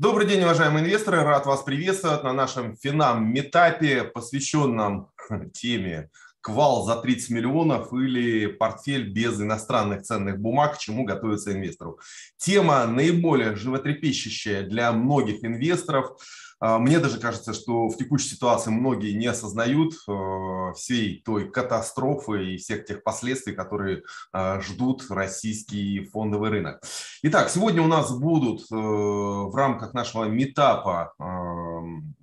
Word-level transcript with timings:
Добрый 0.00 0.26
день, 0.26 0.42
уважаемые 0.44 0.82
инвесторы. 0.82 1.22
Рад 1.22 1.44
вас 1.44 1.60
приветствовать 1.62 2.24
на 2.24 2.32
нашем 2.32 2.74
финам 2.74 3.30
метапе, 3.34 4.02
посвященном 4.02 5.10
теме 5.52 6.08
квал 6.40 6.84
за 6.84 6.96
30 6.96 7.30
миллионов 7.30 7.92
или 7.92 8.46
портфель 8.46 9.10
без 9.10 9.40
иностранных 9.40 10.02
ценных 10.02 10.38
бумаг, 10.38 10.76
к 10.76 10.78
чему 10.78 11.04
готовится 11.04 11.52
инвестору. 11.52 11.98
Тема 12.36 12.86
наиболее 12.86 13.56
животрепещущая 13.56 14.62
для 14.62 14.92
многих 14.92 15.44
инвесторов– 15.44 16.16
а, 16.60 16.78
мне 16.78 16.98
даже 16.98 17.18
кажется, 17.18 17.54
что 17.54 17.88
в 17.88 17.96
текущей 17.96 18.28
ситуации 18.28 18.70
многие 18.70 19.12
не 19.12 19.26
осознают 19.26 19.94
э, 20.06 20.72
всей 20.76 21.22
той 21.24 21.50
катастрофы 21.50 22.52
и 22.52 22.56
всех 22.58 22.84
тех 22.84 23.02
последствий, 23.02 23.54
которые 23.54 24.02
э, 24.32 24.60
ждут 24.60 25.06
российский 25.08 26.04
фондовый 26.04 26.50
рынок. 26.50 26.82
Итак, 27.22 27.48
сегодня 27.48 27.82
у 27.82 27.86
нас 27.86 28.12
будут 28.12 28.60
э, 28.70 28.74
в 28.74 29.54
рамках 29.54 29.94
нашего 29.94 30.24
метапа 30.24 31.14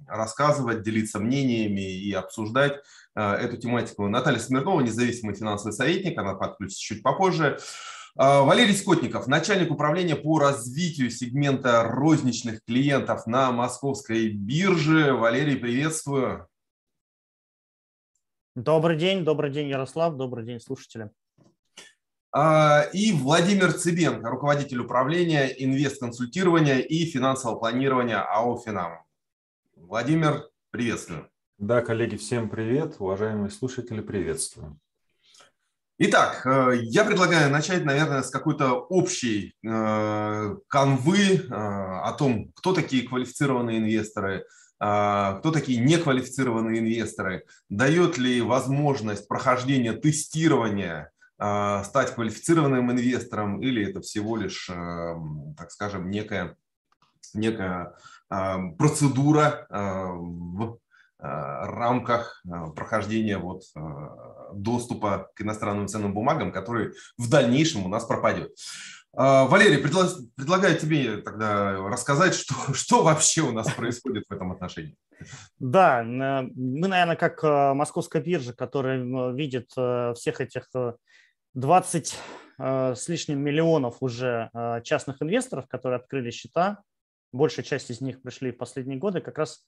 рассказывать, 0.08 0.82
делиться 0.82 1.20
мнениями 1.20 1.82
и 1.82 2.12
обсуждать 2.14 2.82
эту 3.16 3.58
тематику 3.58 4.08
Наталья 4.08 4.40
Смирнова, 4.40 4.82
независимый 4.82 5.36
финансовый 5.36 5.72
советник, 5.72 6.18
она 6.20 6.36
подключится 6.36 6.82
чуть 6.82 7.04
попозже. 7.04 7.60
А, 8.20 8.42
Валерий 8.42 8.74
Скотников, 8.74 9.28
начальник 9.28 9.70
управления 9.70 10.16
по 10.16 10.40
развитию 10.40 11.12
сегмента 11.12 11.84
розничных 11.84 12.64
клиентов 12.66 13.28
на 13.28 13.52
московской 13.52 14.30
бирже. 14.30 15.14
Валерий, 15.14 15.56
приветствую. 15.56 16.48
Добрый 18.56 18.98
день, 18.98 19.24
добрый 19.24 19.52
день, 19.52 19.70
Ярослав, 19.70 20.16
добрый 20.18 20.44
день, 20.46 20.60
слушатели. 20.60 21.12
А, 22.32 22.86
и 22.92 23.12
Владимир 23.12 23.72
Цыбенко, 23.72 24.28
руководитель 24.32 24.80
управления 24.80 25.50
инвестконсультирования 25.50 26.80
и 26.80 27.06
финансового 27.06 27.60
планирования 27.60 28.20
АО 28.20 28.58
«Финам». 28.58 29.07
Владимир, 29.88 30.50
приветствую. 30.70 31.30
Да, 31.58 31.80
коллеги, 31.80 32.18
всем 32.18 32.50
привет. 32.50 32.98
Уважаемые 33.00 33.50
слушатели, 33.50 34.02
приветствую. 34.02 34.78
Итак, 35.98 36.46
э, 36.46 36.80
я 36.82 37.06
предлагаю 37.06 37.50
начать, 37.50 37.86
наверное, 37.86 38.22
с 38.22 38.30
какой-то 38.30 38.74
общей 38.74 39.56
э, 39.66 40.56
канвы 40.68 41.36
э, 41.36 41.48
о 41.50 42.14
том, 42.18 42.52
кто 42.52 42.74
такие 42.74 43.08
квалифицированные 43.08 43.78
инвесторы, 43.78 44.46
кто 44.78 45.52
такие 45.54 45.80
неквалифицированные 45.80 46.80
инвесторы, 46.80 47.46
дает 47.70 48.18
ли 48.18 48.42
возможность 48.42 49.28
прохождения 49.28 49.94
тестирования 49.94 51.12
стать 51.36 52.14
квалифицированным 52.14 52.92
инвестором 52.92 53.60
или 53.60 53.90
это 53.90 54.02
всего 54.02 54.38
лишь, 54.38 54.70
так 55.58 55.72
скажем, 55.72 56.12
некая, 56.12 56.58
некая 57.34 57.96
процедура 58.30 59.68
в 59.70 60.80
рамках 61.20 62.44
прохождения 62.76 63.38
вот 63.38 63.64
доступа 64.54 65.30
к 65.34 65.42
иностранным 65.42 65.88
ценным 65.88 66.14
бумагам, 66.14 66.52
который 66.52 66.94
в 67.18 67.30
дальнейшем 67.30 67.86
у 67.86 67.90
нас 67.90 68.06
пропадет. 68.06 68.52
Валерий, 69.14 69.80
предлагаю 69.80 70.78
тебе 70.78 71.18
тогда 71.18 71.78
рассказать, 71.88 72.36
что, 72.36 72.54
что 72.74 73.04
вообще 73.04 73.42
у 73.42 73.52
нас 73.52 73.72
происходит 73.72 74.26
в 74.30 74.34
этом 74.34 74.52
отношении. 74.52 74.96
Да, 75.60 76.04
мы, 76.04 76.88
наверное, 76.88 77.16
как 77.16 77.44
э, 77.44 77.74
московская 77.74 78.22
биржа, 78.22 78.54
которая 78.54 79.32
видит 79.34 79.72
э, 79.76 80.14
всех 80.16 80.42
этих 80.42 80.70
20 81.56 82.20
э, 82.60 82.94
с 82.96 83.08
лишним 83.08 83.40
миллионов 83.40 83.98
уже 84.02 84.52
частных 84.84 85.22
инвесторов, 85.22 85.68
которые 85.68 85.98
открыли 85.98 86.30
счета, 86.30 86.84
большая 87.32 87.66
часть 87.66 87.90
из 87.90 88.02
них 88.02 88.22
пришли 88.22 88.52
в 88.52 88.58
последние 88.58 88.98
годы, 88.98 89.22
как 89.22 89.38
раз 89.38 89.66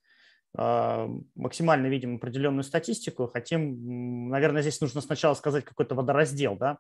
а, 0.58 1.08
максимально 1.36 1.88
видим 1.88 2.16
определенную 2.16 2.64
статистику, 2.64 3.28
хотим, 3.28 4.30
наверное, 4.30 4.62
здесь 4.62 4.82
нужно 4.82 5.02
сначала 5.02 5.34
сказать 5.36 5.66
какой-то 5.66 5.96
водораздел, 5.96 6.56
да, 6.56 6.80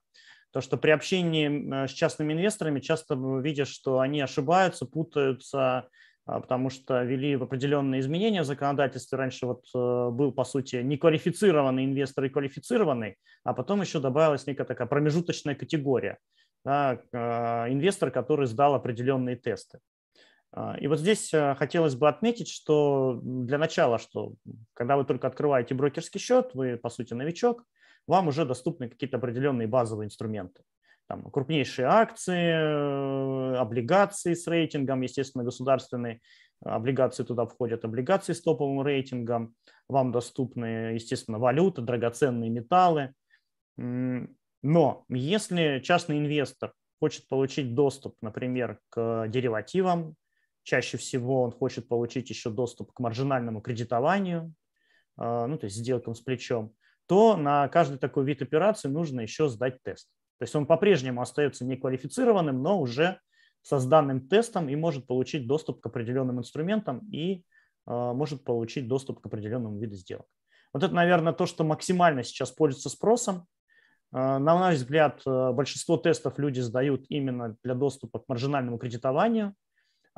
то, 0.51 0.62
что 0.62 0.78
при 0.78 0.89
общении 0.89 1.85
с 1.88 1.91
частными 1.91 2.34
инвесторами 2.34 2.79
часто 2.79 3.16
видишь, 3.39 3.68
что 3.68 4.00
они 4.00 4.19
ошибаются, 4.22 4.88
путаются, 4.88 5.88
а, 6.25 6.39
потому 6.39 6.72
что 6.72 7.03
ввели 7.03 7.35
определенные 7.35 8.01
изменения 8.01 8.41
в 8.41 8.45
законодательстве. 8.45 9.18
Раньше 9.18 9.45
вот 9.45 9.66
был, 9.73 10.31
по 10.31 10.44
сути, 10.44 10.78
неквалифицированный 10.78 11.85
инвестор 11.85 12.25
и 12.25 12.29
квалифицированный, 12.29 13.18
а 13.44 13.53
потом 13.53 13.81
еще 13.81 14.00
добавилась 14.00 14.47
некая 14.47 14.66
такая 14.66 14.88
промежуточная 14.88 15.53
категория. 15.53 16.18
Да, 16.66 17.00
а, 17.13 17.68
инвестор, 17.69 18.12
который 18.12 18.47
сдал 18.47 18.73
определенные 18.73 19.35
тесты. 19.35 19.79
А, 20.51 20.75
и 20.79 20.87
вот 20.87 20.99
здесь 20.99 21.33
э, 21.33 21.55
хотелось 21.55 21.95
бы 21.95 22.09
отметить, 22.09 22.49
что 22.49 23.19
для 23.23 23.57
начала, 23.57 23.99
что 23.99 24.33
когда 24.73 24.97
вы 24.97 25.05
только 25.05 25.27
открываете 25.27 25.75
брокерский 25.75 26.19
счет, 26.19 26.51
вы, 26.53 26.77
по 26.77 26.89
сути, 26.89 27.13
новичок, 27.13 27.63
вам 28.07 28.27
уже 28.27 28.45
доступны 28.45 28.89
какие-то 28.89 29.17
определенные 29.17 29.67
базовые 29.67 30.07
инструменты. 30.07 30.63
Там, 31.07 31.29
крупнейшие 31.31 31.88
акции, 31.88 32.51
э, 32.51 33.55
облигации 33.57 34.33
с 34.33 34.47
рейтингом, 34.47 35.01
естественно, 35.01 35.43
государственные 35.43 36.21
облигации 36.63 37.23
туда 37.23 37.45
входят, 37.45 37.85
облигации 37.85 38.33
с 38.33 38.41
топовым 38.41 38.81
рейтингом, 38.81 39.55
вам 39.88 40.11
доступны, 40.11 40.93
естественно, 40.93 41.39
валюта, 41.39 41.81
драгоценные 41.81 42.49
металлы. 42.49 43.13
Но 43.77 45.05
если 45.07 45.79
частный 45.79 46.19
инвестор 46.19 46.73
хочет 46.99 47.27
получить 47.29 47.73
доступ, 47.73 48.15
например, 48.21 48.79
к 48.89 49.27
деривативам, 49.29 50.15
Чаще 50.69 50.97
всего 50.97 51.41
он 51.41 51.52
хочет 51.52 51.88
получить 51.88 52.30
еще 52.30 52.52
доступ 52.52 52.94
к 52.94 53.00
маржинальному 53.00 53.59
кредитованию, 53.59 54.53
а, 55.18 55.47
ну, 55.47 55.57
то 55.57 55.66
есть 55.66 55.78
сделкам 55.78 56.13
с 56.13 56.22
плечом, 56.22 56.75
то 57.07 57.35
на 57.35 57.68
каждый 57.69 57.97
такой 57.97 58.24
вид 58.24 58.44
операции 58.44 58.88
нужно 58.88 59.22
еще 59.22 59.50
сдать 59.50 59.81
тест. 59.81 60.07
То 60.38 60.44
есть 60.44 60.56
он 60.56 60.68
по-прежнему 60.68 61.24
остается 61.24 61.66
неквалифицированным, 61.66 62.62
но 62.62 62.80
уже 62.80 63.19
со 63.63 63.80
сданным 63.80 64.28
тестом 64.28 64.69
и 64.69 64.75
может 64.75 65.07
получить 65.07 65.47
доступ 65.47 65.81
к 65.81 65.88
определенным 65.88 66.38
инструментам 66.38 67.00
и 67.12 67.44
а, 67.88 68.13
может 68.13 68.44
получить 68.44 68.88
доступ 68.88 69.22
к 69.22 69.25
определенному 69.25 69.80
виду 69.80 69.96
сделок. 69.96 70.28
Вот 70.72 70.84
это, 70.84 70.94
наверное, 70.94 71.34
то, 71.34 71.47
что 71.47 71.63
максимально 71.63 72.22
сейчас 72.22 72.51
пользуется 72.51 72.90
спросом. 72.90 73.47
А, 74.12 74.38
на 74.38 74.59
наш 74.59 74.75
взгляд, 74.75 75.24
большинство 75.25 75.97
тестов 75.97 76.38
люди 76.38 76.59
сдают 76.59 77.06
именно 77.09 77.57
для 77.63 77.74
доступа 77.74 78.19
к 78.19 78.30
маржинальному 78.30 78.78
кредитованию, 78.78 79.56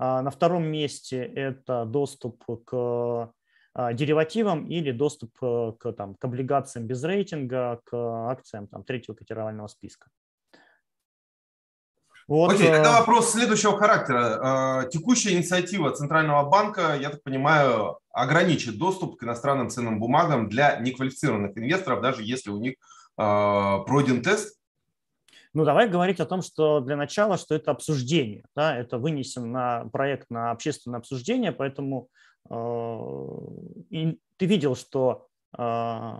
на 0.01 0.31
втором 0.31 0.63
месте 0.63 1.23
это 1.23 1.85
доступ 1.85 2.43
к 2.65 3.31
а, 3.73 3.93
деривативам 3.93 4.67
или 4.67 4.91
доступ 4.91 5.31
э, 5.41 5.71
к, 5.79 5.93
там, 5.93 6.15
к 6.15 6.25
облигациям 6.25 6.87
без 6.87 7.01
рейтинга, 7.05 7.79
к 7.85 7.95
акциям 8.29 8.67
там, 8.67 8.83
третьего 8.83 9.15
котировального 9.15 9.67
списка. 9.67 10.09
Вот. 12.27 12.51
Окей, 12.51 12.67
тогда 12.67 12.97
э, 12.97 12.99
вопрос 12.99 13.31
следующего 13.31 13.77
характера. 13.77 14.39
А, 14.41 14.83
текущая 14.89 15.33
инициатива 15.33 15.91
Центрального 15.91 16.49
банка, 16.49 16.97
я 16.99 17.11
так 17.11 17.23
понимаю, 17.23 17.99
ограничит 18.11 18.77
доступ 18.77 19.17
к 19.17 19.23
иностранным 19.23 19.69
ценным 19.69 20.01
бумагам 20.01 20.49
для 20.49 20.75
неквалифицированных 20.77 21.57
инвесторов, 21.57 22.01
даже 22.01 22.23
если 22.23 22.49
у 22.49 22.59
них 22.59 22.75
пройден 23.15 24.23
тест 24.23 24.57
ну, 25.53 25.65
давай 25.65 25.89
говорить 25.89 26.19
о 26.19 26.25
том, 26.25 26.41
что 26.41 26.79
для 26.79 26.95
начала, 26.95 27.37
что 27.37 27.55
это 27.55 27.71
обсуждение, 27.71 28.45
да, 28.55 28.75
это 28.75 28.97
вынесен 28.97 29.51
на 29.51 29.85
проект 29.91 30.29
на 30.29 30.51
общественное 30.51 30.99
обсуждение, 30.99 31.51
поэтому 31.51 32.07
э, 32.49 32.55
и 33.89 34.19
ты 34.37 34.45
видел, 34.45 34.75
что 34.75 35.27
э, 35.57 36.13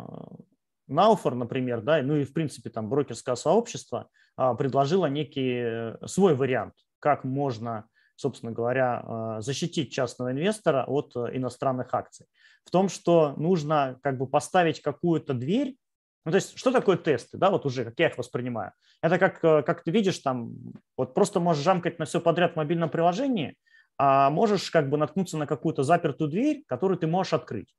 Науфор, 0.88 1.36
например, 1.36 1.82
да, 1.82 2.02
ну 2.02 2.18
и 2.18 2.26
в 2.26 2.34
принципе 2.34 2.70
там 2.70 2.90
брокерское 2.90 3.36
сообщество 3.36 4.10
э, 4.38 4.54
предложило 4.58 5.06
некий 5.06 5.96
свой 6.08 6.36
вариант, 6.36 6.74
как 7.00 7.24
можно, 7.24 7.86
собственно 8.16 8.52
говоря, 8.52 9.38
защитить 9.40 9.94
частного 9.94 10.32
инвестора 10.32 10.84
от 10.86 11.16
иностранных 11.16 11.94
акций. 11.94 12.28
В 12.66 12.70
том, 12.70 12.90
что 12.90 13.34
нужно 13.38 13.98
как 14.04 14.18
бы 14.18 14.28
поставить 14.28 14.82
какую-то 14.82 15.34
дверь 15.34 15.78
ну, 16.26 16.32
то 16.32 16.36
есть, 16.36 16.58
что 16.58 16.72
такое 16.72 16.98
тесты, 16.98 17.38
да, 17.38 17.50
вот 17.50 17.66
уже, 17.66 17.84
как 17.84 17.98
я 17.98 18.08
их 18.08 18.18
воспринимаю? 18.18 18.74
Это 19.02 19.18
как, 19.18 19.44
э, 19.44 19.64
как 19.64 19.84
ты 19.84 19.92
видишь, 19.92 20.20
там, 20.20 20.52
вот 20.96 21.14
просто 21.14 21.40
можешь 21.40 21.64
жамкать 21.64 21.98
на 22.00 22.06
все 22.06 22.22
подряд 22.22 22.54
в 22.54 22.56
мобильном 22.58 22.90
приложении, 22.90 23.56
а 23.98 24.30
можешь 24.30 24.70
как 24.70 24.90
бы 24.90 24.98
наткнуться 24.98 25.38
на 25.38 25.48
какую-то 25.48 25.84
запертую 25.84 26.30
дверь, 26.30 26.64
которую 26.68 26.98
ты 27.00 27.08
можешь 27.08 27.34
открыть. 27.34 27.74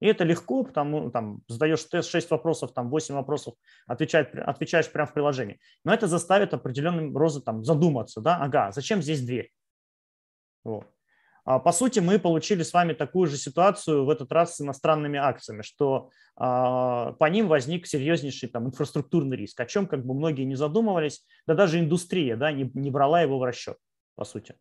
И 0.00 0.06
это 0.06 0.24
легко, 0.24 0.64
потому 0.64 1.10
там 1.10 1.40
задаешь 1.48 1.82
тест 1.84 2.10
6 2.10 2.30
вопросов, 2.30 2.72
там 2.72 2.88
8 2.88 3.14
вопросов, 3.14 3.54
отвечаешь, 3.86 4.28
отвечаешь 4.34 4.90
прямо 4.92 5.06
в 5.06 5.14
приложении. 5.14 5.58
Но 5.84 5.92
это 5.92 6.06
заставит 6.06 6.54
определенным 6.54 7.16
розы 7.16 7.40
там 7.40 7.64
задуматься, 7.64 8.20
да, 8.20 8.36
ага, 8.36 8.70
зачем 8.70 9.02
здесь 9.02 9.22
дверь? 9.22 9.50
Вот. 10.62 10.86
А, 11.48 11.58
по 11.58 11.72
сути, 11.72 12.00
мы 12.00 12.18
получили 12.18 12.62
с 12.62 12.74
вами 12.74 12.92
такую 12.92 13.26
же 13.26 13.38
ситуацию 13.38 14.04
в 14.04 14.10
этот 14.10 14.30
раз 14.32 14.56
с 14.56 14.60
иностранными 14.60 15.18
акциями, 15.18 15.62
что 15.62 16.10
а, 16.36 17.12
по 17.12 17.24
ним 17.24 17.48
возник 17.48 17.86
серьезнейший 17.86 18.50
там, 18.50 18.66
инфраструктурный 18.66 19.34
риск, 19.34 19.58
о 19.58 19.64
чем 19.64 19.86
как 19.86 20.04
бы 20.04 20.12
многие 20.12 20.42
не 20.42 20.56
задумывались, 20.56 21.24
да 21.46 21.54
даже 21.54 21.80
индустрия 21.80 22.36
да, 22.36 22.52
не, 22.52 22.70
не 22.74 22.90
брала 22.90 23.22
его 23.22 23.38
в 23.38 23.44
расчет, 23.44 23.78
по 24.14 24.24
сути. 24.24 24.56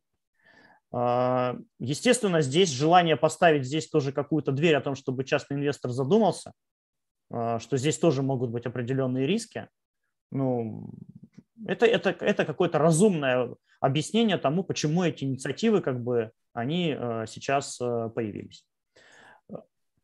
Естественно, 0.93 2.39
здесь 2.39 2.69
желание 2.69 3.17
поставить 3.17 3.65
здесь 3.65 3.89
тоже 3.89 4.13
какую-то 4.13 4.53
дверь 4.53 4.77
о 4.77 4.81
том, 4.81 4.95
чтобы 4.95 5.25
частный 5.25 5.57
инвестор 5.57 5.91
задумался, 5.91 6.53
что 7.29 7.69
здесь 7.71 7.99
тоже 7.99 8.21
могут 8.21 8.51
быть 8.51 8.65
определенные 8.65 9.27
риски. 9.27 9.67
Ну, 10.31 10.89
это, 11.65 11.85
это, 11.85 12.11
это 12.11 12.45
какое-то 12.45 12.77
разумное 12.79 13.53
объяснение 13.81 14.37
тому, 14.37 14.63
почему 14.63 15.03
эти 15.03 15.25
инициативы 15.25 15.81
как 15.81 16.01
бы 16.01 16.31
они 16.57 16.97
сейчас 17.27 17.77
появились. 17.77 18.65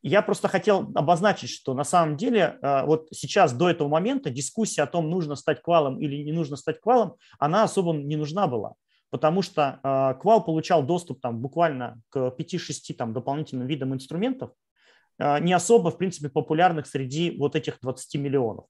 Я 0.06 0.22
просто 0.22 0.50
хотел 0.50 0.92
обозначить, 0.96 1.50
что 1.50 1.74
на 1.74 1.86
самом 1.86 2.18
деле 2.18 2.60
э, 2.62 2.86
вот 2.86 3.08
сейчас 3.12 3.54
до 3.54 3.70
этого 3.70 3.88
момента 3.88 4.30
дискуссия 4.30 4.82
о 4.82 4.88
том, 4.88 5.10
нужно 5.10 5.36
стать 5.36 5.62
квалом 5.62 5.98
или 6.02 6.18
не 6.24 6.34
нужно 6.34 6.58
стать 6.58 6.82
квалом, 6.82 7.16
она 7.40 7.64
особо 7.64 7.94
не 7.94 8.18
нужна 8.18 8.48
была, 8.48 8.74
потому 9.12 9.42
что 9.42 9.80
э, 9.82 10.20
квал 10.20 10.44
получал 10.44 10.84
доступ 10.84 11.22
там, 11.22 11.40
буквально 11.40 12.02
к 12.10 12.36
5-6 12.38 12.94
там, 12.98 13.14
дополнительным 13.14 13.66
видам 13.66 13.94
инструментов, 13.94 14.52
э, 15.20 15.40
не 15.40 15.54
особо, 15.54 15.90
в 15.90 15.98
принципе, 15.98 16.28
популярных 16.28 16.86
среди 16.86 17.38
вот 17.38 17.56
этих 17.56 17.80
20 17.82 18.16
миллионов. 18.20 18.66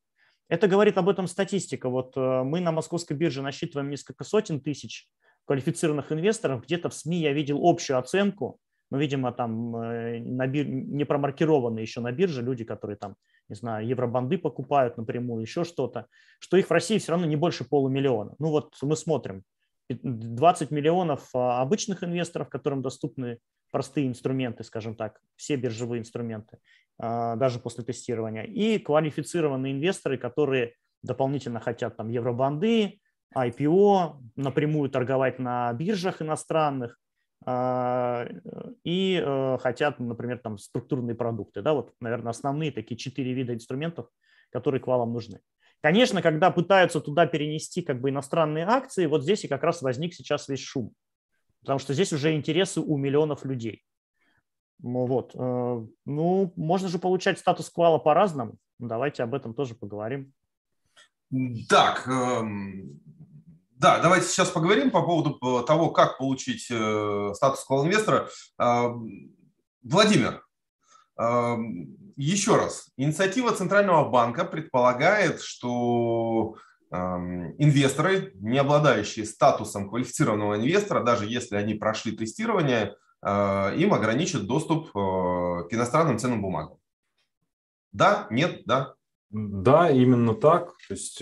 Это 0.50 0.68
говорит 0.68 1.00
об 1.00 1.09
этом 1.09 1.25
статистика. 1.25 1.89
Вот 1.89 2.15
мы 2.15 2.59
на 2.59 2.71
московской 2.71 3.18
бирже 3.18 3.41
насчитываем 3.41 3.89
несколько 3.89 4.24
сотен 4.24 4.59
тысяч 4.59 5.07
квалифицированных 5.45 6.12
инвесторов. 6.12 6.63
Где-то 6.63 6.90
в 6.90 6.94
СМИ 6.94 7.18
я 7.18 7.34
видел 7.34 7.60
общую 7.62 7.98
оценку 8.00 8.60
ну, 8.94 9.00
видимо, 9.00 9.31
там 9.31 9.75
э, 9.75 10.19
на 10.19 10.45
бир... 10.45 10.68
не 10.68 11.04
промаркированы 11.04 11.80
еще 11.80 12.00
на 12.00 12.12
бирже 12.12 12.44
люди, 12.44 12.63
которые 12.63 12.95
там, 12.95 13.16
не 13.50 13.56
знаю, 13.56 13.88
евробанды 13.88 14.38
покупают 14.38 14.98
напрямую, 14.98 15.42
еще 15.42 15.63
что-то, 15.63 16.06
что 16.38 16.57
их 16.57 16.68
в 16.68 16.72
России 16.72 17.00
все 17.00 17.13
равно 17.13 17.25
не 17.25 17.36
больше 17.36 17.68
полумиллиона. 17.68 18.36
Ну 18.38 18.50
вот 18.50 18.75
мы 18.84 18.95
смотрим, 18.95 19.45
20 19.90 20.69
миллионов 20.69 21.28
а, 21.34 21.63
обычных 21.63 22.04
инвесторов, 22.04 22.50
которым 22.50 22.84
доступны 22.84 23.40
простые 23.72 24.07
инструменты, 24.07 24.63
скажем 24.63 24.95
так, 24.95 25.19
все 25.38 25.56
биржевые 25.56 26.00
инструменты, 26.00 26.60
а, 27.00 27.36
даже 27.36 27.57
после 27.57 27.84
тестирования, 27.84 28.44
и 28.44 28.78
квалифицированные 28.78 29.74
инвесторы, 29.74 30.19
которые 30.19 30.75
дополнительно 31.01 31.60
хотят 31.60 31.98
там 31.98 32.10
евробанды, 32.10 33.00
IPO, 33.35 34.15
напрямую 34.35 34.89
торговать 34.89 35.39
на 35.39 35.71
биржах 35.74 36.21
иностранных, 36.21 36.97
а, 37.45 38.25
и 38.83 39.21
э, 39.21 39.57
хотят, 39.59 40.00
например, 40.00 40.39
там 40.39 40.57
структурные 40.57 41.15
продукты. 41.15 41.62
Да, 41.62 41.74
вот, 41.74 41.94
наверное, 42.00 42.30
основные 42.30 42.71
такие 42.71 42.97
четыре 42.97 43.33
вида 43.33 43.53
инструментов, 43.53 44.07
которые 44.51 44.80
квалам 44.80 45.12
нужны. 45.12 45.41
Конечно, 45.81 46.21
когда 46.21 46.51
пытаются 46.51 47.01
туда 47.01 47.25
перенести 47.25 47.81
как 47.81 48.00
бы 48.00 48.09
иностранные 48.09 48.65
акции, 48.65 49.06
вот 49.06 49.24
здесь 49.24 49.44
и 49.44 49.50
как 49.50 49.63
раз 49.63 49.81
возник 49.81 50.13
сейчас 50.13 50.47
весь 50.47 50.62
шум, 50.62 50.94
потому 51.59 51.80
что 51.80 51.94
здесь 51.94 52.13
уже 52.13 52.33
интересы 52.33 52.80
у 52.80 52.95
миллионов 52.95 53.44
людей. 53.44 53.83
Ну 54.81 55.06
вот. 55.06 55.35
Э, 55.35 55.85
ну, 56.06 56.53
можно 56.56 56.88
же 56.88 57.00
получать 57.00 57.39
статус 57.39 57.69
квала 57.69 58.00
по-разному. 58.00 58.56
Давайте 58.80 59.24
об 59.24 59.33
этом 59.33 59.53
тоже 59.53 59.75
поговорим. 59.75 60.33
Так, 61.68 62.07
эм, 62.07 63.00
да, 63.71 64.00
давайте 64.00 64.27
сейчас 64.27 64.50
поговорим 64.50 64.91
по 64.91 65.01
поводу 65.01 65.38
э, 65.41 65.65
того, 65.65 65.89
как 65.89 66.18
получить 66.18 66.68
э, 66.69 67.31
статус 67.33 67.65
инвестора. 67.69 68.30
А, 68.57 68.94
Владимир, 69.81 70.45
а, 71.18 71.57
еще 72.15 72.56
раз, 72.56 72.89
инициатива 72.97 73.51
Центрального 73.51 74.09
банка 74.09 74.45
предполагает, 74.45 75.41
что 75.41 76.56
инвесторы, 77.57 78.33
не 78.35 78.59
обладающие 78.59 79.25
статусом 79.25 79.89
квалифицированного 79.89 80.57
инвестора, 80.57 81.03
даже 81.03 81.25
если 81.25 81.56
они 81.56 81.74
прошли 81.74 82.15
тестирование, 82.15 82.95
а, 83.25 83.74
им 83.75 83.94
ограничат 83.94 84.45
доступ 84.45 84.89
э, 84.89 84.89
к 84.91 85.68
иностранным 85.71 86.19
ценным 86.19 86.41
бумагам. 86.41 86.77
Да, 87.94 88.27
нет, 88.30 88.63
да? 88.65 88.95
Да, 89.33 89.89
именно 89.89 90.35
так. 90.35 90.74
То 90.88 90.94
есть 90.94 91.21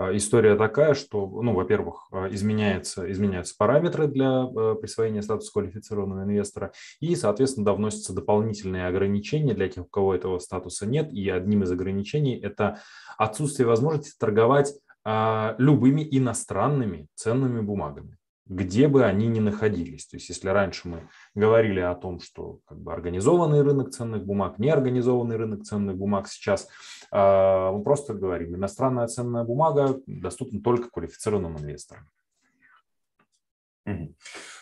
а, 0.00 0.16
история 0.16 0.56
такая, 0.56 0.94
что, 0.94 1.26
ну, 1.26 1.52
во-первых, 1.52 2.08
а, 2.10 2.26
изменяется, 2.30 3.10
изменяются 3.12 3.54
параметры 3.56 4.06
для 4.06 4.42
а, 4.42 4.74
присвоения 4.74 5.20
статуса 5.20 5.52
квалифицированного 5.52 6.24
инвестора, 6.24 6.72
и, 7.00 7.14
соответственно, 7.14 7.66
да, 7.66 7.74
вносятся 7.74 8.14
дополнительные 8.14 8.86
ограничения 8.86 9.52
для 9.52 9.68
тех, 9.68 9.84
у 9.84 9.88
кого 9.88 10.14
этого 10.14 10.38
статуса 10.38 10.86
нет. 10.86 11.12
И 11.12 11.28
одним 11.28 11.64
из 11.64 11.70
ограничений– 11.70 12.34
это 12.42 12.80
отсутствие 13.18 13.66
возможности 13.66 14.16
торговать 14.18 14.74
любыми 15.02 16.06
иностранными 16.10 17.08
ценными 17.14 17.62
бумагами 17.62 18.19
где 18.50 18.88
бы 18.88 19.04
они 19.04 19.28
ни 19.28 19.38
находились. 19.38 20.06
То 20.06 20.16
есть 20.16 20.28
если 20.28 20.48
раньше 20.48 20.88
мы 20.88 21.08
говорили 21.36 21.78
о 21.78 21.94
том, 21.94 22.18
что 22.20 22.58
как 22.66 22.80
бы 22.80 22.92
организованный 22.92 23.62
рынок 23.62 23.90
ценных 23.90 24.24
бумаг, 24.24 24.58
неорганизованный 24.58 25.36
рынок 25.36 25.62
ценных 25.62 25.96
бумаг, 25.96 26.26
сейчас 26.28 26.68
э, 27.12 27.70
мы 27.70 27.80
просто 27.84 28.12
говорим, 28.12 28.56
иностранная 28.56 29.06
ценная 29.06 29.44
бумага 29.44 30.00
доступна 30.06 30.60
только 30.60 30.90
квалифицированным 30.90 31.58
инвесторам. 31.58 32.10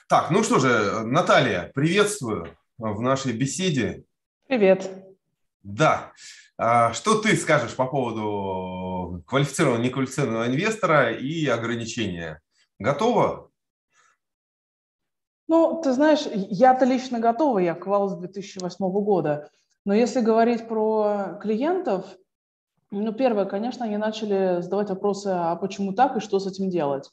Так, 0.07 0.31
ну 0.31 0.43
что 0.43 0.59
же, 0.59 1.03
Наталья, 1.05 1.73
приветствую 1.75 2.57
в 2.77 3.01
нашей 3.01 3.33
беседе. 3.33 4.05
Привет. 4.47 4.89
Да. 5.63 6.13
А 6.59 6.93
что 6.93 7.21
ты 7.21 7.37
скажешь 7.37 7.75
по 7.75 7.87
поводу 7.87 9.23
квалифицированного, 9.27 9.83
неквалифицированного 9.83 10.47
инвестора 10.47 11.13
и 11.13 11.47
ограничения? 11.47 12.41
Готова 12.79 13.48
ну, 15.49 15.81
ты 15.83 15.93
знаешь, 15.93 16.29
я-то 16.31 16.85
лично 16.85 17.21
готова, 17.21 17.59
я 17.59 17.75
квал 17.75 18.09
с 18.09 18.17
2008 18.17 18.77
года. 19.03 19.51
Но 19.87 19.95
если 19.95 20.21
говорить 20.21 20.69
про 20.69 21.39
клиентов, 21.41 22.05
ну, 22.91 23.13
первое, 23.13 23.47
конечно, 23.47 23.87
они 23.87 23.97
начали 23.97 24.61
задавать 24.61 24.91
вопросы, 24.91 25.29
а 25.29 25.57
почему 25.57 25.93
так 25.95 26.17
и 26.17 26.21
что 26.21 26.39
с 26.39 26.47
этим 26.47 26.69
делать. 26.69 27.11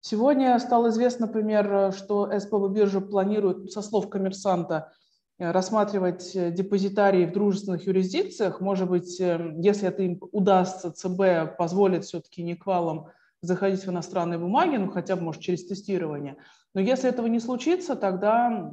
Сегодня 0.00 0.58
стало 0.60 0.88
известно, 0.90 1.26
например, 1.26 1.92
что 1.92 2.30
СПБ 2.36 2.68
биржа 2.70 3.00
планирует, 3.00 3.72
со 3.72 3.82
слов 3.82 4.08
коммерсанта, 4.08 4.92
рассматривать 5.38 6.32
депозитарии 6.54 7.26
в 7.26 7.32
дружественных 7.32 7.86
юрисдикциях. 7.86 8.60
Может 8.60 8.88
быть, 8.88 9.20
э, 9.20 9.54
если 9.58 9.88
это 9.88 10.02
им 10.02 10.20
удастся, 10.30 10.92
ЦБ 10.92 11.56
позволит 11.56 12.04
все-таки 12.04 12.44
не 12.44 12.54
квалам 12.54 13.08
заходить 13.40 13.84
в 13.84 13.90
иностранные 13.90 14.38
бумаги, 14.38 14.76
ну 14.76 14.88
хотя 14.88 15.16
бы, 15.16 15.22
может, 15.22 15.42
через 15.42 15.66
тестирование– 15.66 16.36
но 16.74 16.80
если 16.80 17.08
этого 17.08 17.26
не 17.26 17.40
случится, 17.40 17.96
тогда 17.96 18.72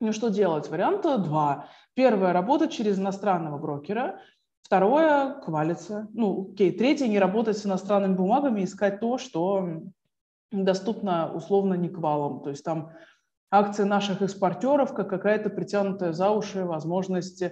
ну, 0.00 0.12
что 0.12 0.28
делать? 0.28 0.68
Варианта 0.68 1.16
два. 1.16 1.68
Первое– 1.94 2.32
работать 2.34 2.70
через 2.70 2.98
иностранного 2.98 3.56
брокера. 3.58 4.20
Второе– 4.60 5.40
квалиться. 5.44 6.08
Ну, 6.12 6.50
окей. 6.52 6.70
Третье– 6.70 7.06
не 7.08 7.18
работать 7.18 7.56
с 7.56 7.64
иностранными 7.64 8.14
бумагами, 8.14 8.64
искать 8.64 9.00
то, 9.00 9.16
что 9.16 9.66
доступно 10.52 11.32
условно 11.32 11.74
не 11.74 11.88
квалом. 11.88 12.42
То 12.42 12.50
есть 12.50 12.62
там 12.62 12.90
акции 13.50 13.84
наших 13.84 14.20
экспортеров, 14.20 14.92
как 14.92 15.08
какая-то 15.08 15.48
притянутая 15.48 16.12
за 16.12 16.30
уши 16.30 16.64
возможность 16.64 17.42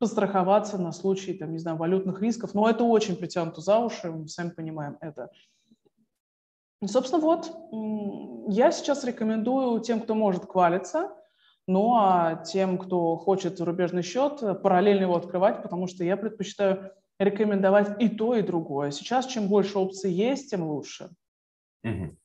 постраховаться 0.00 0.78
на 0.78 0.90
случай, 0.90 1.34
там, 1.34 1.52
не 1.52 1.58
знаю, 1.58 1.76
валютных 1.76 2.20
рисков. 2.20 2.54
Но 2.54 2.68
это 2.68 2.82
очень 2.82 3.14
притянуто 3.14 3.60
за 3.60 3.78
уши, 3.78 4.10
мы 4.10 4.26
сами 4.26 4.50
понимаем 4.50 4.96
это. 5.00 5.30
Собственно, 6.84 7.22
вот, 7.22 7.50
я 8.48 8.72
сейчас 8.72 9.04
рекомендую 9.04 9.80
тем, 9.80 10.00
кто 10.00 10.14
может 10.14 10.46
квалиться, 10.46 11.12
ну 11.68 11.94
а 11.94 12.42
тем, 12.44 12.76
кто 12.76 13.16
хочет 13.16 13.56
зарубежный 13.56 14.02
счет, 14.02 14.40
параллельно 14.62 15.02
его 15.02 15.16
открывать, 15.16 15.62
потому 15.62 15.86
что 15.86 16.02
я 16.02 16.16
предпочитаю 16.16 16.90
рекомендовать 17.18 18.00
и 18.00 18.08
то, 18.08 18.34
и 18.34 18.42
другое. 18.42 18.90
Сейчас 18.90 19.26
чем 19.26 19.48
больше 19.48 19.78
опций 19.78 20.12
есть, 20.12 20.50
тем 20.50 20.64
лучше. 20.64 21.10
Угу. 21.84 22.16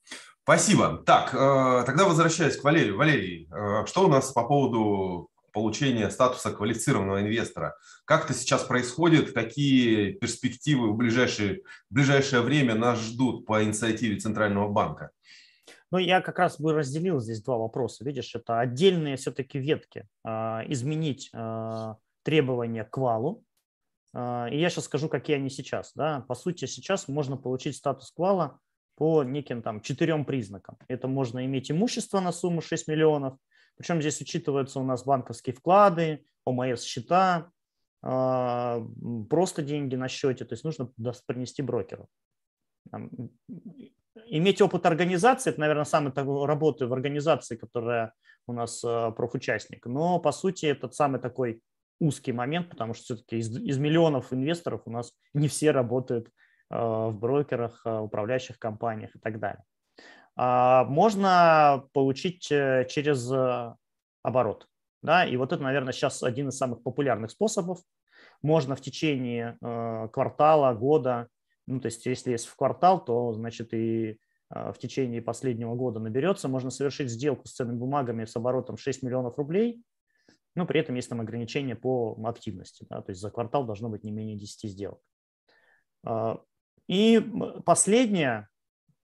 Спасибо. 0.44 1.04
Так, 1.06 1.34
э, 1.34 1.84
тогда 1.86 2.06
возвращаясь 2.06 2.58
к 2.58 2.64
Валерию. 2.64 2.98
Валерий, 2.98 3.50
э, 3.52 3.86
что 3.86 4.06
у 4.06 4.08
нас 4.08 4.32
по 4.32 4.48
поводу 4.48 5.30
получения 5.58 6.12
статуса 6.12 6.52
квалифицированного 6.52 7.22
инвестора. 7.22 7.76
Как 8.06 8.26
это 8.26 8.36
сейчас 8.36 8.64
происходит? 8.64 9.32
Какие 9.32 10.12
перспективы 10.12 10.92
в 10.92 10.96
ближайшее, 10.96 11.64
в 11.90 11.96
ближайшее 11.96 12.44
время 12.44 12.76
нас 12.76 13.00
ждут 13.00 13.48
по 13.48 13.64
инициативе 13.64 14.20
Центрального 14.20 14.70
банка? 14.70 15.10
Ну, 15.90 15.98
я 15.98 16.22
как 16.22 16.38
раз 16.38 16.60
бы 16.60 16.74
разделил 16.74 17.20
здесь 17.20 17.42
два 17.42 17.58
вопроса. 17.58 18.06
Видишь, 18.06 18.36
это 18.36 18.60
отдельные 18.60 19.16
все-таки 19.18 19.58
ветки. 19.58 20.08
А, 20.24 20.62
изменить 20.68 21.32
а, 21.34 21.96
требования 22.22 22.84
к 22.84 22.96
валу. 22.96 23.44
А, 24.14 24.46
и 24.52 24.60
я 24.60 24.70
сейчас 24.70 24.86
скажу, 24.86 25.10
какие 25.10 25.38
они 25.38 25.50
сейчас. 25.50 25.94
Да? 25.96 26.24
По 26.28 26.36
сути, 26.36 26.66
сейчас 26.66 27.08
можно 27.08 27.36
получить 27.36 27.76
статус 27.76 28.12
квала 28.12 28.60
по 28.96 29.24
неким 29.24 29.64
там 29.64 29.82
четырем 29.82 30.24
признакам. 30.24 30.78
Это 30.88 31.08
можно 31.08 31.44
иметь 31.48 31.72
имущество 31.72 32.20
на 32.20 32.32
сумму 32.32 32.62
6 32.62 32.88
миллионов, 32.88 33.38
причем 33.78 34.02
здесь 34.02 34.22
учитываются 34.22 34.80
у 34.80 34.84
нас 34.84 35.04
банковские 35.04 35.56
вклады, 35.56 36.26
ОМС 36.46 36.84
счета, 36.84 37.52
а, 38.02 38.82
просто 39.30 39.62
деньги 39.62 39.96
на 39.96 40.08
счете, 40.08 40.46
то 40.46 40.54
есть 40.54 40.64
нужно 40.64 40.92
принести 41.26 41.62
брокеру. 41.62 42.08
иметь 44.30 44.62
опыт 44.62 44.86
организации, 44.86 45.52
это, 45.52 45.60
наверное, 45.60 45.86
самый 45.86 46.12
такой 46.12 46.46
работы 46.46 46.88
в 46.88 46.94
организации, 46.94 47.56
которая 47.56 48.14
у 48.48 48.54
нас 48.54 48.84
э, 48.84 49.12
профучастник. 49.12 49.86
Но, 49.86 50.20
по 50.20 50.32
сути, 50.32 50.66
этот 50.68 50.96
самый 50.96 51.20
такой 51.20 51.62
узкий 52.00 52.32
момент, 52.32 52.70
потому 52.70 52.94
что 52.94 53.04
все-таки 53.04 53.38
из, 53.38 53.56
из 53.58 53.78
миллионов 53.78 54.32
инвесторов 54.32 54.82
у 54.86 54.92
нас 54.92 55.14
не 55.34 55.48
все 55.48 55.72
работают 55.72 56.28
э, 56.28 56.32
в 56.78 57.14
брокерах, 57.14 57.82
управляющих 57.86 58.58
компаниях 58.58 59.16
и 59.16 59.20
так 59.20 59.40
далее. 59.40 59.64
А 60.40 60.84
можно 60.84 61.90
получить 61.94 62.52
э, 62.52 62.86
через 62.88 63.30
э, 63.32 63.74
оборот. 64.22 64.68
Да? 65.02 65.26
И 65.26 65.36
вот 65.36 65.52
это, 65.52 65.64
наверное, 65.64 65.94
сейчас 65.94 66.22
один 66.22 66.50
из 66.50 66.58
самых 66.58 66.84
популярных 66.84 67.32
способов. 67.32 67.80
Можно 68.44 68.76
в 68.76 68.82
течение 68.82 69.58
э, 69.60 70.08
квартала, 70.14 70.76
года, 70.76 71.28
ну, 71.66 71.80
то 71.80 71.88
есть 71.88 72.06
если 72.06 72.32
есть 72.32 72.46
в 72.46 72.56
квартал, 72.56 73.04
то, 73.04 73.34
значит, 73.34 73.74
и 73.74 74.20
в 74.50 74.76
течение 74.80 75.22
последнего 75.22 75.76
года 75.76 76.00
наберется, 76.00 76.48
можно 76.48 76.70
совершить 76.70 77.10
сделку 77.10 77.46
с 77.48 77.54
ценными 77.54 77.80
бумагами 77.80 78.24
с 78.24 78.34
оборотом 78.38 78.78
6 78.78 79.04
миллионов 79.04 79.38
рублей, 79.38 79.84
но 80.56 80.66
при 80.66 80.80
этом 80.80 80.96
есть 80.96 81.10
там 81.10 81.20
ограничения 81.20 81.76
по 81.76 82.18
активности, 82.24 82.86
да, 82.90 83.02
то 83.02 83.10
есть 83.10 83.20
за 83.20 83.30
квартал 83.30 83.66
должно 83.66 83.90
быть 83.90 84.06
не 84.06 84.12
менее 84.12 84.38
10 84.38 84.72
сделок. 84.72 85.02
И 86.88 87.30
последнее, 87.66 88.48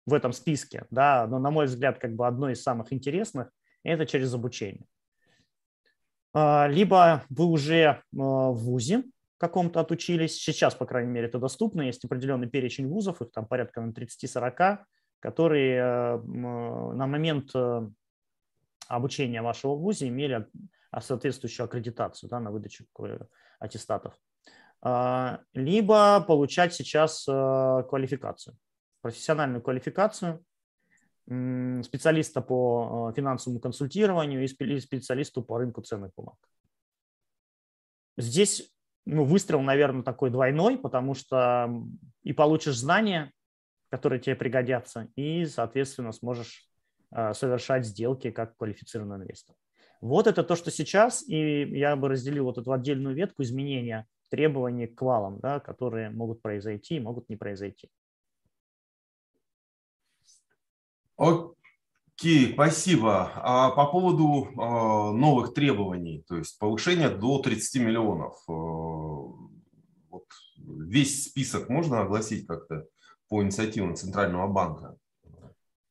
в 0.06 0.14
этом 0.14 0.32
списке, 0.32 0.86
да, 0.90 1.26
но, 1.26 1.38
на 1.38 1.50
мой 1.50 1.66
взгляд, 1.66 1.98
как 1.98 2.14
бы 2.14 2.26
одно 2.26 2.48
из 2.48 2.62
самых 2.62 2.92
интересных, 2.92 3.50
это 3.82 4.06
через 4.06 4.32
обучение. 4.32 4.86
А, 6.32 6.68
либо 6.68 7.24
вы 7.28 7.46
уже 7.46 7.82
а, 7.84 8.02
в 8.12 8.56
ВУЗе 8.56 9.04
каком-то 9.38 9.80
отучились, 9.80 10.36
сейчас, 10.38 10.74
по 10.74 10.86
крайней 10.86 11.10
мере, 11.10 11.26
это 11.26 11.38
доступно, 11.38 11.82
есть 11.82 12.04
определенный 12.04 12.48
перечень 12.48 12.88
вузов, 12.88 13.20
их 13.20 13.32
там 13.32 13.46
порядка 13.46 13.80
на 13.80 13.90
30-40, 13.90 14.78
которые 15.20 15.82
а, 15.82 16.18
на 16.18 17.06
момент 17.06 17.52
обучения 18.88 19.42
вашего 19.42 19.74
в 19.74 19.80
ВУЗе 19.80 20.08
имели 20.08 20.46
соответствующую 20.98 21.64
аккредитацию 21.64 22.30
да, 22.30 22.38
на 22.38 22.50
выдачу 22.50 22.84
аттестатов. 23.58 24.14
Либо 25.52 26.24
получать 26.26 26.72
сейчас 26.74 27.24
квалификацию 27.24 28.56
профессиональную 29.06 29.62
квалификацию 29.62 30.44
специалиста 31.26 32.40
по 32.40 33.10
э, 33.10 33.16
финансовому 33.16 33.60
консультированию 33.60 34.44
и 34.44 34.80
специалисту 34.80 35.42
по 35.42 35.58
рынку 35.58 35.80
ценных 35.82 36.12
бумаг. 36.16 36.36
Здесь 38.16 38.72
ну, 39.04 39.24
выстрел, 39.24 39.60
наверное, 39.60 40.02
такой 40.02 40.30
двойной, 40.30 40.78
потому 40.78 41.14
что 41.14 41.68
и 42.22 42.32
получишь 42.32 42.78
знания, 42.78 43.32
которые 43.90 44.20
тебе 44.20 44.34
пригодятся, 44.36 45.08
и, 45.16 45.46
соответственно, 45.46 46.12
сможешь 46.12 46.68
э, 47.12 47.32
совершать 47.34 47.86
сделки 47.86 48.30
как 48.30 48.56
квалифицированный 48.56 49.24
инвестор. 49.24 49.54
Вот 50.00 50.26
это 50.26 50.42
то, 50.42 50.56
что 50.56 50.70
сейчас, 50.70 51.28
и 51.28 51.62
я 51.78 51.96
бы 51.96 52.08
разделил 52.08 52.44
вот 52.44 52.58
эту 52.58 52.72
отдельную 52.72 53.14
ветку 53.14 53.42
изменения 53.42 54.06
требований 54.30 54.86
к 54.86 55.00
валам, 55.02 55.38
да, 55.40 55.60
которые 55.60 56.10
могут 56.10 56.42
произойти 56.42 56.96
и 56.96 57.00
могут 57.00 57.28
не 57.28 57.36
произойти. 57.36 57.88
Окей, 61.16 62.52
спасибо. 62.52 63.32
А 63.36 63.70
по 63.70 63.86
поводу 63.86 64.48
а, 64.58 65.12
новых 65.12 65.54
требований, 65.54 66.24
то 66.28 66.36
есть 66.36 66.58
повышение 66.58 67.08
до 67.08 67.38
30 67.38 67.82
миллионов, 67.82 68.36
а, 68.48 68.52
вот 68.52 70.26
весь 70.58 71.24
список 71.24 71.68
можно 71.68 72.02
огласить 72.02 72.46
как-то 72.46 72.86
по 73.28 73.42
инициативам 73.42 73.96
Центрального 73.96 74.46
банка? 74.46 74.96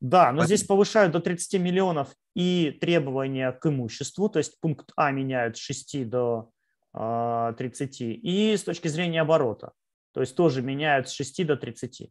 Да, 0.00 0.30
но 0.30 0.44
здесь 0.44 0.62
повышают 0.62 1.12
до 1.12 1.20
30 1.20 1.60
миллионов 1.60 2.14
и 2.34 2.76
требования 2.80 3.50
к 3.50 3.66
имуществу, 3.66 4.28
то 4.28 4.38
есть 4.38 4.60
пункт 4.60 4.92
А 4.94 5.10
меняют 5.10 5.56
с 5.56 5.60
6 5.60 6.08
до 6.08 6.50
30, 6.92 8.00
и 8.00 8.56
с 8.56 8.62
точки 8.62 8.88
зрения 8.88 9.22
оборота, 9.22 9.72
то 10.12 10.20
есть 10.20 10.36
тоже 10.36 10.62
меняют 10.62 11.08
с 11.08 11.12
6 11.12 11.46
до 11.46 11.56
30. 11.56 12.10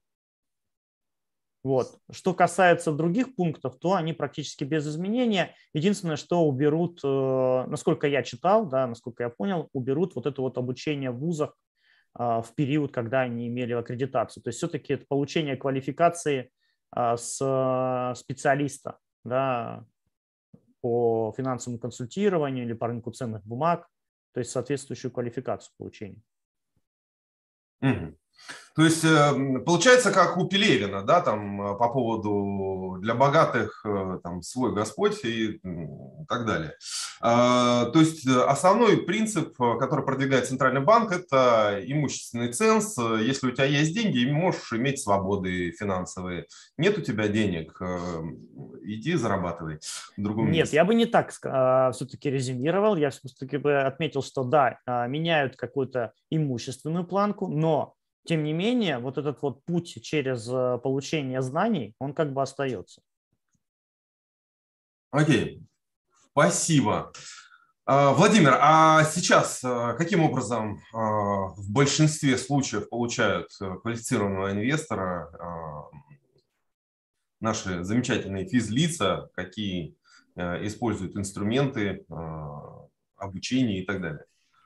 Вот. 1.66 1.98
Что 2.12 2.36
касается 2.36 2.92
других 2.92 3.34
пунктов, 3.36 3.80
то 3.80 3.96
они 3.96 4.14
практически 4.14 4.64
без 4.64 4.88
изменения. 4.88 5.56
Единственное, 5.74 6.16
что 6.16 6.46
уберут, 6.46 7.00
э, 7.04 7.66
насколько 7.66 8.06
я 8.06 8.22
читал, 8.22 8.68
да, 8.68 8.86
насколько 8.86 9.24
я 9.24 9.30
понял, 9.30 9.70
уберут 9.74 10.14
вот 10.14 10.28
это 10.28 10.44
вот 10.44 10.60
обучение 10.60 11.10
в 11.10 11.18
вузах 11.18 11.58
э, 12.20 12.22
в 12.22 12.54
период, 12.54 12.92
когда 12.92 13.22
они 13.22 13.48
имели 13.48 13.74
аккредитацию. 13.74 14.44
То 14.44 14.50
есть 14.50 14.60
все-таки 14.60 14.94
это 14.94 15.08
получение 15.10 15.58
квалификации 15.58 16.52
э, 16.96 17.16
с 17.18 18.14
специалиста 18.16 19.00
да, 19.24 19.86
по 20.82 21.34
финансовому 21.36 21.80
консультированию 21.80 22.66
или 22.66 22.74
по 22.74 22.86
рынку 22.86 23.10
ценных 23.10 23.44
бумаг, 23.44 23.90
то 24.34 24.40
есть 24.40 24.52
соответствующую 24.52 25.12
квалификацию 25.12 25.74
получения. 25.80 26.22
Угу. 27.82 28.16
То 28.76 28.84
есть 28.84 29.06
эм, 29.06 29.64
получается, 29.64 30.12
как 30.12 30.38
у 30.38 30.48
Пелевина, 30.48 31.02
да, 31.02 31.22
там 31.22 31.62
э, 31.62 31.78
по 31.78 31.88
поводу 31.88 32.98
для 33.00 33.16
богатых 33.16 33.82
э, 33.86 34.20
там 34.22 34.42
свой 34.42 34.74
Господь 34.74 35.24
и 35.24 35.62
так 36.28 36.46
далее. 36.46 36.74
А, 37.22 37.86
то 37.86 38.00
есть 38.00 38.28
э, 38.28 38.38
основной 38.42 38.98
принцип, 38.98 39.56
который 39.58 40.04
продвигает 40.04 40.48
Центральный 40.48 40.82
банк, 40.82 41.14
это 41.14 41.80
имущественный 41.86 42.52
ценз. 42.52 42.98
Если 42.98 43.48
у 43.48 43.52
тебя 43.52 43.64
есть 43.64 43.94
деньги, 43.94 44.30
можешь 44.30 44.74
иметь 44.74 45.00
свободы 45.00 45.72
финансовые. 45.72 46.48
Нет 46.78 46.98
у 46.98 47.02
тебя 47.02 47.30
денег, 47.30 47.82
иди 48.84 49.16
зарабатывай 49.16 49.80
в 50.18 50.22
другом 50.22 50.48
Нет, 50.48 50.64
месте. 50.64 50.76
я 50.76 50.84
бы 50.84 50.96
не 50.96 51.06
так 51.06 51.34
а, 51.46 51.92
все-таки 51.94 52.30
резюмировал. 52.30 52.98
Я 52.98 53.10
все-таки 53.10 53.56
бы 53.56 53.80
отметил, 53.82 54.22
что 54.22 54.44
да, 54.44 54.80
а, 54.86 55.08
меняют 55.08 55.56
какую-то 55.56 56.12
имущественную 56.30 57.06
планку, 57.06 57.48
но 57.48 57.96
тем 58.26 58.44
не 58.44 58.54
менее, 58.54 58.98
вот 58.98 59.18
этот 59.18 59.42
вот 59.42 59.64
путь 59.66 60.02
через 60.04 60.50
э, 60.50 60.80
получение 60.84 61.42
знаний, 61.42 61.94
он 62.00 62.14
как 62.14 62.34
бы 62.34 62.42
остается. 62.42 63.02
Окей, 65.12 65.62
спасибо. 66.32 67.14
А, 67.86 68.14
Владимир, 68.14 68.58
а 68.60 69.04
сейчас 69.04 69.64
э, 69.64 69.96
каким 69.98 70.24
образом 70.24 70.78
э, 70.78 70.98
в 70.98 71.72
большинстве 71.72 72.38
случаев 72.38 72.90
получают 72.90 73.52
квалифицированного 73.58 74.52
инвестора 74.52 75.32
наши 77.40 77.84
замечательные 77.84 78.48
физлица, 78.48 79.30
какие 79.36 79.96
используют 80.36 81.16
инструменты 81.16 82.06
обучения 83.18 83.82
и 83.82 83.86
так 83.86 84.02
далее? 84.02 84.26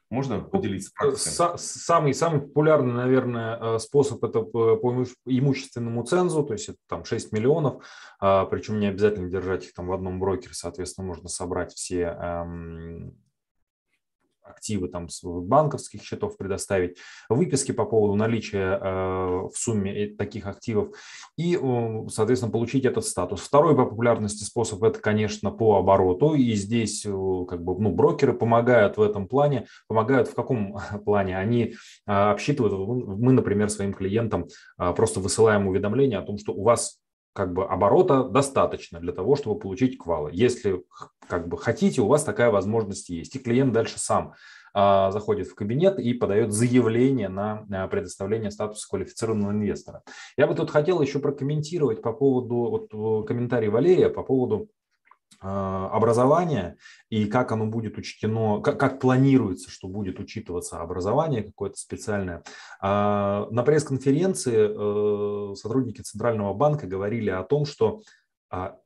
Можно 0.09 0.39
ну, 0.39 0.45
поделиться 0.45 0.91
практикой? 0.95 1.57
Самый, 1.57 2.13
самый 2.13 2.41
популярный, 2.41 2.93
наверное, 2.93 3.75
э, 3.75 3.79
способ 3.79 4.23
это 4.23 4.41
по 4.41 5.05
имущественному 5.25 6.03
цензу, 6.03 6.43
то 6.43 6.53
есть 6.53 6.69
это 6.69 6.79
там 6.87 7.05
6 7.05 7.31
миллионов, 7.31 7.83
а, 8.19 8.45
причем 8.45 8.79
не 8.79 8.87
обязательно 8.87 9.29
держать 9.29 9.65
их 9.65 9.73
там 9.73 9.87
в 9.87 9.93
одном 9.93 10.19
брокере, 10.19 10.53
соответственно, 10.53 11.05
можно 11.05 11.29
собрать 11.29 11.73
все 11.73 12.17
эм, 12.19 13.15
активы 14.49 14.87
там 14.87 15.09
своих 15.09 15.43
банковских 15.43 16.03
счетов 16.03 16.37
предоставить, 16.37 16.97
выписки 17.29 17.71
по 17.71 17.85
поводу 17.85 18.15
наличия 18.15 18.79
э, 18.81 19.47
в 19.47 19.53
сумме 19.55 20.07
таких 20.07 20.47
активов 20.47 20.95
и, 21.37 21.59
соответственно, 22.09 22.51
получить 22.51 22.85
этот 22.85 23.05
статус. 23.05 23.41
Второй 23.41 23.75
по 23.75 23.85
популярности 23.85 24.43
способ– 24.43 24.83
это, 24.83 24.99
конечно, 24.99 25.51
по 25.51 25.77
обороту. 25.77 26.33
И 26.33 26.53
здесь 26.53 27.03
как 27.03 27.63
бы, 27.63 27.79
ну, 27.79 27.91
брокеры 27.91 28.33
помогают 28.33 28.97
в 28.97 29.01
этом 29.01 29.27
плане. 29.27 29.67
Помогают 29.87 30.27
в 30.27 30.35
каком 30.35 30.77
плане? 31.05 31.37
Они 31.37 31.75
обсчитывают, 32.05 32.73
мы, 32.73 33.31
например, 33.31 33.69
своим 33.69 33.93
клиентам 33.93 34.47
просто 34.77 35.19
высылаем 35.19 35.67
уведомление 35.67 36.19
о 36.19 36.23
том, 36.23 36.37
что 36.37 36.53
у 36.53 36.63
вас 36.63 36.99
как 37.39 37.53
бы 37.53 37.63
оборота 37.63 38.25
достаточно 38.25 38.99
для 38.99 39.13
того, 39.13 39.37
чтобы 39.37 39.57
получить 39.57 39.97
квалы. 39.97 40.29
Если 40.33 40.83
как 41.25 41.47
бы 41.47 41.57
хотите, 41.57 42.01
у 42.01 42.07
вас 42.07 42.25
такая 42.25 42.51
возможность 42.51 43.07
есть. 43.07 43.33
И 43.33 43.39
клиент 43.39 43.71
дальше 43.71 43.97
сам 43.97 44.33
а, 44.73 45.09
заходит 45.11 45.47
в 45.47 45.55
кабинет 45.55 45.99
и 45.99 46.13
подает 46.13 46.51
заявление 46.51 47.29
на 47.29 47.65
а, 47.71 47.87
предоставление 47.87 48.51
статуса 48.51 48.89
квалифицированного 48.89 49.51
инвестора. 49.51 50.03
Я 50.35 50.47
бы 50.47 50.53
тут 50.53 50.69
хотел 50.69 51.01
еще 51.01 51.19
прокомментировать 51.19 52.01
по 52.01 52.11
поводу 52.11 52.89
вот, 52.91 53.25
комментарий 53.25 53.69
Валерия 53.69 54.09
по 54.09 54.21
поводу 54.21 54.67
образования 55.41 56.75
и 57.09 57.25
как 57.25 57.53
оно 57.53 57.65
будет 57.65 57.97
учтено, 57.97 58.59
как, 58.61 58.77
как 58.77 58.99
планируется, 58.99 59.69
что 59.69 59.87
будет 59.87 60.19
учитываться 60.19 60.81
образование 60.81 61.43
какое-то 61.43 61.77
специальное. 61.77 62.43
А, 62.81 63.47
на 63.49 63.63
пресс-конференции 63.63 65.51
э, 65.51 65.55
сотрудники 65.55 66.01
Центрального 66.01 66.53
банка 66.53 66.87
говорили 66.87 67.29
о 67.29 67.43
том, 67.43 67.65
что 67.65 68.01
а, 68.49 68.77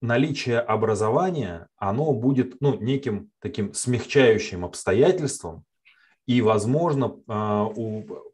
наличие 0.00 0.58
образования, 0.58 1.68
оно 1.76 2.12
будет 2.12 2.60
ну, 2.60 2.74
неким 2.74 3.30
таким 3.40 3.72
смягчающим 3.72 4.64
обстоятельством, 4.64 5.64
и, 6.26 6.40
возможно, 6.40 7.16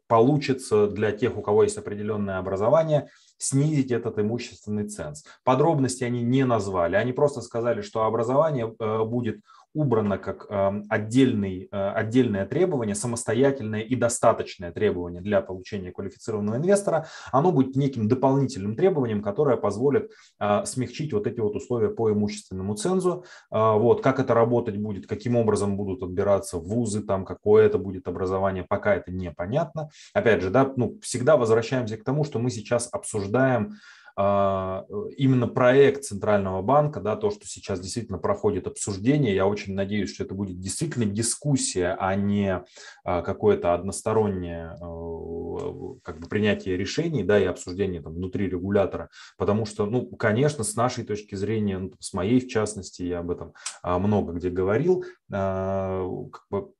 получится 0.09 0.87
для 0.87 1.11
тех, 1.11 1.37
у 1.37 1.41
кого 1.41 1.63
есть 1.63 1.77
определенное 1.77 2.39
образование, 2.39 3.09
снизить 3.37 3.91
этот 3.91 4.17
имущественный 4.17 4.89
ценз. 4.89 5.23
Подробности 5.43 6.03
они 6.03 6.23
не 6.23 6.45
назвали, 6.45 6.95
они 6.95 7.13
просто 7.13 7.41
сказали, 7.41 7.81
что 7.81 8.03
образование 8.03 8.75
э, 8.79 9.03
будет 9.03 9.41
убрано 9.73 10.17
как 10.17 10.47
эм, 10.49 10.85
отдельный, 10.89 11.67
э, 11.71 11.89
отдельное 11.91 12.45
требование, 12.45 12.95
самостоятельное 12.95 13.81
и 13.81 13.95
достаточное 13.95 14.71
требование 14.71 15.21
для 15.21 15.41
получения 15.41 15.91
квалифицированного 15.91 16.57
инвестора, 16.57 17.07
оно 17.31 17.51
будет 17.51 17.75
неким 17.75 18.07
дополнительным 18.07 18.75
требованием, 18.75 19.21
которое 19.21 19.57
позволит 19.57 20.11
э, 20.39 20.65
смягчить 20.65 21.13
вот 21.13 21.27
эти 21.27 21.39
вот 21.39 21.55
условия 21.55 21.89
по 21.89 22.11
имущественному 22.11 22.75
цензу. 22.75 23.25
Э, 23.51 23.73
вот, 23.77 24.01
как 24.01 24.19
это 24.19 24.33
работать 24.33 24.77
будет, 24.77 25.07
каким 25.07 25.35
образом 25.35 25.77
будут 25.77 26.01
отбираться 26.03 26.57
вузы, 26.57 27.01
там, 27.01 27.25
какое 27.25 27.65
это 27.65 27.77
будет 27.77 28.07
образование, 28.07 28.65
пока 28.67 28.95
это 28.95 29.11
непонятно. 29.11 29.89
Опять 30.13 30.41
же, 30.41 30.49
да, 30.49 30.71
ну, 30.75 30.99
всегда 31.01 31.37
возвращаемся 31.37 31.97
к 31.97 32.03
тому, 32.03 32.23
что 32.23 32.39
мы 32.39 32.49
сейчас 32.49 32.89
обсуждаем 32.91 33.77
именно 34.19 35.47
проект 35.47 36.03
Центрального 36.03 36.61
банка, 36.61 36.99
да, 36.99 37.15
то, 37.15 37.31
что 37.31 37.47
сейчас 37.47 37.79
действительно 37.79 38.17
проходит 38.17 38.67
обсуждение, 38.67 39.33
я 39.33 39.47
очень 39.47 39.75
надеюсь, 39.75 40.13
что 40.13 40.25
это 40.25 40.35
будет 40.35 40.59
действительно 40.59 41.05
дискуссия, 41.05 41.95
а 41.97 42.15
не 42.15 42.65
а, 43.05 43.21
какое-то 43.21 43.73
одностороннее 43.73 44.75
а, 44.81 45.95
как 46.03 46.19
бы, 46.19 46.27
принятие 46.27 46.75
решений 46.75 47.23
да, 47.23 47.39
и 47.39 47.45
обсуждение 47.45 48.01
там, 48.01 48.13
внутри 48.13 48.49
регулятора, 48.49 49.09
потому 49.37 49.65
что, 49.65 49.85
ну, 49.85 50.05
конечно, 50.05 50.65
с 50.65 50.75
нашей 50.75 51.05
точки 51.05 51.35
зрения, 51.35 51.77
ну, 51.77 51.93
с 51.99 52.11
моей 52.11 52.41
в 52.41 52.49
частности, 52.49 53.03
я 53.03 53.19
об 53.19 53.31
этом 53.31 53.53
много 53.83 54.33
где 54.33 54.49
говорил, 54.49 55.05
как 55.29 56.43
бы, 56.49 56.73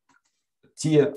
те 0.75 1.13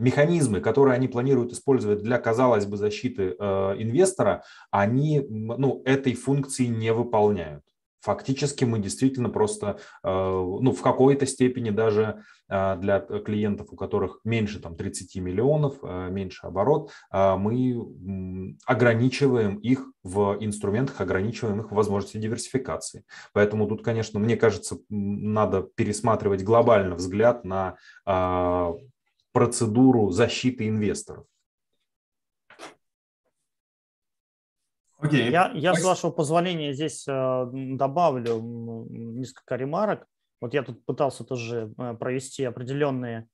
механизмы, 0.00 0.60
которые 0.60 0.94
они 0.94 1.08
планируют 1.08 1.52
использовать 1.52 2.02
для, 2.02 2.18
казалось 2.18 2.66
бы, 2.66 2.76
защиты 2.76 3.36
э, 3.38 3.44
инвестора, 3.78 4.42
они 4.70 5.24
ну, 5.28 5.82
этой 5.84 6.14
функции 6.14 6.66
не 6.66 6.92
выполняют. 6.92 7.62
Фактически 8.02 8.64
мы 8.64 8.78
действительно 8.78 9.28
просто, 9.28 9.78
э, 10.02 10.08
ну, 10.08 10.72
в 10.72 10.80
какой-то 10.80 11.26
степени 11.26 11.68
даже 11.68 12.22
э, 12.48 12.76
для 12.78 13.00
клиентов, 13.00 13.68
у 13.72 13.76
которых 13.76 14.20
меньше 14.24 14.58
там, 14.58 14.74
30 14.74 15.16
миллионов, 15.16 15.82
меньше 15.82 16.46
оборот, 16.46 16.90
мы 17.12 18.56
ограничиваем 18.64 19.56
их 19.56 19.84
в 20.02 20.38
инструментах, 20.40 21.00
ограничиваем 21.00 21.60
их 21.60 21.70
в 21.70 21.74
возможности 21.74 22.16
диверсификации. 22.16 23.04
Поэтому 23.34 23.68
тут, 23.68 23.84
конечно, 23.84 24.18
мне 24.18 24.36
кажется, 24.36 24.78
надо 24.88 25.62
пересматривать 25.62 26.42
глобально 26.42 26.94
взгляд 26.94 27.44
на 27.44 27.76
процедуру 29.32 30.10
защиты 30.10 30.68
инвесторов. 30.68 31.26
Okay. 35.02 35.30
Я, 35.30 35.50
я, 35.54 35.74
с 35.74 35.82
вашего 35.82 36.10
позволения, 36.10 36.74
здесь 36.74 37.06
э, 37.08 37.46
добавлю 37.52 38.86
несколько 38.90 39.56
ремарок. 39.56 40.06
Вот 40.42 40.52
я 40.52 40.62
тут 40.62 40.84
пытался 40.84 41.24
тоже 41.24 41.72
э, 41.78 41.94
провести 41.94 42.44
определенные, 42.44 43.26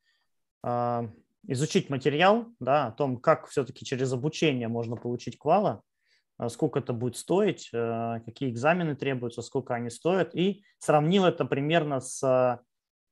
э, 0.64 1.08
изучить 1.48 1.90
материал 1.90 2.46
да, 2.60 2.86
о 2.86 2.92
том, 2.92 3.16
как 3.16 3.48
все-таки 3.48 3.84
через 3.84 4.12
обучение 4.12 4.68
можно 4.68 4.94
получить 4.96 5.38
квала, 5.38 5.82
сколько 6.48 6.80
это 6.80 6.92
будет 6.92 7.16
стоить, 7.16 7.70
какие 7.70 8.50
экзамены 8.50 8.94
требуются, 8.94 9.42
сколько 9.42 9.74
они 9.74 9.90
стоят, 9.90 10.34
и 10.34 10.64
сравнил 10.78 11.24
это 11.24 11.44
примерно 11.46 12.00
с 12.00 12.60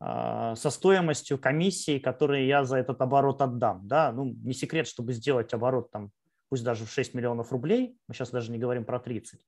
со 0.01 0.71
стоимостью 0.71 1.39
комиссии, 1.39 1.99
которые 1.99 2.47
я 2.47 2.65
за 2.65 2.77
этот 2.77 3.01
оборот 3.01 3.41
отдам. 3.41 3.87
Да? 3.87 4.13
Ну, 4.13 4.35
не 4.43 4.53
секрет, 4.53 4.87
чтобы 4.87 5.13
сделать 5.13 5.55
оборот, 5.55 5.91
там, 5.91 6.11
пусть 6.49 6.65
даже 6.65 6.85
в 6.85 6.91
6 6.91 7.15
миллионов 7.15 7.53
рублей, 7.53 7.97
мы 8.07 8.15
сейчас 8.15 8.31
даже 8.31 8.53
не 8.53 8.59
говорим 8.59 8.85
про 8.85 8.99
30, 8.99 9.41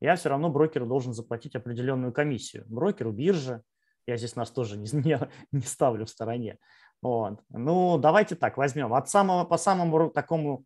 я 0.00 0.16
все 0.16 0.28
равно 0.28 0.50
брокеру 0.50 0.86
должен 0.86 1.12
заплатить 1.12 1.56
определенную 1.56 2.12
комиссию. 2.12 2.64
Брокеру, 2.68 3.12
бирже, 3.12 3.62
я 4.06 4.16
здесь 4.16 4.36
нас 4.36 4.50
тоже 4.50 4.76
не, 4.76 4.88
не, 5.04 5.18
не 5.52 5.62
ставлю 5.62 6.06
в 6.06 6.10
стороне. 6.10 6.58
Вот. 7.02 7.40
Ну, 7.50 7.98
давайте 7.98 8.34
так, 8.34 8.56
возьмем. 8.56 8.94
От 8.94 9.08
самого, 9.08 9.44
по 9.44 9.56
самому 9.56 10.10
такому, 10.10 10.64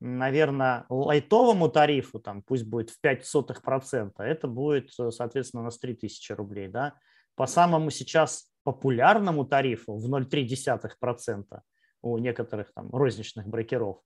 наверное, 0.00 0.86
лайтовому 0.88 1.68
тарифу, 1.68 2.18
там, 2.18 2.42
пусть 2.42 2.66
будет 2.66 2.90
в 2.90 2.98
0,05%, 3.04 4.12
это 4.18 4.48
будет, 4.48 4.90
соответственно, 4.92 5.62
у 5.62 5.64
нас 5.66 5.78
3000 5.78 6.32
рублей. 6.32 6.68
Да? 6.68 6.94
По 7.34 7.46
самому 7.46 7.90
сейчас 7.90 8.51
популярному 8.64 9.44
тарифу 9.44 9.96
в 9.96 10.12
0,3% 10.12 11.60
у 12.02 12.18
некоторых 12.18 12.72
там 12.72 12.90
розничных 12.90 13.46
брокеров, 13.46 13.98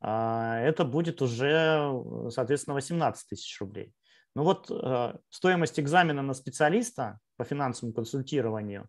а, 0.00 0.60
это 0.60 0.84
будет 0.84 1.22
уже, 1.22 1.90
соответственно, 2.30 2.74
18 2.74 3.28
тысяч 3.28 3.60
рублей. 3.60 3.92
Ну 4.36 4.42
вот 4.42 4.68
э, 4.68 5.14
стоимость 5.30 5.78
экзамена 5.78 6.20
на 6.20 6.34
специалиста 6.34 7.20
по 7.36 7.44
финансовому 7.44 7.94
консультированию, 7.94 8.88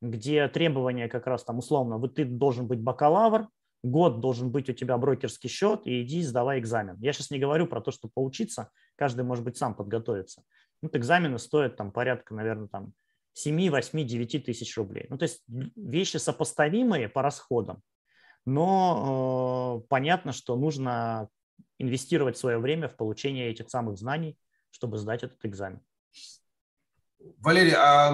где 0.00 0.46
требования 0.48 1.08
как 1.08 1.26
раз 1.26 1.44
там 1.44 1.58
условно, 1.58 1.98
вот 1.98 2.14
ты 2.14 2.24
должен 2.24 2.68
быть 2.68 2.80
бакалавр, 2.80 3.48
год 3.82 4.20
должен 4.20 4.50
быть 4.50 4.70
у 4.70 4.72
тебя 4.72 4.96
брокерский 4.96 5.50
счет, 5.50 5.82
и 5.86 6.02
иди 6.02 6.22
сдавай 6.22 6.60
экзамен. 6.60 6.96
Я 7.00 7.12
сейчас 7.12 7.30
не 7.30 7.38
говорю 7.38 7.66
про 7.66 7.80
то, 7.80 7.90
что 7.90 8.08
поучиться, 8.12 8.70
каждый 8.94 9.24
может 9.24 9.44
быть 9.44 9.56
сам 9.56 9.74
подготовиться. 9.74 10.42
Вот 10.82 10.94
экзамены 10.94 11.38
стоят 11.38 11.76
там 11.76 11.90
порядка, 11.90 12.34
наверное, 12.34 12.68
там 12.68 12.92
7, 13.36 13.70
8, 13.70 14.06
9 14.06 14.44
тысяч 14.46 14.76
рублей. 14.78 15.06
Ну, 15.10 15.18
то 15.18 15.24
есть 15.24 15.44
вещи 15.46 16.16
сопоставимые 16.16 17.10
по 17.10 17.20
расходам, 17.20 17.82
но 18.46 19.82
э, 19.82 19.86
понятно, 19.88 20.32
что 20.32 20.56
нужно 20.56 21.28
инвестировать 21.78 22.38
свое 22.38 22.58
время 22.58 22.88
в 22.88 22.96
получение 22.96 23.50
этих 23.50 23.68
самых 23.68 23.98
знаний, 23.98 24.38
чтобы 24.70 24.96
сдать 24.96 25.22
этот 25.22 25.44
экзамен. 25.44 25.82
Валерий, 27.38 27.74
а 27.76 28.10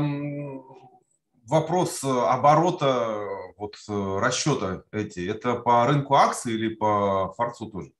вопрос 1.46 2.02
оборота, 2.02 3.24
вот 3.56 3.76
расчета 3.86 4.82
эти, 4.90 5.28
это 5.30 5.54
по 5.54 5.86
рынку 5.86 6.14
акций 6.14 6.54
или 6.54 6.74
по 6.74 7.32
Форцу 7.36 7.70
тоже? 7.70 7.92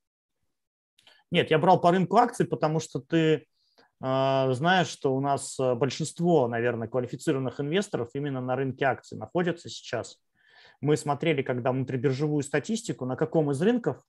Нет, 1.31 1.53
я 1.53 1.59
брал 1.61 1.81
по 1.81 1.93
рынку 1.93 2.17
акций, 2.17 2.47
потому 2.47 2.81
что 2.81 2.99
ты 2.99 3.47
знаешь, 4.03 4.89
что 4.89 5.15
у 5.15 5.21
нас 5.21 5.59
э, 5.61 5.75
большинство, 5.75 6.49
наверное, 6.49 6.89
квалифицированных 6.89 7.61
инвесторов 7.61 8.09
именно 8.15 8.41
на 8.41 8.57
рынке 8.57 8.85
акций 8.85 9.17
находятся 9.17 9.69
сейчас. 9.69 10.19
Мы 10.81 10.97
смотрели, 10.97 11.43
когда 11.43 11.71
внутрибиржевую 11.71 12.43
статистику, 12.43 13.07
на 13.07 13.15
каком 13.15 13.53
из 13.53 13.63
рынков, 13.63 14.03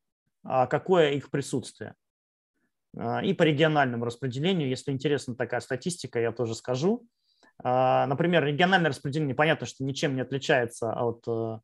а, 0.44 0.66
какое 0.66 1.12
их 1.12 1.30
присутствие. 1.30 1.94
А, 2.98 3.24
и 3.24 3.34
по 3.34 3.44
региональному 3.44 4.06
распределению, 4.06 4.68
если 4.68 4.92
интересна 4.92 5.36
такая 5.36 5.60
статистика, 5.60 6.20
я 6.20 6.32
тоже 6.32 6.56
скажу. 6.56 7.06
Например, 7.64 8.44
региональное 8.44 8.90
распределение, 8.90 9.36
понятно, 9.36 9.68
что 9.68 9.84
ничем 9.84 10.16
не 10.16 10.22
отличается 10.22 10.92
от 10.92 11.24
э, 11.28 11.60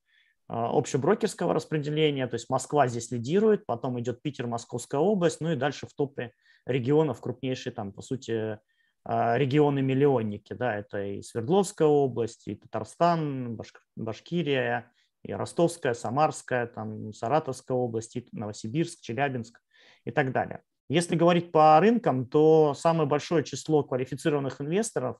общеброкерского 0.50 1.54
распределения, 1.54 2.28
то 2.28 2.36
есть 2.36 2.50
Москва 2.50 2.88
здесь 2.88 3.12
лидирует, 3.12 3.66
потом 3.68 4.00
идет 4.00 4.22
Питер, 4.22 4.48
Московская 4.48 5.00
область, 5.00 5.42
ну 5.42 5.52
и 5.52 5.56
дальше 5.56 5.86
в 5.86 5.94
топе 5.94 6.34
регионов 6.66 7.22
крупнейшие 7.22 7.72
там, 7.72 7.94
по 7.94 8.02
сути, 8.02 8.60
а, 9.04 9.38
регионы-миллионники. 9.38 10.54
Да, 10.54 10.76
это 10.76 11.04
и 11.04 11.22
Свердловская 11.22 11.88
область, 11.88 12.48
и 12.48 12.56
Татарстан, 12.56 13.56
Башк... 13.56 13.82
Башкирия, 13.96 14.92
и 15.24 15.34
Ростовская, 15.34 15.94
Самарская, 15.94 16.68
там, 16.68 17.14
Саратовская 17.14 17.78
область, 17.78 18.16
и 18.16 18.28
Новосибирск, 18.32 19.02
Челябинск 19.02 19.60
и 20.06 20.12
так 20.12 20.32
далее. 20.32 20.64
Если 20.90 21.16
говорить 21.16 21.52
по 21.52 21.80
рынкам, 21.80 22.26
то 22.26 22.74
самое 22.74 23.08
большое 23.08 23.44
число 23.44 23.84
квалифицированных 23.84 24.62
инвесторов 24.62 25.18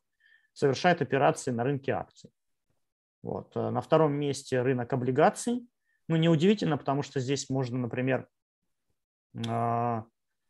совершает 0.54 1.02
операции 1.02 1.52
на 1.52 1.64
рынке 1.64 1.92
акций. 1.92 2.32
Вот. 3.22 3.56
Э, 3.56 3.70
на 3.70 3.82
втором 3.82 4.14
месте 4.14 4.62
рынок 4.62 4.92
облигаций. 4.94 5.68
Ну, 6.08 6.16
неудивительно, 6.16 6.78
потому 6.78 7.04
что 7.04 7.20
здесь 7.20 7.50
можно, 7.50 7.78
например, 7.78 8.28
а, 9.48 10.06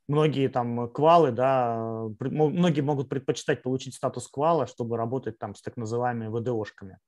многие 0.08 0.48
там 0.48 0.90
квалы, 0.90 1.32
да, 1.32 2.08
многие 2.20 2.82
могут 2.82 3.10
предпочитать 3.10 3.62
получить 3.62 3.96
статус 3.96 4.28
квала, 4.30 4.68
чтобы 4.68 4.96
работать 4.96 5.38
там 5.38 5.56
с 5.56 5.62
так 5.62 5.76
называемыми 5.76 6.30
ВДОшками. 6.30 7.00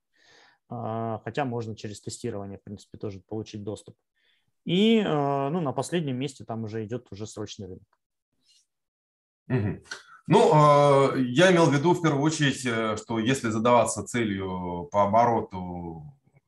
А, 0.69 1.21
хотя 1.23 1.45
можно 1.45 1.75
через 1.75 2.01
тестирование, 2.01 2.57
в 2.57 2.63
принципе, 2.63 2.97
тоже 2.97 3.21
получить 3.21 3.63
доступ. 3.63 3.95
И 4.65 5.01
а, 5.05 5.49
ну, 5.49 5.61
на 5.61 5.73
последнем 5.73 6.17
месте 6.17 6.45
там 6.45 6.63
уже 6.63 6.85
идет 6.85 7.07
уже 7.11 7.27
срочный 7.27 7.67
рынок. 7.67 7.97
Угу. 9.49 9.83
Ну, 10.27 10.51
а, 10.53 11.15
я 11.15 11.51
имел 11.51 11.65
в 11.65 11.73
виду 11.73 11.93
в 11.93 12.01
первую 12.01 12.23
очередь, 12.23 12.65
э, 12.65 12.95
что 12.97 13.19
если 13.19 13.49
задаваться 13.49 14.03
целью 14.03 14.87
по 14.91 15.03
обороту 15.03 16.03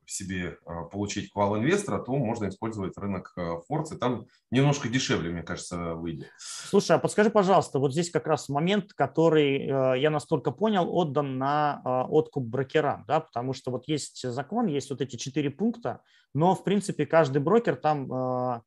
себе 0.06 0.58
а, 0.66 0.84
получить 0.84 1.32
квал 1.32 1.56
инвестора, 1.56 1.98
то 1.98 2.12
можно 2.14 2.48
использовать 2.48 2.96
рынок 2.98 3.34
Форц, 3.66 3.92
и 3.92 3.96
там 3.96 4.26
немножко 4.50 4.88
дешевле, 4.88 5.30
мне 5.30 5.42
кажется, 5.42 5.94
выйдет. 5.94 6.28
Слушай, 6.38 6.96
а 6.96 6.98
подскажи, 6.98 7.30
пожалуйста, 7.30 7.78
вот 7.78 7.92
здесь 7.92 8.10
как 8.10 8.26
раз 8.26 8.48
момент, 8.48 8.92
который, 8.92 9.66
э, 9.66 10.00
я 10.00 10.10
настолько 10.10 10.50
понял, 10.50 10.94
отдан 10.94 11.38
на 11.38 12.06
откуп 12.10 12.44
брокерам, 12.44 13.04
да, 13.08 13.20
потому 13.20 13.54
что 13.54 13.70
вот 13.70 13.88
есть 13.88 14.28
закон, 14.28 14.66
есть 14.66 14.90
вот 14.90 15.00
эти 15.00 15.16
четыре 15.16 15.50
пункта, 15.50 16.02
но, 16.32 16.54
в 16.54 16.64
принципе, 16.64 17.06
каждый 17.06 17.40
брокер 17.40 17.76
там 17.76 18.62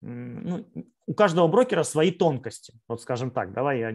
ну, 0.00 0.66
у 1.06 1.14
каждого 1.14 1.48
брокера 1.48 1.82
свои 1.82 2.10
тонкости, 2.10 2.74
вот 2.86 3.00
скажем 3.00 3.30
так, 3.30 3.52
давай 3.52 3.80
я, 3.80 3.92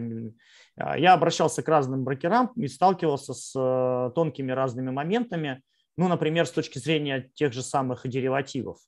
а, 0.76 0.98
я 0.98 1.14
обращался 1.14 1.62
к 1.62 1.68
разным 1.68 2.04
брокерам 2.04 2.50
и 2.56 2.66
сталкивался 2.68 3.34
с 3.34 3.52
э, 3.56 4.10
тонкими 4.14 4.52
разными 4.52 4.90
моментами, 4.90 5.62
ну, 5.96 6.08
например, 6.08 6.46
с 6.46 6.50
точки 6.50 6.78
зрения 6.78 7.30
тех 7.34 7.52
же 7.52 7.62
самых 7.62 8.06
деривативов. 8.06 8.78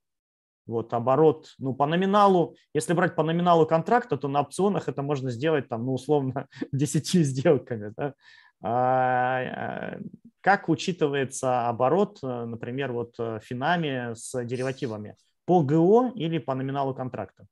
Вот 0.66 0.92
оборот, 0.92 1.54
ну, 1.58 1.72
по 1.72 1.86
номиналу, 1.86 2.56
если 2.74 2.92
брать 2.92 3.14
по 3.14 3.22
номиналу 3.22 3.66
контракта, 3.66 4.16
то 4.16 4.26
на 4.26 4.40
опционах 4.40 4.88
это 4.88 5.02
можно 5.02 5.30
сделать 5.30 5.68
там, 5.68 5.86
ну, 5.86 5.94
условно, 5.94 6.48
10 6.72 7.06
сделками, 7.24 7.94
да? 7.96 8.14
а, 8.60 9.94
э, 9.94 10.00
как 10.40 10.68
учитывается 10.68 11.68
оборот, 11.68 12.18
э, 12.22 12.44
например, 12.44 12.92
вот 12.92 13.14
финами 13.42 14.14
с 14.14 14.44
деривативами? 14.44 15.16
По 15.46 15.62
ГО 15.62 16.12
или 16.14 16.38
по 16.38 16.54
номиналу 16.54 16.94
контракта? 16.94 17.46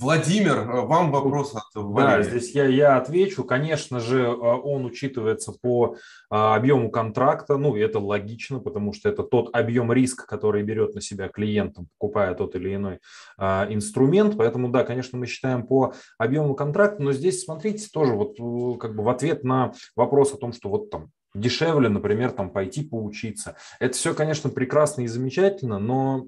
Владимир, 0.00 0.56
э, 0.56 0.80
вам 0.86 1.12
вопрос 1.12 1.54
от 1.54 1.62
Валерия. 1.74 2.22
Да, 2.24 2.30
здесь 2.30 2.54
я, 2.54 2.64
я 2.64 2.96
отвечу. 2.96 3.44
Конечно 3.44 4.00
же, 4.00 4.22
э, 4.22 4.28
он 4.30 4.86
учитывается 4.86 5.52
по 5.52 5.96
а, 6.30 6.56
объему 6.56 6.90
контракта. 6.90 7.58
Ну, 7.58 7.76
это 7.76 7.98
логично, 7.98 8.60
потому 8.60 8.94
что 8.94 9.10
это 9.10 9.22
тот 9.22 9.54
объем 9.54 9.92
риска, 9.92 10.26
который 10.26 10.62
берет 10.62 10.94
на 10.94 11.02
себя 11.02 11.28
клиент, 11.28 11.76
покупая 11.98 12.34
тот 12.34 12.54
или 12.54 12.74
иной 12.74 13.00
инструмент. 13.38 14.38
Поэтому, 14.38 14.70
да, 14.70 14.84
конечно, 14.84 15.18
мы 15.18 15.26
считаем 15.26 15.66
по 15.66 15.92
объему 16.16 16.54
контракта. 16.54 17.02
Но 17.02 17.12
здесь, 17.12 17.44
смотрите, 17.44 17.86
тоже 17.92 18.14
вот 18.14 18.40
э, 18.40 18.78
как 18.78 18.96
бы 18.96 19.02
в 19.02 19.08
ответ 19.10 19.44
на 19.44 19.72
вопрос 19.96 20.32
о 20.32 20.38
том, 20.38 20.54
что 20.54 20.70
вот 20.70 20.88
там 20.88 21.10
дешевле, 21.34 21.88
например, 21.88 22.32
там 22.32 22.50
пойти 22.50 22.82
поучиться. 22.82 23.56
Это 23.78 23.94
все, 23.96 24.14
конечно, 24.14 24.50
прекрасно 24.50 25.02
и 25.02 25.06
замечательно, 25.06 25.78
но 25.78 26.26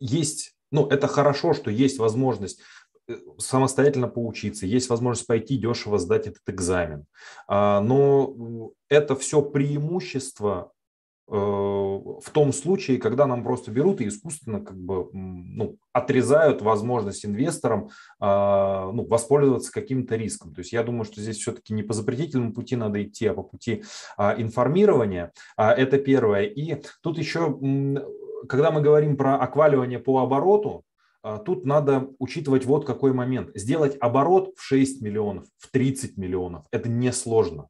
есть 0.00 0.54
ну, 0.72 0.86
это 0.86 1.06
хорошо, 1.06 1.52
что 1.52 1.70
есть 1.70 1.98
возможность 1.98 2.60
э, 3.06 3.14
самостоятельно 3.38 4.08
поучиться, 4.08 4.66
есть 4.66 4.88
возможность 4.88 5.28
пойти 5.28 5.56
дешево 5.58 5.98
сдать 5.98 6.26
этот 6.26 6.42
экзамен. 6.48 7.04
А, 7.46 7.80
но 7.80 8.72
это 8.88 9.14
все 9.14 9.42
преимущество 9.42 10.72
э, 11.28 11.34
в 12.02 12.30
том 12.30 12.52
случае, 12.52 12.98
когда 12.98 13.26
нам 13.26 13.42
просто 13.42 13.70
берут 13.70 14.00
и 14.00 14.08
искусственно 14.08 14.60
как 14.60 14.78
бы, 14.78 15.08
ну, 15.12 15.76
отрезают 15.92 16.62
возможность 16.62 17.24
инвесторам 17.24 17.88
а, 18.20 18.90
ну, 18.92 19.06
воспользоваться 19.06 19.72
каким-то 19.72 20.16
риском. 20.16 20.54
То 20.54 20.60
есть 20.60 20.72
я 20.72 20.82
думаю, 20.82 21.04
что 21.04 21.20
здесь 21.20 21.38
все-таки 21.38 21.74
не 21.74 21.82
по 21.82 21.94
запретительному 21.94 22.52
пути 22.52 22.76
надо 22.76 23.02
идти, 23.02 23.26
а 23.26 23.34
по 23.34 23.42
пути 23.42 23.84
а, 24.16 24.34
информирования. 24.36 25.32
Это 25.56 25.98
первое. 25.98 26.44
И 26.44 26.82
тут 27.02 27.18
еще 27.18 27.58
когда 28.48 28.70
мы 28.70 28.80
говорим 28.80 29.16
про 29.16 29.36
окваливание 29.36 29.98
по 29.98 30.20
обороту, 30.20 30.84
а, 31.22 31.38
тут 31.38 31.64
надо 31.64 32.08
учитывать 32.18 32.64
вот 32.64 32.84
какой 32.84 33.12
момент. 33.12 33.50
Сделать 33.54 33.96
оборот 34.00 34.52
в 34.56 34.62
6 34.62 35.00
миллионов, 35.02 35.46
в 35.58 35.70
30 35.70 36.16
миллионов– 36.16 36.66
это 36.72 36.88
несложно. 36.88 37.68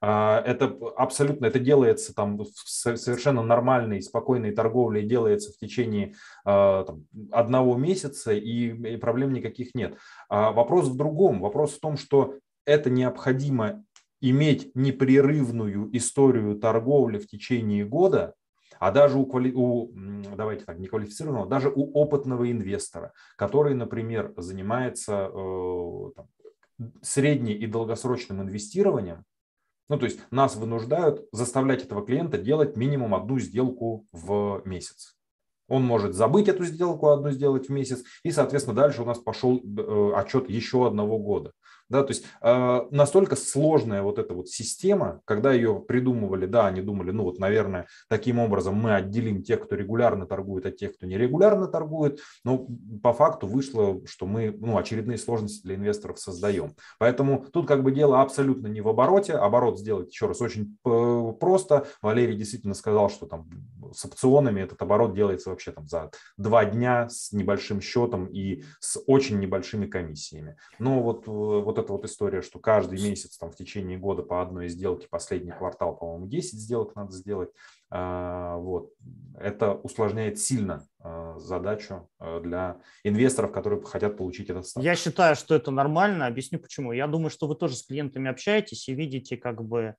А, 0.00 0.42
это 0.46 0.76
абсолютно, 0.96 1.46
это 1.46 1.58
делается 1.58 2.14
там 2.14 2.44
совершенно 2.64 3.42
нормальной, 3.42 4.02
спокойной 4.02 4.52
торговлей, 4.52 5.06
делается 5.06 5.52
в 5.52 5.56
течение 5.56 6.14
а, 6.44 6.84
там, 6.84 7.06
одного 7.32 7.76
месяца 7.76 8.32
и 8.32 8.96
проблем 8.96 9.32
никаких 9.32 9.74
нет. 9.74 9.96
Вопрос 10.28 10.88
в 10.88 10.96
другом. 10.96 11.40
Вопрос 11.40 11.74
в 11.74 11.80
том, 11.80 11.96
что 11.96 12.36
это 12.64 12.90
необходимо 12.90 13.84
иметь 14.20 14.70
непрерывную 14.74 15.88
историю 15.96 16.58
торговли 16.58 17.18
в 17.18 17.26
течение 17.26 17.84
года, 17.84 18.34
а 18.78 18.90
даже 18.90 19.18
у, 19.18 19.26
квали... 19.26 19.52
у 19.54 19.90
давайте 20.36 20.64
так, 20.64 20.78
не 20.78 20.86
квалифицированного, 20.86 21.48
даже 21.48 21.68
у 21.68 21.92
опытного 21.92 22.50
инвестора, 22.50 23.12
который, 23.36 23.74
например, 23.74 24.34
занимается 24.36 25.30
э, 25.32 26.10
там, 26.14 26.28
средне- 27.02 27.54
и 27.54 27.66
долгосрочным 27.66 28.42
инвестированием, 28.42 29.24
ну, 29.88 29.98
то 29.98 30.04
есть 30.04 30.20
нас 30.30 30.56
вынуждают 30.56 31.26
заставлять 31.32 31.84
этого 31.84 32.04
клиента 32.04 32.38
делать 32.38 32.76
минимум 32.76 33.14
одну 33.14 33.38
сделку 33.38 34.06
в 34.12 34.62
месяц. 34.64 35.16
Он 35.68 35.84
может 35.84 36.14
забыть 36.14 36.48
эту 36.48 36.64
сделку, 36.64 37.08
одну 37.08 37.30
сделать 37.30 37.68
в 37.68 37.72
месяц, 37.72 38.02
и, 38.22 38.30
соответственно, 38.30 38.76
дальше 38.76 39.02
у 39.02 39.04
нас 39.04 39.18
пошел 39.18 39.60
э, 39.62 40.12
отчет 40.14 40.48
еще 40.48 40.86
одного 40.86 41.18
года. 41.18 41.52
Да, 41.88 42.02
то 42.02 42.10
есть 42.10 42.24
э, 42.42 42.80
настолько 42.90 43.34
сложная 43.36 44.02
вот 44.02 44.18
эта 44.18 44.34
вот 44.34 44.48
система, 44.48 45.20
когда 45.24 45.52
ее 45.52 45.80
придумывали, 45.80 46.46
да, 46.46 46.66
они 46.66 46.82
думали, 46.82 47.10
ну 47.10 47.24
вот, 47.24 47.38
наверное, 47.38 47.86
таким 48.08 48.38
образом 48.38 48.74
мы 48.74 48.94
отделим 48.94 49.42
тех, 49.42 49.60
кто 49.60 49.74
регулярно 49.74 50.26
торгует, 50.26 50.66
от 50.66 50.76
тех, 50.76 50.94
кто 50.94 51.06
нерегулярно 51.06 51.66
торгует, 51.66 52.20
но 52.44 52.66
по 53.02 53.12
факту 53.12 53.46
вышло, 53.46 54.00
что 54.06 54.26
мы 54.26 54.54
ну, 54.58 54.76
очередные 54.76 55.18
сложности 55.18 55.62
для 55.62 55.76
инвесторов 55.76 56.18
создаем. 56.18 56.74
Поэтому 56.98 57.46
тут 57.52 57.66
как 57.66 57.82
бы 57.82 57.90
дело 57.90 58.20
абсолютно 58.20 58.66
не 58.66 58.80
в 58.80 58.88
обороте, 58.88 59.34
оборот 59.34 59.78
сделать, 59.78 60.10
еще 60.10 60.26
раз, 60.26 60.42
очень 60.42 60.76
просто. 60.82 61.86
Валерий 62.02 62.36
действительно 62.36 62.74
сказал, 62.74 63.08
что 63.08 63.26
там 63.26 63.48
с 63.94 64.04
опционами 64.04 64.60
этот 64.60 64.80
оборот 64.82 65.14
делается 65.14 65.50
вообще 65.50 65.72
там 65.72 65.88
за 65.88 66.10
два 66.36 66.64
дня 66.64 67.08
с 67.08 67.32
небольшим 67.32 67.80
счетом 67.80 68.26
и 68.26 68.62
с 68.80 69.00
очень 69.06 69.38
небольшими 69.38 69.86
комиссиями. 69.86 70.56
Но 70.78 71.02
вот, 71.02 71.26
э, 71.26 71.30
вот 71.78 71.84
эта 71.84 71.92
вот 71.92 72.04
история, 72.04 72.42
что 72.42 72.58
каждый 72.58 73.00
месяц 73.00 73.38
там 73.38 73.50
в 73.50 73.56
течение 73.56 73.98
года 73.98 74.22
по 74.22 74.42
одной 74.42 74.68
сделке, 74.68 75.06
последний 75.08 75.52
квартал, 75.52 75.96
по-моему, 75.96 76.26
10 76.26 76.58
сделок 76.58 76.94
надо 76.96 77.12
сделать, 77.12 77.50
а, 77.90 78.56
вот, 78.56 78.92
это 79.38 79.72
усложняет 79.72 80.38
сильно 80.38 80.86
а, 81.00 81.38
задачу 81.38 82.08
э, 82.20 82.40
для 82.42 82.80
инвесторов, 83.04 83.52
которые 83.52 83.82
хотят 83.84 84.16
получить 84.16 84.50
этот 84.50 84.66
статус. 84.66 84.84
Я 84.84 84.94
считаю, 84.94 85.36
что 85.36 85.54
это 85.54 85.70
нормально. 85.70 86.26
Объясню 86.26 86.58
почему. 86.58 86.92
Я 86.92 87.06
думаю, 87.06 87.30
что 87.30 87.46
вы 87.46 87.54
тоже 87.54 87.76
с 87.76 87.86
клиентами 87.86 88.28
общаетесь 88.28 88.88
и 88.88 88.94
видите, 88.94 89.36
как 89.36 89.62
бы 89.64 89.94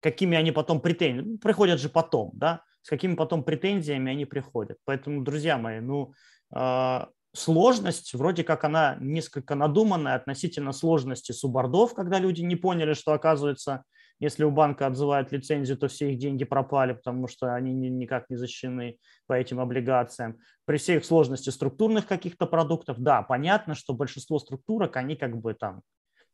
какими 0.00 0.36
они 0.36 0.52
потом 0.52 0.80
претензии, 0.80 1.20
ну, 1.20 1.38
приходят 1.38 1.80
же 1.80 1.88
потом, 1.88 2.30
да, 2.34 2.62
с 2.82 2.88
какими 2.88 3.14
потом 3.14 3.44
претензиями 3.44 4.12
они 4.12 4.24
приходят. 4.24 4.78
Поэтому, 4.84 5.22
друзья 5.22 5.58
мои, 5.58 5.80
ну, 5.80 6.12
а, 6.50 7.08
сложность, 7.36 8.14
вроде 8.14 8.44
как 8.44 8.64
она 8.64 8.96
несколько 9.00 9.54
надуманная 9.54 10.14
относительно 10.14 10.72
сложности 10.72 11.32
субордов, 11.32 11.94
когда 11.94 12.18
люди 12.18 12.42
не 12.42 12.56
поняли, 12.56 12.94
что 12.94 13.12
оказывается, 13.12 13.84
если 14.18 14.44
у 14.44 14.50
банка 14.50 14.86
отзывают 14.86 15.30
лицензию, 15.32 15.76
то 15.76 15.88
все 15.88 16.12
их 16.12 16.18
деньги 16.18 16.44
пропали, 16.44 16.94
потому 16.94 17.28
что 17.28 17.54
они 17.54 17.72
никак 17.72 18.30
не 18.30 18.36
защищены 18.36 18.96
по 19.26 19.34
этим 19.34 19.60
облигациям. 19.60 20.38
При 20.64 20.78
всей 20.78 21.02
сложности 21.02 21.50
структурных 21.50 22.06
каких-то 22.06 22.46
продуктов, 22.46 22.98
да, 22.98 23.22
понятно, 23.22 23.74
что 23.74 23.92
большинство 23.92 24.38
структурок, 24.38 24.96
они 24.96 25.16
как 25.16 25.36
бы 25.36 25.52
там 25.54 25.82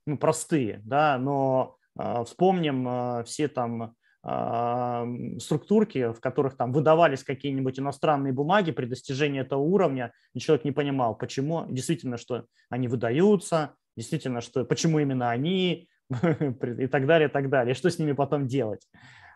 ну, 0.07 0.17
простые, 0.17 0.81
да, 0.85 1.19
но 1.19 1.77
а, 1.97 2.25
вспомним 2.25 2.87
а, 2.89 3.25
все 3.25 3.49
там 3.49 3.95
структурки, 4.25 6.13
в 6.13 6.21
которых 6.21 6.57
там 6.57 6.73
выдавались 6.73 7.25
какие-нибудь 7.25 7.81
иностранные 7.81 8.33
бумаги 8.33 8.71
при 8.71 8.87
достижении 8.87 9.41
этого 9.41 9.61
уровня, 9.61 10.13
и 10.33 10.39
человек 10.39 10.65
не 10.65 10.71
понимал, 10.71 11.17
почему, 11.17 11.67
действительно, 11.69 12.17
что 12.17 12.47
они 12.71 12.87
выдаются, 12.87 13.75
действительно, 13.97 14.41
что 14.41 14.65
почему 14.65 15.01
именно 15.01 15.31
они 15.31 15.89
и 16.11 16.87
так 16.87 17.07
далее, 17.07 17.29
и 17.29 17.33
так 17.33 17.51
далее, 17.51 17.73
и 17.73 17.77
что 17.77 17.91
с 17.91 17.99
ними 17.99 18.13
потом 18.13 18.47
делать. 18.47 18.87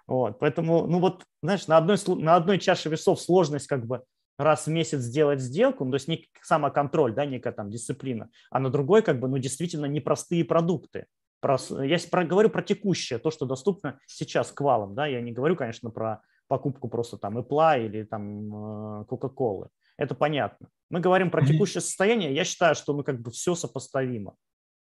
Вот, 0.07 0.39
поэтому, 0.39 0.87
ну 0.87 1.01
вот, 1.01 1.25
знаешь, 1.43 1.67
на 1.67 1.79
одной, 1.79 1.97
на 2.07 2.37
одной 2.37 2.59
чаше 2.59 2.89
весов 2.89 3.21
сложность 3.21 3.67
как 3.67 3.85
бы 3.87 4.05
раз 4.39 4.67
в 4.67 4.71
месяц 4.71 5.01
сделать 5.01 5.41
сделку, 5.41 5.85
ну, 5.85 5.91
то 5.91 5.97
есть 5.97 6.09
не 6.09 6.29
самоконтроль, 6.43 7.15
да, 7.15 7.27
некая 7.27 7.53
там 7.53 7.71
дисциплина, 7.71 8.29
а 8.51 8.61
на 8.61 8.71
другой 8.71 9.03
как 9.03 9.19
бы, 9.19 9.29
ну, 9.29 9.39
действительно 9.39 9.87
непростые 9.87 10.45
продукты. 10.45 11.07
Про, 11.41 11.57
я 11.85 11.99
про, 12.11 12.25
говорю 12.25 12.51
про 12.51 12.63
текущее, 12.63 13.19
то, 13.19 13.31
что 13.31 13.47
доступно 13.47 13.99
сейчас 14.07 14.53
к 14.53 14.61
валам. 14.61 14.95
Да? 14.95 15.07
Я 15.07 15.21
не 15.21 15.33
говорю, 15.33 15.57
конечно, 15.57 15.91
про 15.91 16.23
покупку 16.49 16.89
просто 16.89 17.19
там 17.19 17.39
Apple 17.39 17.87
или 17.87 18.05
там 18.05 19.05
Coca-Cola. 19.05 19.69
Это 19.99 20.15
понятно. 20.15 20.69
Мы 20.91 21.01
говорим 21.01 21.31
про 21.31 21.45
текущее 21.45 21.81
состояние. 21.81 22.35
Я 22.35 22.45
считаю, 22.45 22.75
что 22.75 22.95
мы 22.95 23.03
как 23.03 23.21
бы 23.21 23.31
все 23.31 23.55
сопоставимо. 23.55 24.35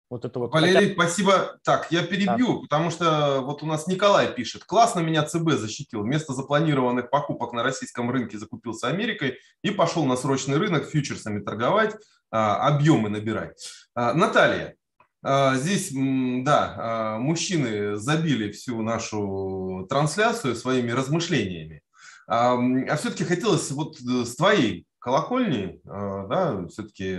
Вот 0.09 0.25
это 0.25 0.37
вот. 0.37 0.53
Валерий, 0.53 0.89
хотя... 0.89 0.93
спасибо. 0.93 1.57
Так, 1.63 1.91
я 1.91 2.03
перебью, 2.03 2.53
да. 2.53 2.61
потому 2.61 2.91
что 2.91 3.41
вот 3.41 3.63
у 3.63 3.65
нас 3.65 3.87
Николай 3.87 4.31
пишет. 4.31 4.63
Классно 4.63 4.99
меня 4.99 5.23
ЦБ 5.23 5.53
защитил. 5.53 6.03
Вместо 6.03 6.33
запланированных 6.33 7.09
покупок 7.09 7.53
на 7.53 7.63
российском 7.63 8.11
рынке 8.11 8.37
закупился 8.37 8.89
Америкой 8.89 9.39
и 9.63 9.71
пошел 9.71 10.05
на 10.05 10.15
срочный 10.15 10.57
рынок 10.57 10.85
фьючерсами 10.85 11.39
торговать, 11.39 11.95
а, 12.29 12.67
объемы 12.67 13.09
набирать. 13.09 13.67
А, 13.95 14.13
Наталья, 14.13 14.75
здесь, 15.23 15.91
да, 15.93 16.75
а, 16.77 17.17
мужчины 17.17 17.95
забили 17.95 18.51
всю 18.51 18.81
нашу 18.81 19.85
трансляцию 19.89 20.55
своими 20.55 20.91
размышлениями. 20.91 21.81
А 22.27 22.57
все-таки 22.97 23.23
хотелось 23.25 23.69
вот 23.71 23.97
э, 23.99 24.23
с 24.23 24.35
твоей 24.37 24.85
колокольни, 24.99 25.81
а, 25.85 26.27
да, 26.27 26.67
все-таки 26.67 27.17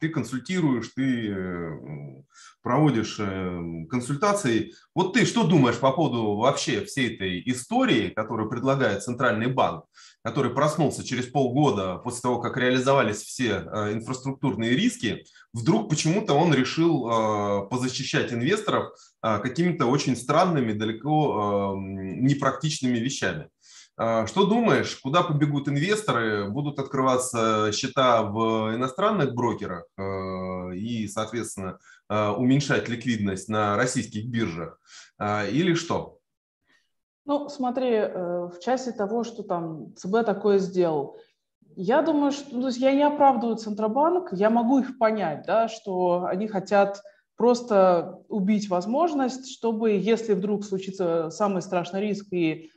ты 0.00 0.08
консультируешь, 0.08 0.90
ты 0.94 2.22
проводишь 2.62 3.20
консультации. 3.90 4.72
Вот 4.94 5.14
ты 5.14 5.24
что 5.24 5.46
думаешь 5.46 5.78
по 5.78 5.92
поводу 5.92 6.36
вообще 6.36 6.84
всей 6.84 7.14
этой 7.14 7.42
истории, 7.46 8.10
которую 8.10 8.48
предлагает 8.48 9.04
Центральный 9.04 9.48
банк, 9.48 9.84
который 10.26 10.52
проснулся 10.52 11.04
через 11.04 11.26
полгода 11.26 11.98
после 11.98 12.22
того, 12.22 12.40
как 12.40 12.56
реализовались 12.56 13.22
все 13.22 13.58
инфраструктурные 13.92 14.72
риски, 14.72 15.24
вдруг 15.52 15.88
почему-то 15.88 16.34
он 16.34 16.52
решил 16.52 17.68
позащищать 17.70 18.32
инвесторов 18.32 18.92
какими-то 19.22 19.86
очень 19.86 20.16
странными, 20.16 20.72
далеко 20.72 21.76
непрактичными 21.78 22.98
вещами. 22.98 23.50
Что 23.94 24.46
думаешь, 24.46 24.96
куда 24.96 25.22
побегут 25.22 25.68
инвесторы? 25.68 26.50
Будут 26.50 26.80
открываться 26.80 27.70
счета 27.72 28.24
в 28.24 28.74
иностранных 28.74 29.32
брокерах 29.32 29.84
и, 30.74 31.06
соответственно, 31.06 31.78
уменьшать 32.08 32.88
ликвидность 32.88 33.48
на 33.48 33.76
российских 33.76 34.26
биржах? 34.26 34.80
Или 35.20 35.74
что? 35.74 36.15
Ну, 37.26 37.48
смотри, 37.48 37.90
э, 37.90 38.46
в 38.46 38.60
части 38.60 38.92
того, 38.92 39.24
что 39.24 39.42
там 39.42 39.94
ЦБ 39.96 40.24
такое 40.24 40.58
сделал, 40.58 41.18
я 41.74 42.00
думаю, 42.00 42.30
что 42.30 42.54
ну, 42.54 42.62
то 42.62 42.68
есть 42.68 42.78
я 42.78 42.92
не 42.92 43.02
оправдываю 43.02 43.56
Центробанк, 43.56 44.32
я 44.32 44.48
могу 44.48 44.78
их 44.78 44.96
понять, 44.96 45.44
да, 45.44 45.68
что 45.68 46.24
они 46.24 46.46
хотят 46.46 47.02
просто 47.36 48.22
убить 48.28 48.68
возможность, 48.70 49.52
чтобы, 49.52 49.90
если 49.90 50.34
вдруг 50.34 50.64
случится 50.64 51.28
самый 51.30 51.62
страшный 51.62 52.00
риск 52.00 52.32
и 52.32 52.70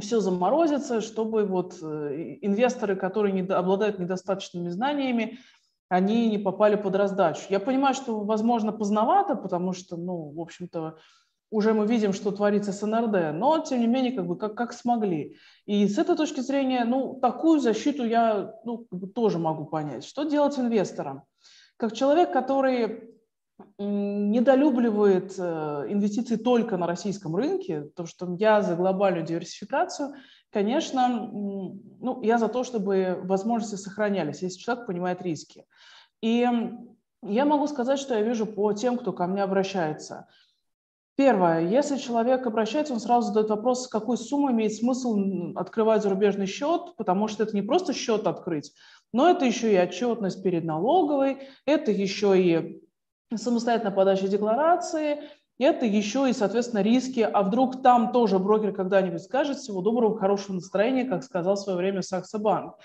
все 0.00 0.20
заморозится, 0.20 1.00
чтобы 1.02 1.44
вот 1.44 1.78
э, 1.80 2.38
инвесторы, 2.40 2.96
которые 2.96 3.32
не, 3.32 3.42
обладают 3.42 3.98
недостаточными 3.98 4.70
знаниями, 4.70 5.38
они 5.90 6.28
не 6.28 6.38
попали 6.38 6.76
под 6.76 6.96
раздачу. 6.96 7.42
Я 7.50 7.60
понимаю, 7.60 7.94
что, 7.94 8.20
возможно, 8.20 8.72
поздновато, 8.72 9.36
потому 9.36 9.72
что, 9.72 9.96
ну, 9.96 10.30
в 10.32 10.40
общем-то, 10.40 10.98
уже 11.50 11.72
мы 11.72 11.86
видим, 11.86 12.12
что 12.12 12.30
творится 12.30 12.72
с 12.72 12.86
НРД, 12.86 13.34
но, 13.34 13.58
тем 13.60 13.80
не 13.80 13.86
менее, 13.86 14.12
как 14.12 14.26
бы 14.26 14.36
как, 14.36 14.54
как 14.54 14.72
смогли. 14.72 15.36
И 15.66 15.86
с 15.88 15.98
этой 15.98 16.16
точки 16.16 16.40
зрения, 16.40 16.84
ну, 16.84 17.18
такую 17.20 17.60
защиту 17.60 18.04
я 18.04 18.54
ну, 18.64 18.86
тоже 19.14 19.38
могу 19.38 19.64
понять. 19.64 20.04
Что 20.04 20.24
делать 20.24 20.58
инвесторам? 20.58 21.22
Как 21.76 21.94
человек, 21.94 22.32
который 22.32 23.14
недолюбливает 23.78 25.34
э, 25.38 25.86
инвестиции 25.88 26.36
только 26.36 26.76
на 26.76 26.86
российском 26.86 27.34
рынке, 27.34 27.82
то 27.96 28.06
что 28.06 28.32
я 28.38 28.62
за 28.62 28.76
глобальную 28.76 29.24
диверсификацию, 29.24 30.14
конечно, 30.50 31.08
ну, 31.08 32.22
я 32.22 32.38
за 32.38 32.48
то, 32.48 32.62
чтобы 32.62 33.18
возможности 33.24 33.74
сохранялись, 33.74 34.42
если 34.42 34.58
человек 34.58 34.86
понимает 34.86 35.22
риски. 35.22 35.64
И 36.20 36.46
я 37.22 37.44
могу 37.44 37.66
сказать, 37.66 37.98
что 37.98 38.14
я 38.14 38.22
вижу 38.22 38.46
по 38.46 38.72
тем, 38.72 38.96
кто 38.96 39.12
ко 39.12 39.26
мне 39.26 39.42
обращается. 39.42 40.28
Первое, 41.18 41.66
если 41.66 41.96
человек 41.96 42.46
обращается, 42.46 42.92
он 42.92 43.00
сразу 43.00 43.26
задает 43.26 43.50
вопрос, 43.50 43.86
с 43.86 43.88
какой 43.88 44.16
суммой 44.16 44.52
имеет 44.52 44.72
смысл 44.72 45.18
открывать 45.56 46.04
зарубежный 46.04 46.46
счет, 46.46 46.94
потому 46.96 47.26
что 47.26 47.42
это 47.42 47.56
не 47.56 47.62
просто 47.62 47.92
счет 47.92 48.28
открыть, 48.28 48.72
но 49.12 49.28
это 49.28 49.44
еще 49.44 49.72
и 49.72 49.76
отчетность 49.76 50.44
перед 50.44 50.62
налоговой, 50.62 51.38
это 51.66 51.90
еще 51.90 52.40
и 52.40 52.82
самостоятельно 53.34 53.90
подача 53.90 54.28
декларации, 54.28 55.22
это 55.58 55.86
еще 55.86 56.30
и, 56.30 56.32
соответственно, 56.32 56.82
риски. 56.82 57.18
А 57.20 57.42
вдруг 57.42 57.82
там 57.82 58.12
тоже 58.12 58.38
брокер 58.38 58.72
когда-нибудь 58.72 59.20
скажет 59.20 59.58
всего 59.58 59.82
доброго, 59.82 60.16
хорошего 60.16 60.54
настроения, 60.54 61.04
как 61.04 61.24
сказал 61.24 61.56
в 61.56 61.60
свое 61.60 61.76
время 61.76 62.02
Сакса 62.02 62.38
Банк. 62.38 62.76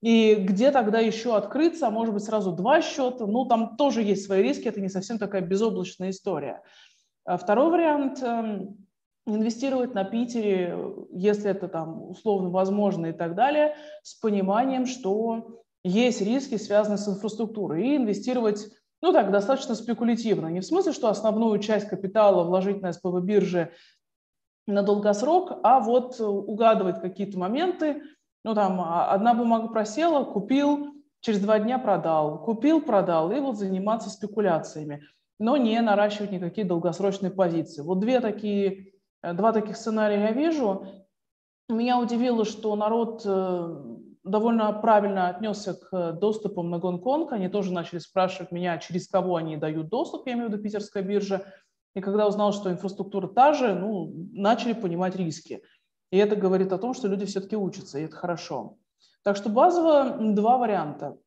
И 0.00 0.36
где 0.36 0.70
тогда 0.70 1.00
еще 1.00 1.36
открыться, 1.36 1.88
а 1.88 1.90
может 1.90 2.14
быть 2.14 2.24
сразу 2.24 2.50
два 2.50 2.80
счета, 2.80 3.26
ну 3.26 3.44
там 3.44 3.76
тоже 3.76 4.02
есть 4.02 4.24
свои 4.24 4.42
риски, 4.42 4.68
это 4.68 4.80
не 4.80 4.88
совсем 4.88 5.18
такая 5.18 5.42
безоблачная 5.42 6.08
история. 6.08 6.62
А 7.24 7.36
второй 7.36 7.70
вариант 7.70 8.22
эм, 8.22 8.86
инвестировать 9.26 9.94
на 9.94 10.04
Питере, 10.04 10.78
если 11.10 11.50
это 11.50 11.68
там 11.68 12.10
условно 12.10 12.50
возможно 12.50 13.06
и 13.06 13.12
так 13.12 13.34
далее, 13.34 13.76
с 14.02 14.14
пониманием, 14.14 14.86
что 14.86 15.62
есть 15.82 16.20
риски, 16.20 16.56
связанные 16.56 16.98
с 16.98 17.08
инфраструктурой, 17.08 17.86
и 17.86 17.96
инвестировать 17.96 18.66
ну 19.04 19.12
так, 19.12 19.30
достаточно 19.30 19.74
спекулятивно. 19.74 20.46
Не 20.46 20.60
в 20.60 20.64
смысле, 20.64 20.92
что 20.92 21.10
основную 21.10 21.58
часть 21.58 21.88
капитала 21.88 22.42
вложить 22.42 22.80
на 22.80 22.90
СПБ 22.90 23.20
бирже 23.20 23.72
на 24.66 24.82
долгосрок, 24.82 25.58
а 25.62 25.78
вот 25.78 26.18
угадывать 26.20 27.02
какие-то 27.02 27.38
моменты. 27.38 28.02
Ну 28.44 28.54
там 28.54 28.80
а, 28.80 29.10
одна 29.10 29.34
бумага 29.34 29.68
просела, 29.68 30.24
купил, 30.24 30.94
через 31.20 31.40
два 31.40 31.58
дня 31.58 31.78
продал, 31.78 32.42
купил, 32.42 32.80
продал, 32.80 33.30
и 33.30 33.40
вот 33.40 33.58
заниматься 33.58 34.08
спекуляциями, 34.08 35.02
но 35.44 35.58
не 35.58 35.78
наращивать 35.82 36.32
никакие 36.32 36.66
долгосрочные 36.66 37.30
позиции. 37.30 37.82
Вот 37.82 38.00
две 38.00 38.20
такие, 38.20 38.94
э, 39.22 39.34
два 39.34 39.52
таких 39.52 39.76
сценария 39.76 40.20
я 40.20 40.32
вижу. 40.32 40.86
Меня 41.68 42.00
удивило, 42.00 42.46
что 42.46 42.74
народ 42.76 43.22
э, 43.26 43.84
довольно 44.24 44.72
правильно 44.72 45.28
отнесся 45.28 45.74
к 45.74 46.12
доступам 46.12 46.70
на 46.70 46.78
Гонконг. 46.78 47.32
Они 47.32 47.48
тоже 47.48 47.74
начали 47.74 47.98
спрашивать 47.98 48.52
меня, 48.52 48.78
через 48.78 49.06
кого 49.06 49.36
они 49.36 49.58
дают 49.58 49.90
доступ, 49.90 50.26
я 50.26 50.32
имею 50.32 50.48
в 50.48 50.52
виду 50.52 50.62
питерская 50.62 51.02
биржа. 51.02 51.44
И 51.94 52.00
когда 52.00 52.26
узнал, 52.26 52.54
что 52.54 52.70
инфраструктура 52.70 53.28
та 53.28 53.52
же, 53.52 53.74
ну, 53.74 54.10
начали 54.32 54.72
понимать 54.72 55.14
риски. 55.14 55.62
И 56.10 56.16
это 56.16 56.36
говорит 56.36 56.72
о 56.72 56.78
том, 56.78 56.94
что 56.94 57.06
люди 57.06 57.26
все-таки 57.26 57.54
учатся, 57.54 57.98
и 57.98 58.04
это 58.04 58.16
хорошо. 58.16 58.78
Так 59.22 59.36
что 59.36 59.50
базово 59.50 60.16
два 60.20 60.56
варианта. 60.56 61.18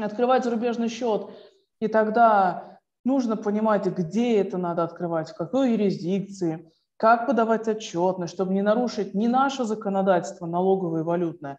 Открывать 0.00 0.42
зарубежный 0.42 0.88
счет, 0.88 1.30
и 1.78 1.86
тогда 1.86 2.71
нужно 3.04 3.36
понимать, 3.36 3.86
где 3.86 4.38
это 4.38 4.58
надо 4.58 4.84
открывать, 4.84 5.30
в 5.30 5.36
какой 5.36 5.72
юрисдикции, 5.72 6.70
как 6.96 7.26
подавать 7.26 7.68
отчетность, 7.68 8.32
чтобы 8.32 8.54
не 8.54 8.62
нарушить 8.62 9.14
ни 9.14 9.26
наше 9.26 9.64
законодательство 9.64 10.46
налоговое 10.46 11.00
и 11.00 11.04
валютное, 11.04 11.58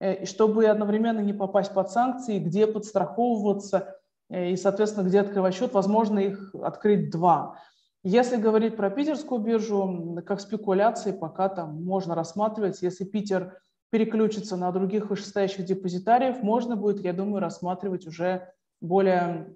Э, 0.00 0.22
и 0.22 0.26
чтобы 0.26 0.66
одновременно 0.66 1.20
не 1.20 1.32
попасть 1.32 1.72
под 1.72 1.90
санкции, 1.90 2.38
где 2.38 2.66
подстраховываться 2.66 3.96
э, 4.28 4.50
и, 4.50 4.56
соответственно, 4.56 5.06
где 5.06 5.20
открывать 5.20 5.54
счет, 5.54 5.72
возможно 5.72 6.18
их 6.18 6.54
открыть 6.54 7.10
два. 7.10 7.58
Если 8.02 8.36
говорить 8.36 8.76
про 8.76 8.90
питерскую 8.90 9.40
биржу, 9.40 10.22
как 10.26 10.40
спекуляции 10.40 11.12
пока 11.12 11.48
там 11.48 11.82
можно 11.82 12.14
рассматривать. 12.14 12.82
Если 12.82 13.04
Питер 13.04 13.56
переключится 13.90 14.56
на 14.56 14.70
других 14.72 15.08
вышестоящих 15.08 15.64
депозитариев, 15.64 16.42
можно 16.42 16.76
будет, 16.76 17.00
я 17.00 17.14
думаю, 17.14 17.40
рассматривать 17.40 18.06
уже 18.06 18.52
более 18.82 19.54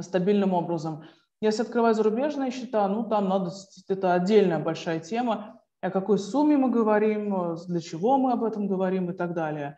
стабильным 0.00 0.54
образом. 0.54 1.04
Если 1.40 1.62
открывать 1.62 1.96
зарубежные 1.96 2.50
счета, 2.50 2.88
ну 2.88 3.08
там 3.08 3.28
надо, 3.28 3.50
это 3.88 4.14
отдельная 4.14 4.58
большая 4.58 5.00
тема 5.00 5.60
о 5.84 5.90
какой 5.90 6.18
сумме 6.18 6.56
мы 6.56 6.70
говорим, 6.70 7.56
для 7.66 7.80
чего 7.80 8.16
мы 8.16 8.32
об 8.32 8.42
этом 8.42 8.66
говорим 8.66 9.10
и 9.10 9.12
так 9.14 9.34
далее. 9.34 9.76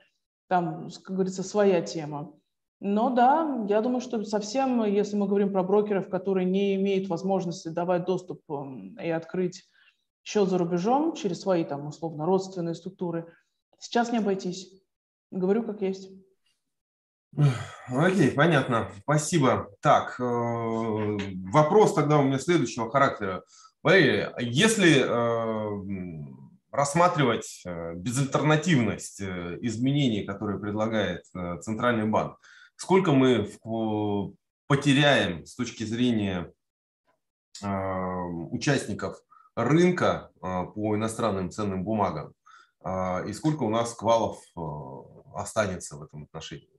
Там, 0.49 0.88
как 1.03 1.16
говорится, 1.16 1.42
своя 1.42 1.83
тема. 1.83 2.33
Но 2.79 3.11
да, 3.11 3.66
я 3.69 3.81
думаю, 3.81 4.01
что 4.01 4.23
совсем, 4.23 4.85
если 4.85 5.16
мы 5.16 5.27
говорим 5.27 5.51
про 5.51 5.64
брокеров, 5.64 6.09
которые 6.09 6.45
не 6.45 6.77
имеют 6.77 7.09
возможности 7.09 7.69
давать 7.69 8.05
доступ 8.05 8.42
эм, 8.49 8.97
и 9.01 9.09
открыть 9.09 9.64
счет 10.23 10.49
за 10.49 10.59
рубежом 10.59 11.14
через 11.14 11.40
свои 11.40 11.64
там 11.64 11.88
условно 11.88 12.25
родственные 12.25 12.77
структуры, 12.77 13.35
сейчас 13.81 14.12
не 14.12 14.19
обойтись. 14.19 14.81
Говорю 15.33 15.64
как 15.64 15.83
есть. 15.83 16.11
Окей, 17.88 18.31
понятно. 18.31 18.90
Спасибо. 19.03 19.68
Так, 19.81 20.18
э, 20.18 20.22
вопрос 20.22 21.94
тогда 21.94 22.18
у 22.18 22.25
меня 22.25 22.38
следующего 22.38 22.90
характера. 22.90 23.44
Валерий, 23.83 24.27
если 24.40 25.05
э, 25.05 26.25
рассматривать 26.72 27.62
э, 27.64 27.94
безальтернативность 27.94 29.20
изменений, 29.20 30.25
которые 30.25 30.59
предлагает 30.59 31.25
Центральный 31.61 32.07
банк, 32.07 32.38
сколько 32.77 33.12
мы 33.12 33.51
потеряем 34.66 35.46
с 35.46 35.55
точки 35.55 35.85
зрения 35.85 36.53
участников 37.62 39.16
рынка 39.55 40.31
по 40.40 40.94
иностранным 40.94 41.51
ценным 41.51 41.85
бумагам 41.85 42.35
и 43.27 43.33
сколько 43.33 43.62
у 43.62 43.70
нас 43.70 43.94
квалов 43.94 44.42
останется 45.35 45.96
в 45.96 46.03
этом 46.03 46.25
отношении? 46.25 46.76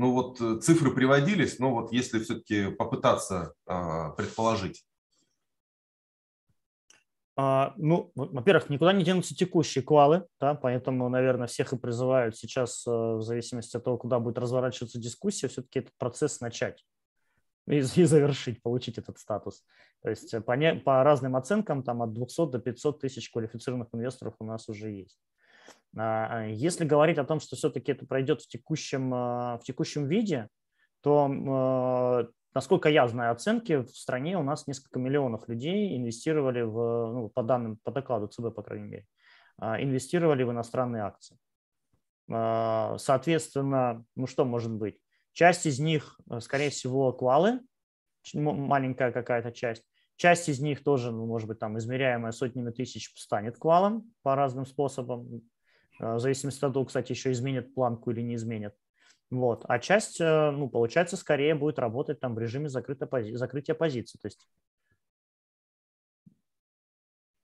Ну 0.00 0.12
вот 0.12 0.38
цифры 0.64 0.94
приводились, 0.94 1.58
но 1.58 1.74
вот 1.74 1.92
если 1.92 2.20
все-таки 2.20 2.70
попытаться 2.70 3.52
предположить. 3.66 4.82
А, 7.36 7.74
ну, 7.76 8.10
во-первых, 8.14 8.70
никуда 8.70 8.94
не 8.94 9.04
денутся 9.04 9.34
текущие 9.34 9.84
квалы, 9.84 10.26
да, 10.40 10.54
поэтому, 10.54 11.08
наверное, 11.10 11.46
всех 11.46 11.74
и 11.74 11.78
призывают 11.78 12.36
сейчас, 12.36 12.86
э, 12.86 12.90
в 12.90 13.22
зависимости 13.22 13.76
от 13.76 13.84
того, 13.84 13.98
куда 13.98 14.18
будет 14.20 14.38
разворачиваться 14.38 14.98
дискуссия, 14.98 15.48
все-таки 15.48 15.80
этот 15.80 15.92
процесс 15.98 16.40
начать 16.40 16.84
и, 17.66 17.78
и 17.96 18.04
завершить, 18.04 18.62
получить 18.62 18.96
этот 18.96 19.18
статус. 19.18 19.64
То 20.02 20.10
есть 20.10 20.34
э, 20.34 20.40
по, 20.40 20.52
не, 20.52 20.74
по 20.74 21.02
разным 21.02 21.36
оценкам 21.36 21.82
там 21.82 22.02
от 22.02 22.12
200 22.14 22.50
до 22.50 22.58
500 22.58 23.00
тысяч 23.00 23.30
квалифицированных 23.30 23.88
инвесторов 23.92 24.34
у 24.38 24.44
нас 24.44 24.68
уже 24.68 24.90
есть. 24.90 25.18
А, 25.96 26.46
если 26.46 26.84
говорить 26.84 27.18
о 27.18 27.24
том, 27.24 27.40
что 27.40 27.56
все-таки 27.56 27.92
это 27.92 28.06
пройдет 28.06 28.42
в 28.42 28.48
текущем, 28.48 29.10
в 29.10 29.60
текущем 29.64 30.06
виде, 30.06 30.48
то, 31.02 32.28
насколько 32.54 32.88
я 32.88 33.08
знаю 33.08 33.32
оценки, 33.32 33.82
в 33.82 33.88
стране 33.88 34.36
у 34.38 34.42
нас 34.42 34.66
несколько 34.66 34.98
миллионов 34.98 35.48
людей 35.48 35.96
инвестировали 35.96 36.62
в, 36.62 37.12
ну, 37.12 37.28
по 37.30 37.42
данным, 37.42 37.78
по 37.82 37.90
докладу 37.90 38.26
ЦБ, 38.28 38.54
по 38.54 38.62
крайней 38.62 38.86
мере, 38.88 39.06
инвестировали 39.60 40.42
в 40.42 40.50
иностранные 40.50 41.04
акции. 41.04 41.38
Соответственно, 42.28 44.04
ну 44.14 44.26
что 44.26 44.44
может 44.44 44.72
быть? 44.72 45.00
Часть 45.32 45.66
из 45.66 45.80
них, 45.80 46.20
скорее 46.40 46.70
всего, 46.70 47.12
квалы, 47.12 47.60
маленькая 48.34 49.10
какая-то 49.10 49.52
часть. 49.52 49.84
Часть 50.16 50.48
из 50.50 50.60
них 50.60 50.84
тоже, 50.84 51.12
ну, 51.12 51.24
может 51.24 51.48
быть, 51.48 51.58
там 51.58 51.78
измеряемая 51.78 52.32
сотнями 52.32 52.70
тысяч 52.72 53.10
станет 53.16 53.58
квалом 53.58 54.12
по 54.22 54.36
разным 54.36 54.66
способам. 54.66 55.40
Э, 56.00 56.14
в 56.14 56.20
зависимости 56.20 56.64
от 56.64 56.72
того, 56.72 56.86
кстати, 56.86 57.12
еще 57.12 57.30
изменят 57.30 57.74
планку 57.74 58.10
или 58.10 58.22
не 58.22 58.34
изменят. 58.34 58.74
Вот. 59.30 59.64
А 59.68 59.78
часть, 59.78 60.20
э, 60.20 60.50
ну, 60.50 60.68
получается, 60.68 61.16
скорее 61.16 61.54
будет 61.54 61.78
работать 61.78 62.20
там 62.20 62.34
в 62.34 62.38
режиме 62.38 62.66
пози- 62.66 63.36
закрытия 63.36 63.74
позиции. 63.74 64.18
То 64.20 64.26
есть 64.26 64.48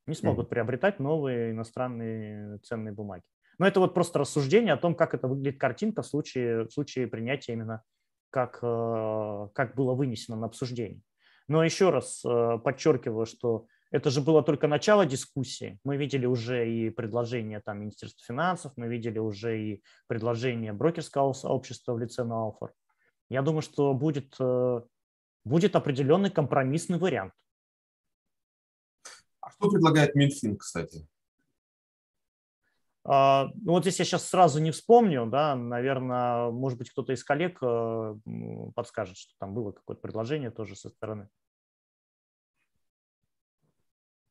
не 0.07 0.15
смогут 0.15 0.47
mm-hmm. 0.47 0.51
приобретать 0.51 1.01
новые 1.01 1.51
иностранные 1.51 2.59
ценные 2.59 2.93
бумаги. 2.93 3.23
Но 3.59 3.67
это 3.67 3.81
вот 3.81 3.95
просто 3.95 4.19
рассуждение 4.19 4.75
о 4.75 4.77
том, 4.77 4.95
как 4.95 5.15
это 5.15 5.29
выглядит 5.29 5.59
картинка 5.59 6.03
в 6.03 6.07
случае, 6.07 6.65
в 6.65 6.71
случае 6.71 7.09
принятия 7.09 7.53
именно 7.53 7.83
как, 8.31 8.59
э, 8.63 9.49
как 9.55 9.75
было 9.75 9.95
вынесено 9.95 10.37
на 10.37 10.47
обсуждение. 10.47 11.03
Но 11.49 11.63
еще 11.63 11.91
раз 11.91 12.23
подчеркиваю, 12.23 13.25
что 13.25 13.69
это 13.91 14.11
же 14.11 14.21
было 14.21 14.43
только 14.43 14.67
начало 14.67 15.07
дискуссии. 15.07 15.79
Мы 15.85 15.97
видели 15.97 16.27
уже 16.27 16.69
и 16.71 16.91
предложение 16.91 17.61
там, 17.61 17.81
Министерства 17.81 18.25
финансов, 18.27 18.73
мы 18.77 18.89
видели 18.89 19.19
уже 19.19 19.61
и 19.61 19.83
предложение 20.07 20.73
брокерского 20.73 21.33
сообщества 21.33 21.95
в 21.95 21.99
лице 21.99 22.25
Науфор. 22.25 22.73
Я 23.29 23.43
думаю, 23.43 23.63
что 23.63 23.95
будет, 23.95 24.35
э, 24.41 24.81
будет 25.45 25.77
определенный 25.77 26.31
компромиссный 26.31 26.99
вариант. 26.99 27.33
А 29.41 29.51
что 29.51 29.71
предлагает 29.71 30.15
Минфин, 30.15 30.57
кстати? 30.57 31.07
А, 33.09 33.51
ну, 33.55 33.73
вот 33.73 33.85
здесь 33.85 34.01
я 34.01 34.05
сейчас 34.05 34.29
сразу 34.29 34.61
не 34.61 34.73
вспомню, 34.73 35.27
да, 35.27 35.55
наверное, 35.55 36.51
может 36.51 36.77
быть, 36.77 36.91
кто-то 36.91 37.13
из 37.13 37.23
коллег 37.23 37.59
э, 37.63 38.17
подскажет, 38.75 39.17
что 39.17 39.33
там 39.39 39.55
было 39.55 39.71
какое-то 39.71 40.03
предложение 40.03 40.51
тоже 40.51 40.75
со 40.75 40.89
стороны. 40.89 41.29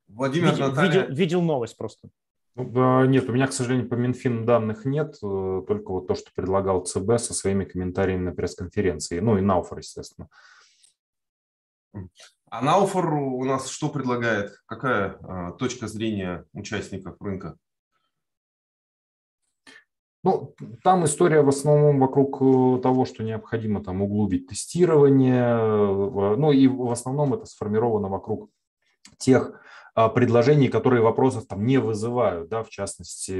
Владимир 0.07 0.51
видел, 0.51 0.69
Наталья... 0.69 1.01
видел, 1.01 1.15
видел 1.15 1.41
новость 1.41 1.77
просто. 1.77 2.09
Ну, 2.55 3.05
нет, 3.05 3.29
у 3.29 3.33
меня, 3.33 3.47
к 3.47 3.53
сожалению, 3.53 3.89
по 3.89 3.95
Минфин 3.95 4.45
данных 4.45 4.85
нет, 4.85 5.17
э, 5.21 5.61
только 5.67 5.91
вот 5.91 6.07
то, 6.07 6.15
что 6.15 6.31
предлагал 6.33 6.85
ЦБ 6.85 7.19
со 7.19 7.33
своими 7.33 7.65
комментариями 7.65 8.25
на 8.25 8.31
пресс-конференции, 8.31 9.19
ну 9.19 9.37
и 9.37 9.41
Науфор, 9.41 9.79
естественно. 9.79 10.29
А 12.49 12.61
Науфор 12.61 13.13
у 13.13 13.43
нас 13.43 13.67
что 13.67 13.89
предлагает? 13.89 14.51
Какая 14.67 15.17
а, 15.21 15.51
точка 15.53 15.87
зрения 15.87 16.45
участников 16.53 17.19
рынка? 17.19 17.57
Ну, 20.23 20.55
там 20.81 21.03
история 21.05 21.41
в 21.41 21.49
основном 21.49 21.99
вокруг 21.99 22.41
э, 22.41 22.81
того, 22.81 23.03
что 23.05 23.23
необходимо 23.23 23.83
там 23.83 24.01
углубить 24.01 24.47
тестирование. 24.47 25.57
Ну 25.57 26.51
и 26.51 26.67
в 26.67 26.89
основном 26.89 27.33
это 27.33 27.45
сформировано 27.45 28.07
вокруг 28.07 28.49
тех 29.17 29.61
предложений, 29.95 30.67
которые 30.67 31.01
вопросов 31.01 31.45
там 31.47 31.65
не 31.65 31.77
вызывают, 31.77 32.49
да, 32.49 32.63
в 32.63 32.69
частности, 32.69 33.31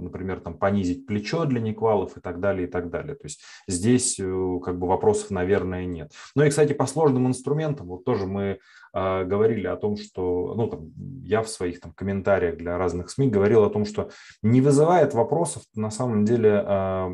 например, 0.00 0.40
там 0.40 0.54
понизить 0.54 1.06
плечо 1.06 1.44
для 1.44 1.60
неквалов 1.60 2.16
и 2.16 2.20
так 2.20 2.38
далее, 2.38 2.68
и 2.68 2.70
так 2.70 2.88
далее. 2.88 3.16
То 3.16 3.24
есть 3.24 3.42
здесь 3.66 4.18
э, 4.20 4.58
как 4.64 4.78
бы 4.78 4.86
вопросов, 4.86 5.30
наверное, 5.30 5.84
нет. 5.84 6.12
Ну 6.36 6.44
и, 6.44 6.50
кстати, 6.50 6.72
по 6.72 6.86
сложным 6.86 7.26
инструментам, 7.26 7.88
вот 7.88 8.04
тоже 8.04 8.26
мы 8.26 8.58
э, 8.94 9.24
говорили 9.24 9.66
о 9.66 9.76
том, 9.76 9.96
что, 9.96 10.54
ну, 10.56 10.68
там, 10.68 10.92
я 11.24 11.42
в 11.42 11.48
своих 11.48 11.80
там 11.80 11.92
комментариях 11.92 12.58
для 12.58 12.78
разных 12.78 13.10
СМИ 13.10 13.28
говорил 13.28 13.64
о 13.64 13.70
том, 13.70 13.84
что 13.84 14.10
не 14.40 14.60
вызывает 14.60 15.14
вопросов 15.14 15.64
на 15.74 15.90
самом 15.90 16.24
деле 16.24 16.64
э, 16.64 17.10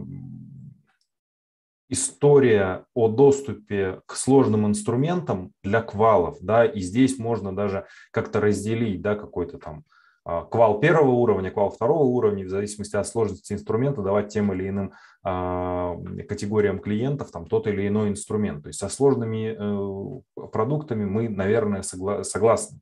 история 1.88 2.84
о 2.94 3.08
доступе 3.08 4.00
к 4.06 4.14
сложным 4.14 4.66
инструментам 4.66 5.52
для 5.62 5.82
квалов, 5.82 6.38
да, 6.40 6.64
и 6.64 6.80
здесь 6.80 7.18
можно 7.18 7.54
даже 7.54 7.86
как-то 8.10 8.40
разделить, 8.40 9.00
да, 9.00 9.14
какой-то 9.14 9.58
там 9.58 9.84
а, 10.24 10.44
квал 10.44 10.78
первого 10.78 11.12
уровня, 11.12 11.50
квал 11.50 11.70
второго 11.70 12.04
уровня, 12.04 12.44
в 12.44 12.50
зависимости 12.50 12.96
от 12.96 13.08
сложности 13.08 13.54
инструмента, 13.54 14.02
давать 14.02 14.28
тем 14.28 14.52
или 14.52 14.68
иным 14.68 14.92
а, 15.24 15.96
категориям 16.28 16.80
клиентов 16.80 17.30
там 17.30 17.46
тот 17.46 17.66
или 17.66 17.88
иной 17.88 18.10
инструмент. 18.10 18.62
То 18.62 18.68
есть 18.68 18.78
со 18.78 18.90
сложными 18.90 19.56
э, 19.56 20.46
продуктами 20.52 21.06
мы, 21.06 21.30
наверное, 21.30 21.80
согласны. 21.82 22.80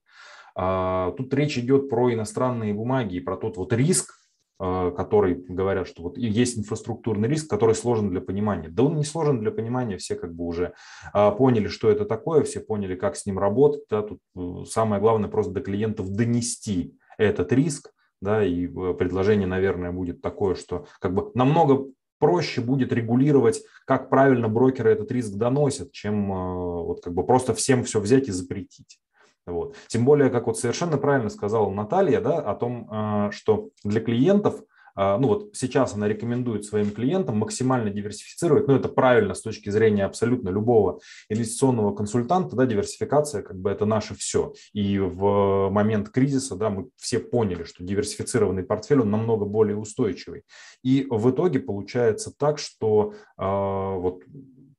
А, 0.56 1.12
тут 1.12 1.32
речь 1.34 1.56
идет 1.56 1.88
про 1.88 2.12
иностранные 2.12 2.74
бумаги 2.74 3.16
и 3.16 3.20
про 3.20 3.36
тот 3.36 3.56
вот 3.56 3.72
риск, 3.72 4.14
который 4.58 5.34
говорят, 5.34 5.86
что 5.86 6.02
вот 6.02 6.16
есть 6.16 6.58
инфраструктурный 6.58 7.28
риск, 7.28 7.48
который 7.50 7.74
сложен 7.74 8.10
для 8.10 8.20
понимания. 8.20 8.68
Да 8.68 8.84
он 8.84 8.96
не 8.96 9.04
сложен 9.04 9.40
для 9.40 9.50
понимания, 9.50 9.98
все 9.98 10.14
как 10.16 10.34
бы 10.34 10.44
уже 10.44 10.72
а, 11.12 11.30
поняли, 11.30 11.68
что 11.68 11.90
это 11.90 12.04
такое, 12.06 12.42
все 12.42 12.60
поняли, 12.60 12.96
как 12.96 13.16
с 13.16 13.26
ним 13.26 13.38
работать. 13.38 13.82
Да, 13.90 14.02
тут 14.02 14.20
э, 14.34 14.64
самое 14.66 15.00
главное 15.00 15.28
просто 15.28 15.52
до 15.52 15.60
клиентов 15.60 16.10
донести 16.10 16.96
этот 17.18 17.52
риск, 17.52 17.92
да, 18.22 18.44
и 18.44 18.66
э, 18.66 18.94
предложение, 18.94 19.46
наверное, 19.46 19.92
будет 19.92 20.22
такое, 20.22 20.54
что 20.54 20.86
как 21.00 21.14
бы 21.14 21.30
намного 21.34 21.90
проще 22.18 22.62
будет 22.62 22.94
регулировать, 22.94 23.62
как 23.86 24.08
правильно 24.08 24.48
брокеры 24.48 24.90
этот 24.90 25.12
риск 25.12 25.34
доносят, 25.34 25.92
чем 25.92 26.28
вот 26.28 27.02
как 27.02 27.12
бы 27.12 27.26
просто 27.26 27.52
всем 27.52 27.84
все 27.84 28.00
взять 28.00 28.28
и 28.28 28.32
запретить. 28.32 28.98
Вот. 29.46 29.76
Тем 29.86 30.04
более, 30.04 30.28
как 30.30 30.46
вот 30.46 30.58
совершенно 30.58 30.98
правильно 30.98 31.30
сказала 31.30 31.70
Наталья, 31.70 32.20
да, 32.20 32.38
о 32.38 32.54
том, 32.54 32.88
а, 32.90 33.30
что 33.30 33.70
для 33.84 34.00
клиентов, 34.00 34.60
а, 34.96 35.18
ну 35.18 35.28
вот 35.28 35.50
сейчас 35.52 35.94
она 35.94 36.08
рекомендует 36.08 36.64
своим 36.64 36.90
клиентам 36.90 37.38
максимально 37.38 37.90
диверсифицировать, 37.90 38.66
ну 38.66 38.74
это 38.74 38.88
правильно 38.88 39.34
с 39.34 39.42
точки 39.42 39.70
зрения 39.70 40.04
абсолютно 40.04 40.48
любого 40.48 40.98
инвестиционного 41.28 41.94
консультанта, 41.94 42.56
да, 42.56 42.66
диверсификация 42.66 43.42
как 43.42 43.56
бы 43.60 43.70
это 43.70 43.84
наше 43.84 44.16
все. 44.16 44.52
И 44.72 44.98
в 44.98 45.68
момент 45.70 46.08
кризиса, 46.08 46.56
да, 46.56 46.68
мы 46.70 46.88
все 46.96 47.20
поняли, 47.20 47.62
что 47.62 47.84
диверсифицированный 47.84 48.64
портфель, 48.64 49.02
он 49.02 49.12
намного 49.12 49.44
более 49.44 49.76
устойчивый. 49.76 50.42
И 50.82 51.06
в 51.08 51.30
итоге 51.30 51.60
получается 51.60 52.32
так, 52.36 52.58
что 52.58 53.12
э, 53.38 53.42
вот 53.44 54.22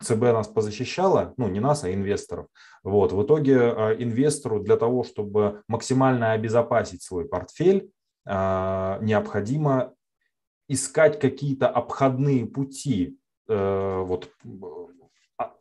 ЦБ 0.01 0.21
нас 0.21 0.47
позащищала, 0.47 1.33
ну 1.37 1.47
не 1.47 1.59
нас, 1.59 1.83
а 1.83 1.93
инвесторов. 1.93 2.47
Вот, 2.83 3.11
в 3.11 3.23
итоге 3.23 3.59
а, 3.59 3.93
инвестору 3.93 4.59
для 4.59 4.77
того, 4.77 5.03
чтобы 5.03 5.63
максимально 5.67 6.33
обезопасить 6.33 7.01
свой 7.01 7.25
портфель, 7.25 7.91
а, 8.25 8.99
необходимо 9.01 9.93
искать 10.67 11.19
какие-то 11.19 11.69
обходные 11.69 12.45
пути, 12.45 13.17
э, 13.47 14.03
вот, 14.05 14.29
а, 15.37 15.53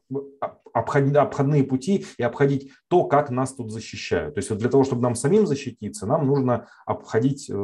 обходные 0.73 1.65
пути 1.65 2.07
и 2.19 2.23
обходить 2.23 2.73
то, 2.89 3.05
как 3.05 3.31
нас 3.31 3.55
тут 3.55 3.71
защищают. 3.71 4.35
То 4.35 4.39
есть 4.39 4.51
вот 4.51 4.59
для 4.59 4.69
того, 4.69 4.85
чтобы 4.85 5.03
нам 5.03 5.15
самим 5.15 5.47
защититься, 5.47 6.07
нам 6.07 6.27
нужно 6.27 6.69
обходить 6.85 7.49
э, 7.49 7.55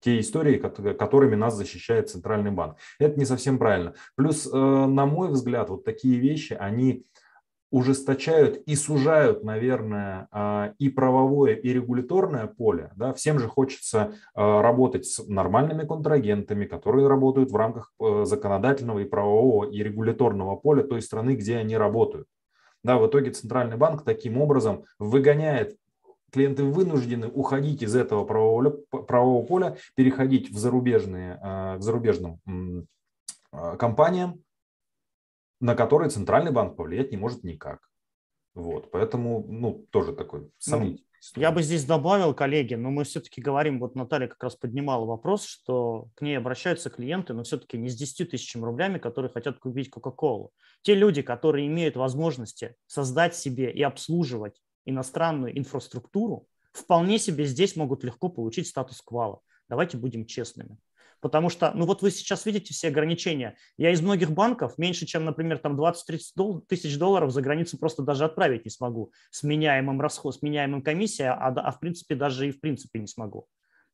те 0.00 0.20
истории, 0.20 0.58
которыми 0.58 1.34
нас 1.34 1.56
защищает 1.56 2.10
Центральный 2.10 2.50
банк. 2.50 2.76
Это 2.98 3.18
не 3.18 3.24
совсем 3.24 3.58
правильно. 3.58 3.94
Плюс, 4.16 4.46
э, 4.46 4.56
на 4.56 5.06
мой 5.06 5.30
взгляд, 5.30 5.70
вот 5.70 5.84
такие 5.84 6.18
вещи, 6.18 6.52
они 6.52 7.04
ужесточают 7.70 8.62
и 8.66 8.74
сужают, 8.74 9.44
наверное, 9.44 10.28
а, 10.30 10.72
и 10.78 10.88
правовое, 10.88 11.54
и 11.54 11.72
регуляторное 11.72 12.46
поле. 12.46 12.90
Да? 12.96 13.12
Всем 13.12 13.38
же 13.38 13.46
хочется 13.46 14.14
а, 14.34 14.62
работать 14.62 15.06
с 15.06 15.26
нормальными 15.26 15.86
контрагентами, 15.86 16.64
которые 16.64 17.08
работают 17.08 17.50
в 17.50 17.56
рамках 17.56 17.92
э, 18.00 18.24
законодательного 18.24 19.00
и 19.00 19.04
правового 19.04 19.70
и 19.70 19.82
регуляторного 19.82 20.56
поля 20.56 20.82
той 20.82 21.02
страны, 21.02 21.34
где 21.34 21.56
они 21.56 21.76
работают. 21.76 22.26
Да, 22.84 22.96
в 22.96 23.06
итоге 23.06 23.32
Центральный 23.32 23.76
банк 23.76 24.04
таким 24.04 24.40
образом 24.40 24.84
выгоняет 24.98 25.76
клиенты 26.32 26.64
вынуждены 26.64 27.28
уходить 27.28 27.82
из 27.82 27.94
этого 27.96 28.24
правового, 28.24 28.70
правового 28.70 29.44
поля, 29.46 29.76
переходить 29.94 30.50
в 30.50 30.58
зарубежные, 30.58 31.38
э, 31.42 31.78
к 31.78 31.82
зарубежным 31.82 32.40
э, 33.52 33.76
компаниям, 33.76 34.42
на 35.60 35.74
которые 35.74 36.10
центральный 36.10 36.52
банк 36.52 36.76
повлиять 36.76 37.10
не 37.10 37.16
может 37.16 37.44
никак. 37.44 37.80
Вот, 38.54 38.90
поэтому, 38.90 39.44
ну, 39.48 39.86
тоже 39.90 40.12
такой 40.12 40.50
сомнительный. 40.58 41.04
Ну, 41.34 41.42
я 41.42 41.50
бы 41.50 41.62
здесь 41.62 41.84
добавил, 41.84 42.32
коллеги, 42.32 42.74
но 42.74 42.90
мы 42.90 43.04
все-таки 43.04 43.40
говорим, 43.40 43.80
вот 43.80 43.96
Наталья 43.96 44.28
как 44.28 44.42
раз 44.42 44.56
поднимала 44.56 45.04
вопрос, 45.04 45.44
что 45.44 46.08
к 46.14 46.22
ней 46.22 46.38
обращаются 46.38 46.90
клиенты, 46.90 47.34
но 47.34 47.42
все-таки 47.42 47.76
не 47.76 47.88
с 47.88 47.96
10 47.96 48.30
тысячами 48.30 48.64
рублями, 48.64 48.98
которые 48.98 49.30
хотят 49.32 49.58
купить 49.58 49.90
Кока-Колу. 49.90 50.52
Те 50.82 50.94
люди, 50.94 51.22
которые 51.22 51.66
имеют 51.66 51.96
возможности 51.96 52.76
создать 52.86 53.34
себе 53.34 53.72
и 53.72 53.82
обслуживать 53.82 54.60
иностранную 54.88 55.56
инфраструктуру, 55.58 56.46
вполне 56.72 57.18
себе 57.18 57.44
здесь 57.44 57.76
могут 57.76 58.04
легко 58.04 58.28
получить 58.28 58.68
статус 58.68 59.00
квала. 59.02 59.40
Давайте 59.68 59.96
будем 59.96 60.26
честными. 60.26 60.78
Потому 61.20 61.50
что, 61.50 61.72
ну 61.74 61.84
вот 61.84 62.02
вы 62.02 62.10
сейчас 62.10 62.46
видите 62.46 62.72
все 62.72 62.88
ограничения. 62.88 63.56
Я 63.76 63.90
из 63.90 64.00
многих 64.00 64.30
банков 64.30 64.78
меньше, 64.78 65.04
чем, 65.04 65.24
например, 65.24 65.58
там 65.58 65.78
20-30 65.78 66.62
тысяч 66.68 66.96
долларов 66.96 67.32
за 67.32 67.42
границу 67.42 67.76
просто 67.76 68.02
даже 68.02 68.24
отправить 68.24 68.64
не 68.64 68.70
смогу 68.70 69.12
с 69.30 69.42
меняемым 69.42 70.00
расход, 70.00 70.36
с 70.36 70.42
меняемым 70.42 70.80
комиссией, 70.80 71.30
а, 71.30 71.48
а 71.48 71.72
в 71.72 71.80
принципе 71.80 72.14
даже 72.14 72.48
и 72.48 72.52
в 72.52 72.60
принципе 72.60 73.00
не 73.00 73.08
смогу. 73.08 73.48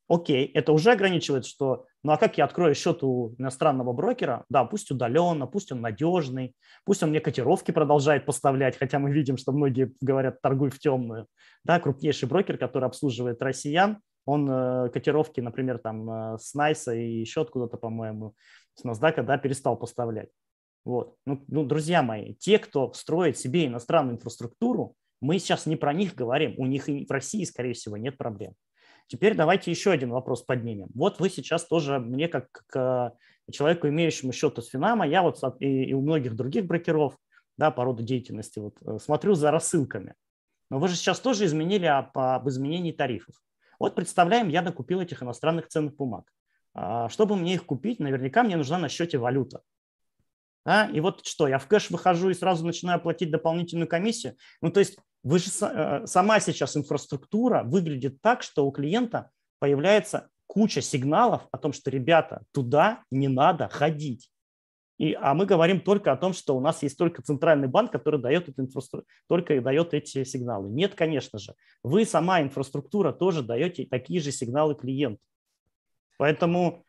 Окей, 0.07 0.45
это 0.53 0.71
уже 0.71 0.91
ограничивает, 0.91 1.47
что, 1.47 1.85
ну 2.03 2.11
а 2.11 2.17
как 2.17 2.37
я 2.37 2.45
открою 2.45 2.75
счет 2.75 3.03
у 3.03 3.33
иностранного 3.39 3.91
брокера? 3.91 4.45
Да, 4.49 4.63
пусть 4.63 4.91
удаленно, 4.91 5.47
пусть 5.47 5.71
он 5.71 5.81
надежный, 5.81 6.55
пусть 6.85 7.01
он 7.01 7.09
мне 7.09 7.19
котировки 7.19 7.71
продолжает 7.71 8.25
поставлять, 8.25 8.77
хотя 8.77 8.99
мы 8.99 9.11
видим, 9.11 9.37
что 9.37 9.51
многие 9.51 9.93
говорят, 10.01 10.41
торгуй 10.41 10.69
в 10.69 10.77
темную. 10.77 11.27
Да, 11.63 11.79
крупнейший 11.79 12.29
брокер, 12.29 12.57
который 12.59 12.85
обслуживает 12.85 13.41
россиян, 13.41 13.99
он 14.25 14.49
э, 14.49 14.89
котировки, 14.89 15.39
например, 15.39 15.79
там 15.79 16.09
э, 16.09 16.37
с 16.39 16.53
Найса 16.53 16.93
и 16.93 17.19
еще 17.19 17.41
откуда-то, 17.41 17.77
по-моему, 17.77 18.35
с 18.75 18.83
NASDAQ, 18.83 19.23
да, 19.23 19.37
перестал 19.37 19.77
поставлять. 19.77 20.29
Вот. 20.83 21.15
Ну, 21.25 21.43
ну, 21.47 21.65
друзья 21.65 22.03
мои, 22.03 22.33
те, 22.35 22.59
кто 22.59 22.91
строит 22.93 23.37
себе 23.37 23.67
иностранную 23.67 24.17
инфраструктуру, 24.17 24.95
мы 25.21 25.39
сейчас 25.39 25.65
не 25.65 25.75
про 25.75 25.93
них 25.93 26.15
говорим, 26.15 26.55
у 26.57 26.65
них 26.65 26.89
и 26.89 27.05
в 27.05 27.11
России, 27.11 27.43
скорее 27.43 27.73
всего, 27.73 27.97
нет 27.97 28.17
проблем. 28.17 28.53
Теперь 29.07 29.35
давайте 29.35 29.71
еще 29.71 29.91
один 29.91 30.09
вопрос 30.09 30.41
поднимем. 30.41 30.87
Вот 30.93 31.19
вы 31.19 31.29
сейчас 31.29 31.65
тоже, 31.65 31.99
мне 31.99 32.27
как 32.27 32.63
к 32.67 33.13
человеку, 33.51 33.87
имеющему 33.87 34.31
счет 34.31 34.57
из 34.57 34.67
Финама, 34.67 35.07
я 35.07 35.21
вот 35.21 35.39
и, 35.59 35.93
у 35.93 36.01
многих 36.01 36.35
других 36.35 36.65
брокеров 36.65 37.17
да, 37.57 37.71
по 37.71 37.83
роду 37.83 38.03
деятельности 38.03 38.59
вот, 38.59 38.77
э, 38.81 38.97
смотрю 38.99 39.35
за 39.35 39.51
рассылками. 39.51 40.15
Но 40.69 40.79
вы 40.79 40.87
же 40.87 40.95
сейчас 40.95 41.19
тоже 41.19 41.45
изменили 41.45 41.85
об, 41.85 42.17
об 42.17 42.49
изменении 42.49 42.91
тарифов. 42.91 43.35
Вот 43.79 43.95
представляем, 43.95 44.49
я 44.49 44.61
накупил 44.61 44.99
этих 44.99 45.21
иностранных 45.21 45.67
ценных 45.67 45.95
бумаг. 45.95 46.25
А, 46.73 47.07
чтобы 47.09 47.35
мне 47.35 47.53
их 47.53 47.65
купить, 47.65 47.99
наверняка 47.99 48.43
мне 48.43 48.57
нужна 48.57 48.77
на 48.77 48.89
счете 48.89 49.17
валюта. 49.17 49.61
Да? 50.65 50.87
И 50.87 50.99
вот 50.99 51.25
что, 51.25 51.47
я 51.47 51.59
в 51.59 51.67
кэш 51.67 51.89
выхожу 51.91 52.29
и 52.29 52.33
сразу 52.33 52.65
начинаю 52.65 52.99
платить 52.99 53.31
дополнительную 53.31 53.87
комиссию. 53.87 54.35
Ну, 54.61 54.71
то 54.71 54.79
есть 54.79 54.97
вы 55.25 55.39
же, 55.39 55.49
э, 55.59 56.05
сама 56.05 56.39
сейчас 56.39 56.77
инфраструктура 56.77 57.63
выглядит 57.63 58.21
так, 58.21 58.43
что 58.43 58.65
у 58.67 58.71
клиента 58.71 59.31
появляется 59.57 60.29
куча 60.45 60.81
сигналов 60.81 61.47
о 61.51 61.57
том, 61.57 61.73
что, 61.73 61.89
ребята, 61.89 62.43
туда 62.53 63.03
не 63.09 63.27
надо 63.27 63.67
ходить. 63.67 64.29
И, 64.99 65.17
а 65.19 65.33
мы 65.33 65.47
говорим 65.47 65.81
только 65.81 66.11
о 66.11 66.15
том, 66.15 66.33
что 66.33 66.55
у 66.55 66.61
нас 66.61 66.83
есть 66.83 66.97
только 66.99 67.23
центральный 67.23 67.67
банк, 67.67 67.91
который 67.91 68.21
дает 68.21 68.49
эту 68.49 68.61
инфраструктуру, 68.61 69.07
только 69.27 69.59
дает 69.61 69.95
эти 69.95 70.23
сигналы. 70.23 70.69
Нет, 70.69 70.93
конечно 70.93 71.39
же. 71.39 71.55
Вы 71.81 72.05
сама 72.05 72.43
инфраструктура 72.43 73.11
тоже 73.11 73.41
даете 73.41 73.87
такие 73.87 74.21
же 74.21 74.31
сигналы 74.31 74.75
клиенту. 74.75 75.21
Поэтому 76.19 76.84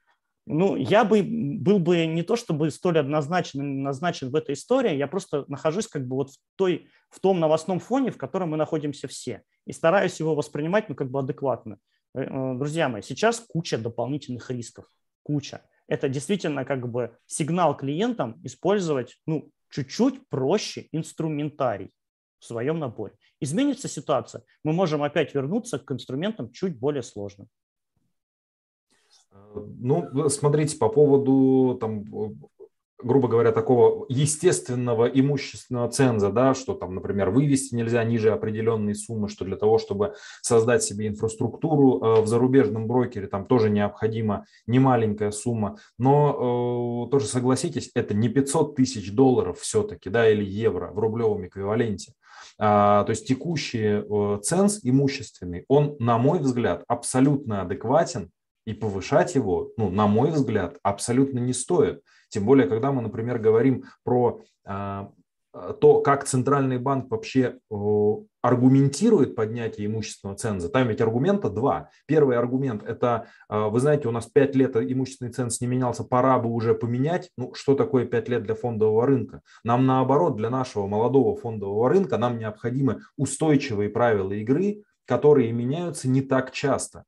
ну, 0.46 0.76
я 0.76 1.04
бы 1.04 1.22
был 1.22 1.78
бы 1.78 2.06
не 2.06 2.22
то 2.22 2.36
чтобы 2.36 2.70
столь 2.70 2.98
однозначно 3.00 3.62
назначен 3.62 4.30
в 4.30 4.36
этой 4.36 4.54
истории, 4.54 4.96
я 4.96 5.06
просто 5.08 5.44
нахожусь 5.48 5.88
как 5.88 6.06
бы 6.06 6.16
вот 6.16 6.30
в, 6.30 6.36
той, 6.56 6.88
в 7.10 7.20
том 7.20 7.40
новостном 7.40 7.80
фоне, 7.80 8.10
в 8.10 8.18
котором 8.18 8.50
мы 8.50 8.56
находимся 8.56 9.08
все, 9.08 9.42
и 9.66 9.72
стараюсь 9.72 10.20
его 10.20 10.34
воспринимать 10.34 10.88
ну, 10.88 10.94
как 10.94 11.10
бы 11.10 11.18
адекватно. 11.18 11.78
Э, 12.14 12.22
э, 12.22 12.54
друзья 12.56 12.88
мои, 12.88 13.02
сейчас 13.02 13.40
куча 13.40 13.76
дополнительных 13.76 14.50
рисков, 14.50 14.86
куча 15.22 15.62
это 15.88 16.08
действительно 16.08 16.64
как 16.64 16.88
бы 16.88 17.16
сигнал 17.26 17.76
клиентам 17.76 18.40
использовать 18.44 19.18
ну, 19.26 19.50
чуть-чуть 19.70 20.28
проще 20.28 20.88
инструментарий 20.92 21.92
в 22.38 22.44
своем 22.44 22.78
наборе. 22.78 23.14
Изменится 23.40 23.88
ситуация, 23.88 24.42
мы 24.64 24.72
можем 24.72 25.02
опять 25.02 25.34
вернуться 25.34 25.78
к 25.78 25.90
инструментам 25.92 26.50
чуть 26.52 26.78
более 26.78 27.02
сложным. 27.02 27.48
Ну, 29.54 30.28
смотрите, 30.28 30.76
по 30.76 30.88
поводу 30.88 31.78
там, 31.80 32.04
грубо 33.02 33.28
говоря, 33.28 33.52
такого 33.52 34.06
естественного 34.08 35.06
имущественного 35.06 35.88
ценза, 35.88 36.30
да, 36.30 36.54
что 36.54 36.74
там, 36.74 36.94
например, 36.94 37.30
вывести 37.30 37.74
нельзя 37.74 38.02
ниже 38.04 38.30
определенной 38.32 38.94
суммы, 38.94 39.28
что 39.28 39.44
для 39.44 39.56
того, 39.56 39.78
чтобы 39.78 40.14
создать 40.42 40.82
себе 40.82 41.06
инфраструктуру 41.08 42.00
э, 42.00 42.20
в 42.22 42.26
зарубежном 42.26 42.86
брокере, 42.86 43.26
там 43.26 43.46
тоже 43.46 43.70
необходима 43.70 44.46
немаленькая 44.66 45.30
сумма, 45.30 45.78
но 45.98 47.06
э, 47.06 47.10
тоже 47.10 47.26
согласитесь, 47.26 47.90
это 47.94 48.14
не 48.14 48.28
500 48.28 48.74
тысяч 48.74 49.12
долларов 49.12 49.60
все-таки, 49.60 50.08
да, 50.08 50.28
или 50.30 50.44
евро 50.44 50.90
в 50.92 50.98
рублевом 50.98 51.46
эквиваленте. 51.46 52.12
А, 52.58 53.04
то 53.04 53.10
есть 53.10 53.28
текущий 53.28 54.02
э, 54.02 54.38
ценз 54.42 54.80
имущественный, 54.82 55.66
он, 55.68 55.96
на 55.98 56.16
мой 56.16 56.38
взгляд, 56.38 56.84
абсолютно 56.88 57.60
адекватен, 57.62 58.30
и 58.66 58.74
повышать 58.74 59.34
его, 59.34 59.70
ну, 59.76 59.90
на 59.90 60.06
мой 60.06 60.30
взгляд, 60.30 60.78
абсолютно 60.82 61.38
не 61.38 61.52
стоит. 61.52 62.02
Тем 62.28 62.44
более, 62.44 62.68
когда 62.68 62.92
мы, 62.92 63.00
например, 63.00 63.38
говорим 63.38 63.84
про 64.04 64.42
а, 64.64 65.12
то, 65.80 66.00
как 66.02 66.24
Центральный 66.24 66.78
банк 66.78 67.10
вообще 67.10 67.58
аргументирует 68.42 69.34
поднятие 69.34 69.86
имущественного 69.86 70.36
ценза. 70.36 70.68
Там 70.68 70.88
ведь 70.88 71.00
аргумента 71.00 71.48
два. 71.48 71.88
Первый 72.06 72.36
аргумент– 72.36 72.82
это, 72.86 73.28
а, 73.48 73.68
вы 73.68 73.80
знаете, 73.80 74.08
у 74.08 74.10
нас 74.10 74.26
пять 74.26 74.54
лет 74.54 74.76
имущественный 74.76 75.32
ценз 75.32 75.60
не 75.60 75.66
менялся, 75.66 76.04
пора 76.04 76.38
бы 76.38 76.50
уже 76.50 76.74
поменять. 76.74 77.30
Ну, 77.38 77.54
что 77.54 77.74
такое 77.74 78.04
пять 78.04 78.28
лет 78.28 78.42
для 78.42 78.54
фондового 78.54 79.06
рынка? 79.06 79.42
Нам 79.64 79.86
наоборот, 79.86 80.36
для 80.36 80.50
нашего 80.50 80.86
молодого 80.86 81.36
фондового 81.36 81.88
рынка 81.88 82.18
нам 82.18 82.38
необходимы 82.38 83.00
устойчивые 83.16 83.88
правила 83.88 84.32
игры, 84.32 84.82
которые 85.06 85.52
меняются 85.52 86.08
не 86.08 86.20
так 86.20 86.50
часто. 86.50 87.04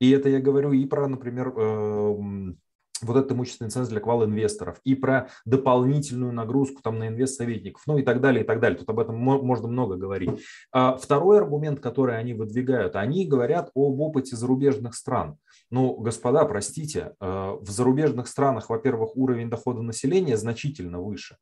И 0.00 0.10
это 0.10 0.28
я 0.28 0.40
говорю 0.40 0.72
и 0.72 0.84
про, 0.86 1.06
например, 1.06 1.48
эм, 1.56 2.58
вот 3.02 3.16
этот 3.16 3.32
имущественный 3.32 3.70
ценз 3.70 3.88
для 3.88 4.00
квал 4.00 4.24
инвесторов 4.24 4.80
и 4.84 4.94
про 4.94 5.28
дополнительную 5.44 6.32
нагрузку 6.32 6.82
там 6.82 6.98
на 6.98 7.08
инвестсоветников, 7.08 7.82
ну 7.86 7.98
и 7.98 8.02
так 8.02 8.20
далее, 8.20 8.44
и 8.44 8.46
так 8.46 8.60
далее. 8.60 8.78
Тут 8.78 8.88
об 8.88 9.00
этом 9.00 9.16
можно 9.16 9.68
много 9.68 9.96
говорить. 9.96 10.30
А 10.72 10.96
второй 10.96 11.38
аргумент, 11.38 11.80
который 11.80 12.18
они 12.18 12.34
выдвигают, 12.34 12.96
они 12.96 13.26
говорят 13.26 13.70
об 13.74 14.00
опыте 14.00 14.36
зарубежных 14.36 14.94
стран. 14.94 15.36
Ну, 15.70 15.94
господа, 15.96 16.44
простите, 16.44 17.14
э, 17.20 17.56
в 17.60 17.70
зарубежных 17.70 18.26
странах, 18.26 18.68
во-первых, 18.68 19.16
уровень 19.16 19.50
дохода 19.50 19.82
населения 19.82 20.36
значительно 20.36 21.00
выше. 21.00 21.36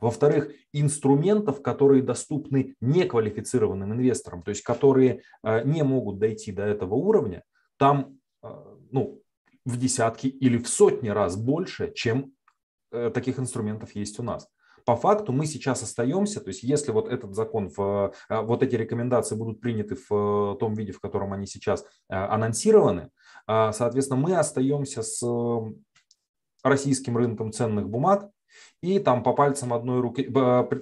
Во-вторых, 0.00 0.50
инструментов, 0.72 1.62
которые 1.62 2.02
доступны 2.02 2.74
неквалифицированным 2.80 3.92
инвесторам, 3.92 4.42
то 4.42 4.48
есть 4.50 4.62
которые 4.62 5.22
э, 5.44 5.62
не 5.64 5.84
могут 5.84 6.18
дойти 6.18 6.50
до 6.50 6.64
этого 6.64 6.94
уровня, 6.94 7.44
там 7.82 8.16
э, 8.44 8.48
ну, 8.92 9.20
в 9.64 9.76
десятки 9.76 10.28
или 10.28 10.56
в 10.56 10.68
сотни 10.68 11.08
раз 11.08 11.36
больше, 11.36 11.92
чем 11.92 12.32
э, 12.92 13.10
таких 13.12 13.40
инструментов 13.40 13.96
есть 13.96 14.20
у 14.20 14.22
нас. 14.22 14.46
По 14.84 14.94
факту 14.94 15.32
мы 15.32 15.46
сейчас 15.46 15.82
остаемся, 15.82 16.40
то 16.40 16.50
есть 16.50 16.62
если 16.62 16.92
вот 16.92 17.08
этот 17.08 17.34
закон, 17.34 17.70
в, 17.76 18.12
э, 18.28 18.40
вот 18.42 18.62
эти 18.62 18.76
рекомендации 18.76 19.34
будут 19.34 19.60
приняты 19.60 19.96
в 19.96 20.56
том 20.60 20.74
виде, 20.74 20.92
в 20.92 21.00
котором 21.00 21.32
они 21.32 21.48
сейчас 21.48 21.84
анонсированы, 22.08 23.10
соответственно, 23.48 24.20
мы 24.20 24.36
остаемся 24.36 25.02
с 25.02 25.20
российским 26.62 27.16
рынком 27.16 27.50
ценных 27.50 27.88
бумаг, 27.88 28.30
и 28.80 28.98
там 28.98 29.22
по 29.22 29.32
пальцам 29.32 29.72
одной 29.72 30.00
руки, 30.00 30.24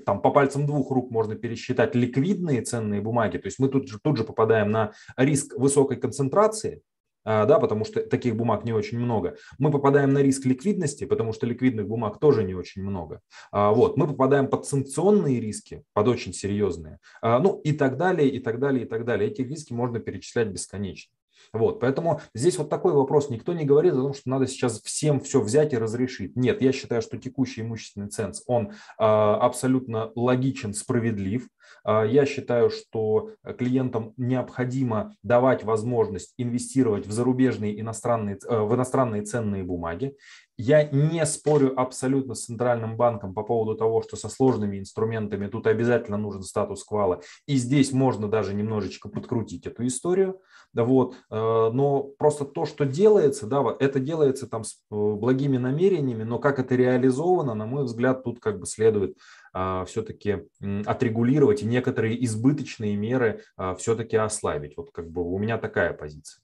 там 0.04 0.20
по 0.20 0.30
пальцам 0.30 0.66
двух 0.66 0.90
рук 0.90 1.10
можно 1.10 1.34
пересчитать 1.34 1.94
ликвидные 1.94 2.62
ценные 2.62 3.00
бумаги. 3.00 3.38
То 3.38 3.46
есть 3.46 3.58
мы 3.58 3.68
тут 3.68 3.88
же, 3.88 3.98
тут 4.02 4.16
же 4.16 4.24
попадаем 4.24 4.70
на 4.70 4.92
риск 5.16 5.56
высокой 5.56 5.96
концентрации, 5.96 6.82
да, 7.24 7.58
потому 7.58 7.84
что 7.84 8.00
таких 8.00 8.36
бумаг 8.36 8.64
не 8.64 8.72
очень 8.72 8.98
много. 8.98 9.36
Мы 9.58 9.70
попадаем 9.70 10.12
на 10.12 10.22
риск 10.22 10.44
ликвидности, 10.46 11.04
потому 11.04 11.32
что 11.32 11.46
ликвидных 11.46 11.86
бумаг 11.86 12.18
тоже 12.18 12.44
не 12.44 12.54
очень 12.54 12.82
много. 12.82 13.20
А, 13.52 13.72
вот. 13.72 13.96
Мы 13.96 14.06
попадаем 14.06 14.48
под 14.48 14.66
санкционные 14.66 15.40
риски, 15.40 15.84
под 15.92 16.08
очень 16.08 16.32
серьезные. 16.32 16.98
А, 17.22 17.38
ну 17.38 17.60
и 17.60 17.72
так 17.72 17.96
далее, 17.96 18.28
и 18.28 18.38
так 18.38 18.58
далее, 18.58 18.84
и 18.84 18.88
так 18.88 19.04
далее. 19.04 19.30
Эти 19.30 19.42
риски 19.42 19.72
можно 19.72 20.00
перечислять 20.00 20.48
бесконечно. 20.48 21.12
Вот, 21.52 21.80
поэтому 21.80 22.20
здесь 22.34 22.58
вот 22.58 22.68
такой 22.68 22.92
вопрос. 22.92 23.30
Никто 23.30 23.52
не 23.52 23.64
говорит 23.64 23.94
о 23.94 24.02
том, 24.02 24.14
что 24.14 24.28
надо 24.28 24.46
сейчас 24.46 24.80
всем 24.82 25.20
все 25.20 25.40
взять 25.40 25.72
и 25.72 25.78
разрешить. 25.78 26.36
Нет, 26.36 26.62
я 26.62 26.72
считаю, 26.72 27.02
что 27.02 27.18
текущий 27.18 27.62
имущественный 27.62 28.08
ценз, 28.08 28.42
он 28.46 28.70
э, 28.70 28.72
абсолютно 28.98 30.12
логичен, 30.14 30.74
справедлив. 30.74 31.48
Э, 31.84 32.04
я 32.08 32.26
считаю, 32.26 32.70
что 32.70 33.30
клиентам 33.58 34.14
необходимо 34.16 35.14
давать 35.22 35.64
возможность 35.64 36.34
инвестировать 36.38 37.06
в 37.06 37.12
зарубежные 37.12 37.80
иностранные, 37.80 38.38
э, 38.48 38.60
в 38.60 38.74
иностранные 38.74 39.22
ценные 39.22 39.64
бумаги. 39.64 40.16
Я 40.62 40.84
не 40.84 41.24
спорю 41.24 41.72
абсолютно 41.80 42.34
с 42.34 42.44
Центральным 42.44 42.98
банком 42.98 43.32
по 43.32 43.42
поводу 43.42 43.76
того, 43.76 44.02
что 44.02 44.16
со 44.16 44.28
сложными 44.28 44.78
инструментами 44.78 45.46
тут 45.46 45.66
обязательно 45.66 46.18
нужен 46.18 46.42
статус 46.42 46.84
квала. 46.84 47.22
И 47.46 47.56
здесь 47.56 47.92
можно 47.92 48.28
даже 48.28 48.52
немножечко 48.52 49.08
подкрутить 49.08 49.66
эту 49.66 49.86
историю. 49.86 50.38
Да 50.72 50.84
вот. 50.84 51.14
Э, 51.30 51.70
но 51.72 52.02
просто 52.18 52.44
то, 52.44 52.64
что 52.64 52.84
делается, 52.84 53.46
да, 53.46 53.64
это 53.78 53.98
делается 53.98 54.46
там 54.46 54.64
с 54.64 54.74
э, 54.74 54.94
благими 54.94 55.56
намерениями, 55.56 56.22
но 56.22 56.38
как 56.38 56.58
это 56.58 56.76
реализовано, 56.76 57.54
на 57.54 57.66
мой 57.66 57.84
взгляд, 57.84 58.22
тут 58.22 58.38
как 58.38 58.60
бы 58.60 58.66
следует 58.66 59.16
а, 59.16 59.16
все-таки 59.52 60.46
отрегулировать 60.86 61.62
и 61.62 61.66
некоторые 61.66 62.24
избыточные 62.24 62.96
меры 62.96 63.42
а, 63.56 63.74
все-таки 63.74 64.16
ослабить. 64.16 64.76
Вот 64.76 64.92
как 64.92 65.10
бы 65.10 65.22
у 65.22 65.38
меня 65.38 65.58
такая 65.58 65.92
позиция. 65.92 66.42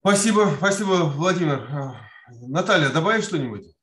Спасибо, 0.00 0.50
спасибо, 0.58 1.12
Владимир. 1.14 1.96
Наталья, 2.42 2.90
добавишь 2.90 3.24
что-нибудь? 3.24 3.74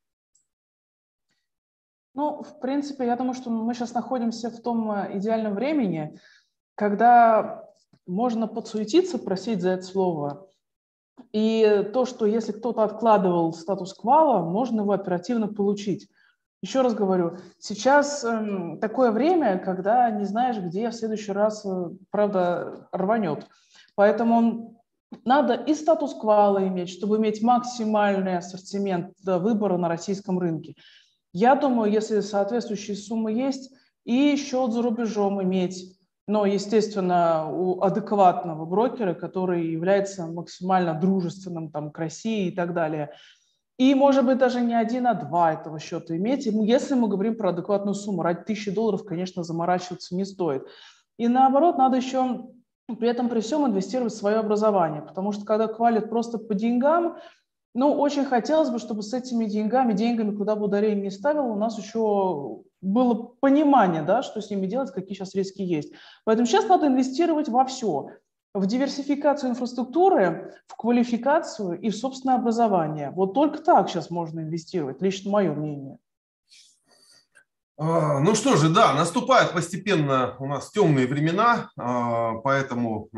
Ну, 2.13 2.43
в 2.43 2.59
принципе, 2.59 3.05
я 3.05 3.15
думаю, 3.15 3.33
что 3.33 3.49
мы 3.49 3.73
сейчас 3.73 3.93
находимся 3.93 4.49
в 4.49 4.61
том 4.61 4.91
э, 4.91 5.17
идеальном 5.17 5.55
времени, 5.55 6.19
когда 6.75 7.69
можно 8.05 8.47
подсуетиться, 8.47 9.17
просить 9.17 9.61
за 9.61 9.71
это 9.71 9.83
слово. 9.83 10.47
И 11.31 11.89
то, 11.93 12.05
что 12.05 12.25
если 12.25 12.51
кто-то 12.51 12.83
откладывал 12.83 13.53
статус 13.53 13.93
квала, 13.93 14.43
можно 14.43 14.81
его 14.81 14.91
оперативно 14.91 15.47
получить. 15.47 16.09
Еще 16.61 16.81
раз 16.81 16.93
говорю, 16.93 17.37
сейчас 17.59 18.23
э, 18.23 18.77
такое 18.79 19.11
время, 19.11 19.57
когда 19.57 20.09
не 20.11 20.25
знаешь, 20.25 20.57
где 20.57 20.89
в 20.89 20.93
следующий 20.93 21.31
раз, 21.31 21.65
э, 21.65 21.89
правда, 22.11 22.87
рванет. 22.91 23.47
Поэтому 23.95 24.83
надо 25.25 25.55
и 25.55 25.73
статус 25.73 26.13
квала 26.13 26.65
иметь, 26.67 26.89
чтобы 26.89 27.17
иметь 27.17 27.41
максимальный 27.41 28.37
ассортимент 28.37 29.15
выбора 29.23 29.77
на 29.77 29.89
российском 29.89 30.37
рынке. 30.37 30.75
Я 31.33 31.55
думаю, 31.55 31.91
если 31.91 32.19
соответствующие 32.19 32.95
суммы 32.95 33.31
есть, 33.31 33.71
и 34.03 34.35
счет 34.35 34.71
за 34.71 34.81
рубежом 34.81 35.41
иметь, 35.43 35.97
но, 36.27 36.45
естественно, 36.45 37.49
у 37.51 37.81
адекватного 37.81 38.65
брокера, 38.65 39.13
который 39.13 39.71
является 39.71 40.27
максимально 40.27 40.93
дружественным 40.93 41.71
там, 41.71 41.91
к 41.91 41.97
России 41.97 42.47
и 42.47 42.51
так 42.51 42.73
далее. 42.73 43.11
И, 43.77 43.95
может 43.95 44.25
быть, 44.25 44.37
даже 44.37 44.61
не 44.61 44.75
один, 44.75 45.07
а 45.07 45.13
два 45.13 45.53
этого 45.53 45.79
счета 45.79 46.15
иметь. 46.15 46.45
Если 46.45 46.93
мы 46.93 47.07
говорим 47.07 47.35
про 47.35 47.49
адекватную 47.49 47.95
сумму, 47.95 48.21
ради 48.21 48.43
тысячи 48.43 48.69
долларов, 48.69 49.03
конечно, 49.03 49.43
заморачиваться 49.43 50.15
не 50.15 50.25
стоит. 50.25 50.67
И 51.17 51.27
наоборот, 51.27 51.77
надо 51.77 51.97
еще 51.97 52.47
при 52.99 53.09
этом 53.09 53.29
при 53.29 53.39
всем 53.39 53.65
инвестировать 53.65 54.13
в 54.13 54.17
свое 54.17 54.37
образование, 54.37 55.01
потому 55.01 55.31
что 55.31 55.45
когда 55.45 55.67
хвалят 55.67 56.09
просто 56.09 56.37
по 56.37 56.53
деньгам, 56.53 57.17
ну, 57.73 57.93
очень 57.93 58.25
хотелось 58.25 58.69
бы, 58.69 58.79
чтобы 58.79 59.01
с 59.01 59.13
этими 59.13 59.45
деньгами, 59.45 59.93
деньгами, 59.93 60.35
куда 60.35 60.55
бы 60.55 60.65
ударение 60.65 61.03
не 61.03 61.09
ставил, 61.09 61.45
у 61.45 61.55
нас 61.55 61.77
еще 61.77 62.63
было 62.81 63.13
понимание, 63.39 64.01
да, 64.01 64.23
что 64.23 64.41
с 64.41 64.49
ними 64.49 64.65
делать, 64.65 64.91
какие 64.91 65.15
сейчас 65.15 65.33
риски 65.35 65.61
есть. 65.61 65.93
Поэтому 66.25 66.47
сейчас 66.47 66.67
надо 66.67 66.87
инвестировать 66.87 67.47
во 67.47 67.63
все. 67.63 68.09
В 68.53 68.65
диверсификацию 68.65 69.51
инфраструктуры, 69.51 70.55
в 70.67 70.75
квалификацию 70.75 71.79
и 71.79 71.89
в 71.89 71.95
собственное 71.95 72.35
образование. 72.35 73.11
Вот 73.11 73.33
только 73.33 73.59
так 73.59 73.89
сейчас 73.89 74.09
можно 74.09 74.41
инвестировать, 74.41 75.01
лично 75.01 75.31
мое 75.31 75.53
мнение. 75.53 75.97
А, 77.83 78.19
ну 78.19 78.35
что 78.35 78.57
же, 78.57 78.69
да, 78.69 78.93
наступают 78.93 79.53
постепенно 79.53 80.35
у 80.37 80.45
нас 80.45 80.69
темные 80.69 81.07
времена, 81.07 81.71
а, 81.75 82.35
поэтому 82.43 83.09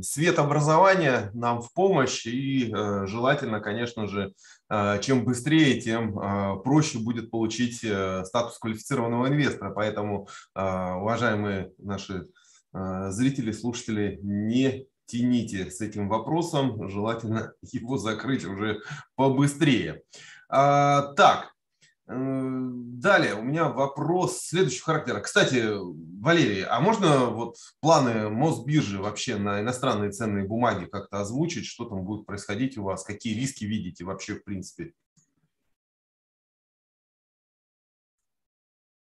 свет 0.00 0.38
образования 0.38 1.32
нам 1.34 1.60
в 1.60 1.72
помощь 1.72 2.24
и 2.24 2.72
э, 2.72 3.06
желательно, 3.08 3.58
конечно 3.58 4.06
же, 4.06 4.32
а, 4.68 4.98
чем 4.98 5.24
быстрее, 5.24 5.80
тем 5.80 6.14
проще 6.62 6.98
будет 6.98 7.32
получить 7.32 7.82
э, 7.82 8.24
статус 8.24 8.58
квалифицированного 8.58 9.26
инвестора. 9.26 9.70
Поэтому, 9.70 10.28
уважаемые 10.54 11.72
наши 11.78 12.26
зрители, 12.72 13.52
слушатели, 13.52 14.18
не 14.22 14.86
тяните 15.06 15.70
с 15.70 15.80
этим 15.80 16.08
вопросом, 16.08 16.88
желательно 16.88 17.52
его 17.62 17.98
закрыть 17.98 18.44
уже 18.44 18.80
побыстрее. 19.16 20.02
Так, 20.48 21.52
Э, 22.08 22.14
далее 22.14 23.34
у 23.34 23.42
меня 23.42 23.68
вопрос 23.68 24.42
следующего 24.42 24.86
характера. 24.86 25.20
Кстати, 25.20 25.64
Валерий, 26.20 26.64
а 26.64 26.80
можно 26.80 27.26
вот 27.26 27.56
планы 27.80 28.28
Мосбиржи 28.28 29.00
вообще 29.00 29.36
на 29.36 29.60
иностранные 29.60 30.10
ценные 30.10 30.44
бумаги 30.44 30.86
как-то 30.86 31.20
озвучить? 31.20 31.66
Что 31.66 31.84
там 31.84 32.04
будет 32.04 32.26
происходить 32.26 32.76
у 32.76 32.84
вас? 32.84 33.04
Какие 33.04 33.38
риски 33.38 33.64
видите 33.64 34.04
вообще 34.04 34.34
в 34.34 34.44
принципе? 34.44 34.92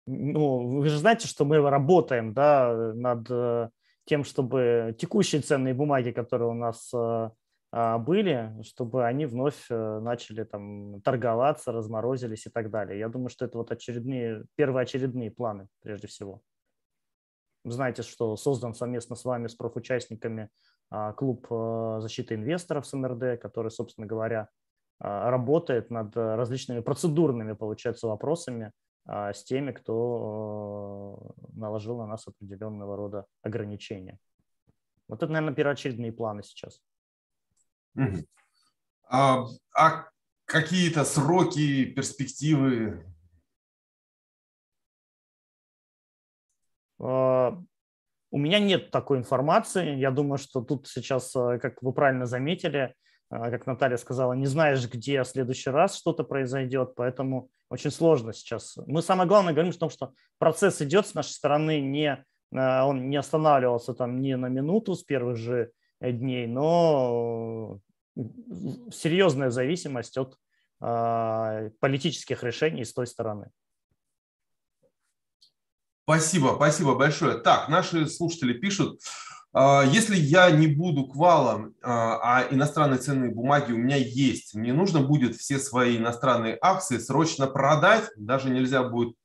Ну, 0.07 0.79
вы 0.79 0.89
же 0.89 0.99
знаете, 0.99 1.27
что 1.27 1.45
мы 1.45 1.59
работаем 1.59 2.33
да, 2.33 2.93
над 2.95 3.27
э, 3.29 3.71
тем, 4.05 4.23
чтобы 4.23 4.95
текущие 4.99 5.43
ценные 5.43 5.75
бумаги, 5.75 6.13
которые 6.13 6.49
у 6.49 6.55
нас 6.55 6.93
э, 6.95 7.31
а, 7.73 7.99
были, 7.99 8.55
чтобы 8.63 9.05
они 9.05 9.27
вновь 9.27 9.67
э, 9.69 9.99
начали 10.01 10.45
там 10.45 11.01
торговаться, 11.03 11.73
разморозились 11.73 12.47
и 12.47 12.51
так 12.51 12.71
далее. 12.71 13.01
Я 13.01 13.09
думаю, 13.09 13.31
что 13.31 13.45
это 13.45 13.59
вот 13.59 13.73
очередные, 13.73 14.45
первоочередные 14.55 15.33
планы 15.33 15.67
прежде 15.83 16.07
всего. 16.07 16.41
Знаете, 17.65 18.03
что 18.03 18.37
создан 18.37 18.75
совместно 18.75 19.17
с 19.17 19.25
вами, 19.25 19.49
с 19.49 19.57
профучастниками, 19.57 20.51
а, 20.89 21.13
клуб 21.15 21.49
защиты 21.99 22.37
инвесторов 22.37 22.87
с 22.87 22.93
МРД, 22.93 23.41
который, 23.41 23.73
собственно 23.73 24.07
говоря, 24.07 24.49
а, 25.01 25.31
работает 25.31 25.91
над 25.91 26.17
различными 26.17 26.79
процедурными, 26.79 27.55
получается, 27.55 28.07
вопросами 28.07 28.71
с 29.07 29.45
теми, 29.45 29.73
кто 29.73 31.17
э, 31.39 31.59
наложил 31.59 31.99
на 31.99 32.07
нас 32.07 32.27
определенного 32.27 32.97
рода 32.97 33.27
ограничения. 33.43 34.19
Вот 35.09 35.23
это, 35.23 35.33
наверное, 35.33 35.55
первоочередные 35.55 36.13
планы 36.13 36.43
сейчас. 36.43 36.81
А, 39.09 39.45
а 39.77 40.09
какие-то 40.45 41.05
сроки, 41.05 41.85
перспективы? 41.85 43.07
А, 46.99 47.63
у 48.31 48.39
меня 48.39 48.59
нет 48.59 48.91
такой 48.91 49.19
информации. 49.19 49.97
Я 49.97 50.11
думаю, 50.11 50.39
что 50.39 50.61
тут 50.61 50.89
сейчас, 50.89 51.35
а, 51.37 51.59
как 51.59 51.83
вы 51.83 51.93
правильно 51.93 52.27
заметили, 52.27 52.79
а, 52.79 52.95
как 53.29 53.67
Наталья 53.67 53.97
сказала, 53.97 54.33
не 54.35 54.47
знаешь, 54.47 54.89
где 54.89 55.23
в 55.23 55.29
следующий 55.29 55.71
раз 55.71 55.97
что-то 55.97 56.25
произойдет, 56.25 56.95
поэтому 56.95 57.51
очень 57.69 57.91
сложно 57.91 58.33
сейчас. 58.33 58.77
Мы 58.87 59.03
самое 59.03 59.29
главное 59.29 59.53
говорим 59.53 59.73
о 59.73 59.79
том, 59.79 59.91
что 59.91 60.13
процесс 60.39 60.81
идет 60.83 61.07
с 61.07 61.15
нашей 61.15 61.33
стороны, 61.33 61.81
не, 61.81 62.25
он 62.53 63.11
не 63.11 63.17
останавливался 63.17 63.95
там 63.95 64.21
ни 64.21 64.35
на 64.35 64.47
минуту 64.47 64.95
с 64.95 65.03
первых 65.03 65.37
же 65.37 65.73
дней, 66.01 66.47
но 66.47 67.81
серьезная 68.93 69.51
зависимость 69.51 70.17
от 70.17 70.37
э, 70.81 71.71
политических 71.81 72.43
решений 72.43 72.85
с 72.85 72.93
той 72.93 73.07
стороны. 73.07 73.51
Спасибо, 76.05 76.53
спасибо 76.55 76.95
большое. 76.95 77.39
Так, 77.39 77.69
наши 77.69 78.07
слушатели 78.07 78.53
пишут, 78.53 79.01
а, 79.03 79.36
если 79.59 80.17
я 80.17 80.51
не 80.51 80.67
буду 80.67 81.07
квалом, 81.07 81.75
а, 81.83 82.43
а 82.43 82.55
иностранные 82.55 82.99
ценные 82.99 83.31
бумаги 83.31 83.73
у 83.73 83.79
меня 83.79 83.97
есть, 83.97 84.55
мне 84.55 84.73
нужно 84.73 85.01
будет 85.01 85.37
все 85.37 85.59
свои 85.59 85.97
иностранные 85.97 86.59
акции 86.61 86.99
срочно 86.99 87.47
продать, 87.47 88.11
даже 88.17 88.51
нельзя 88.51 88.83
будет 88.83 89.17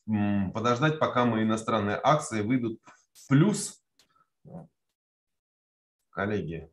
подождать, 0.53 0.99
пока 0.99 1.25
мои 1.25 1.43
иностранные 1.43 1.99
акции 2.01 2.41
выйдут 2.41 2.79
в 3.13 3.27
плюс. 3.27 3.81
Коллеги, 6.11 6.69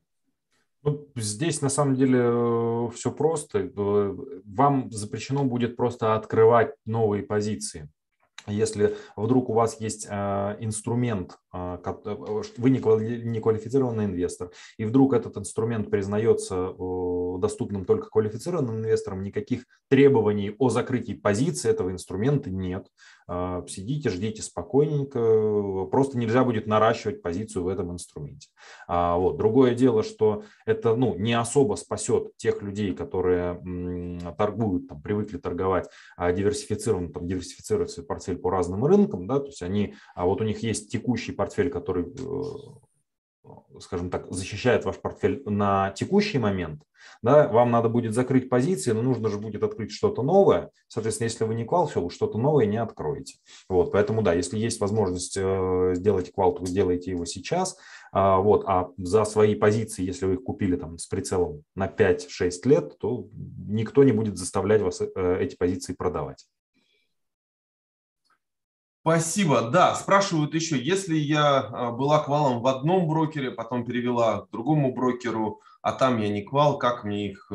ну, 0.82 1.06
здесь 1.16 1.60
на 1.60 1.68
самом 1.68 1.96
деле 1.96 2.20
э, 2.22 2.90
все 2.94 3.10
просто. 3.10 3.58
Э, 3.58 4.16
вам 4.44 4.90
запрещено 4.90 5.44
будет 5.44 5.76
просто 5.76 6.14
открывать 6.14 6.72
новые 6.86 7.22
позиции. 7.24 7.90
Если 8.46 8.96
вдруг 9.16 9.50
у 9.50 9.52
вас 9.52 9.80
есть 9.80 10.06
э, 10.08 10.56
инструмент, 10.60 11.36
вы 11.52 12.70
не 12.70 13.40
квалифицированный 13.40 14.04
инвестор, 14.04 14.50
и 14.76 14.84
вдруг 14.84 15.14
этот 15.14 15.36
инструмент 15.38 15.90
признается 15.90 16.74
доступным 17.38 17.84
только 17.84 18.10
квалифицированным 18.10 18.78
инвесторам, 18.78 19.22
никаких 19.22 19.64
требований 19.88 20.54
о 20.58 20.68
закрытии 20.68 21.14
позиции 21.14 21.70
этого 21.70 21.90
инструмента 21.90 22.50
нет. 22.50 22.86
А, 23.30 23.62
сидите, 23.68 24.08
ждите 24.08 24.42
спокойненько, 24.42 25.86
просто 25.90 26.16
нельзя 26.16 26.44
будет 26.44 26.66
наращивать 26.66 27.20
позицию 27.20 27.64
в 27.64 27.68
этом 27.68 27.92
инструменте. 27.92 28.48
А, 28.86 29.16
вот. 29.16 29.36
Другое 29.36 29.74
дело, 29.74 30.02
что 30.02 30.44
это 30.64 30.96
ну, 30.96 31.14
не 31.14 31.34
особо 31.34 31.74
спасет 31.74 32.36
тех 32.38 32.62
людей, 32.62 32.94
которые 32.94 33.62
торгуют, 34.36 34.88
там, 34.88 35.02
привыкли 35.02 35.36
торговать 35.36 35.88
а 36.16 36.32
диверсифицированно, 36.32 37.12
там, 37.12 37.26
диверсифицировать 37.26 37.90
свой 37.90 38.06
портфель 38.06 38.38
по 38.38 38.50
разным 38.50 38.84
рынкам, 38.84 39.26
да, 39.26 39.38
то 39.40 39.46
есть 39.46 39.62
они, 39.62 39.94
а 40.14 40.24
вот 40.24 40.40
у 40.40 40.44
них 40.44 40.62
есть 40.62 40.90
текущий 40.90 41.32
портфель, 41.38 41.70
который 41.70 42.04
э, 42.04 42.42
скажем 43.80 44.10
так, 44.10 44.30
защищает 44.30 44.84
ваш 44.84 44.96
портфель 44.96 45.42
на 45.46 45.90
текущий 45.92 46.38
момент, 46.38 46.82
да, 47.22 47.48
вам 47.48 47.70
надо 47.70 47.88
будет 47.88 48.12
закрыть 48.12 48.48
позиции, 48.48 48.92
но 48.92 49.02
нужно 49.02 49.28
же 49.28 49.38
будет 49.38 49.62
открыть 49.62 49.92
что-то 49.92 50.22
новое. 50.22 50.70
Соответственно, 50.88 51.26
если 51.26 51.44
вы 51.44 51.54
не 51.54 51.64
квал, 51.64 51.86
все, 51.86 52.00
вы 52.00 52.10
что-то 52.10 52.38
новое 52.38 52.66
не 52.66 52.76
откроете. 52.76 53.38
Вот, 53.68 53.92
поэтому, 53.92 54.22
да, 54.22 54.34
если 54.34 54.58
есть 54.58 54.80
возможность 54.80 55.36
э, 55.36 55.92
сделать 55.94 56.32
квал, 56.32 56.54
то 56.54 56.62
вы 56.62 56.68
его 56.68 57.24
сейчас. 57.24 57.76
А, 58.12 58.38
вот, 58.38 58.64
а 58.66 58.90
за 58.96 59.24
свои 59.24 59.54
позиции, 59.54 60.04
если 60.04 60.26
вы 60.26 60.34
их 60.34 60.42
купили 60.42 60.76
там 60.76 60.98
с 60.98 61.06
прицелом 61.06 61.62
на 61.74 61.86
5-6 61.86 62.50
лет, 62.64 62.98
то 62.98 63.28
никто 63.66 64.04
не 64.04 64.12
будет 64.12 64.36
заставлять 64.36 64.82
вас 64.82 65.00
э, 65.00 65.38
эти 65.40 65.56
позиции 65.56 65.94
продавать. 65.94 66.46
Спасибо. 69.02 69.70
Да, 69.70 69.94
спрашивают 69.94 70.54
еще, 70.54 70.78
если 70.78 71.16
я 71.16 71.60
а, 71.60 71.92
была 71.92 72.22
квалом 72.22 72.60
в 72.60 72.66
одном 72.66 73.08
брокере, 73.08 73.50
потом 73.50 73.84
перевела 73.84 74.42
к 74.42 74.50
другому 74.50 74.92
брокеру, 74.92 75.60
а 75.80 75.92
там 75.92 76.18
я 76.18 76.28
не 76.28 76.42
квал, 76.42 76.76
как 76.78 77.04
мне 77.04 77.30
их, 77.30 77.46
э, 77.50 77.54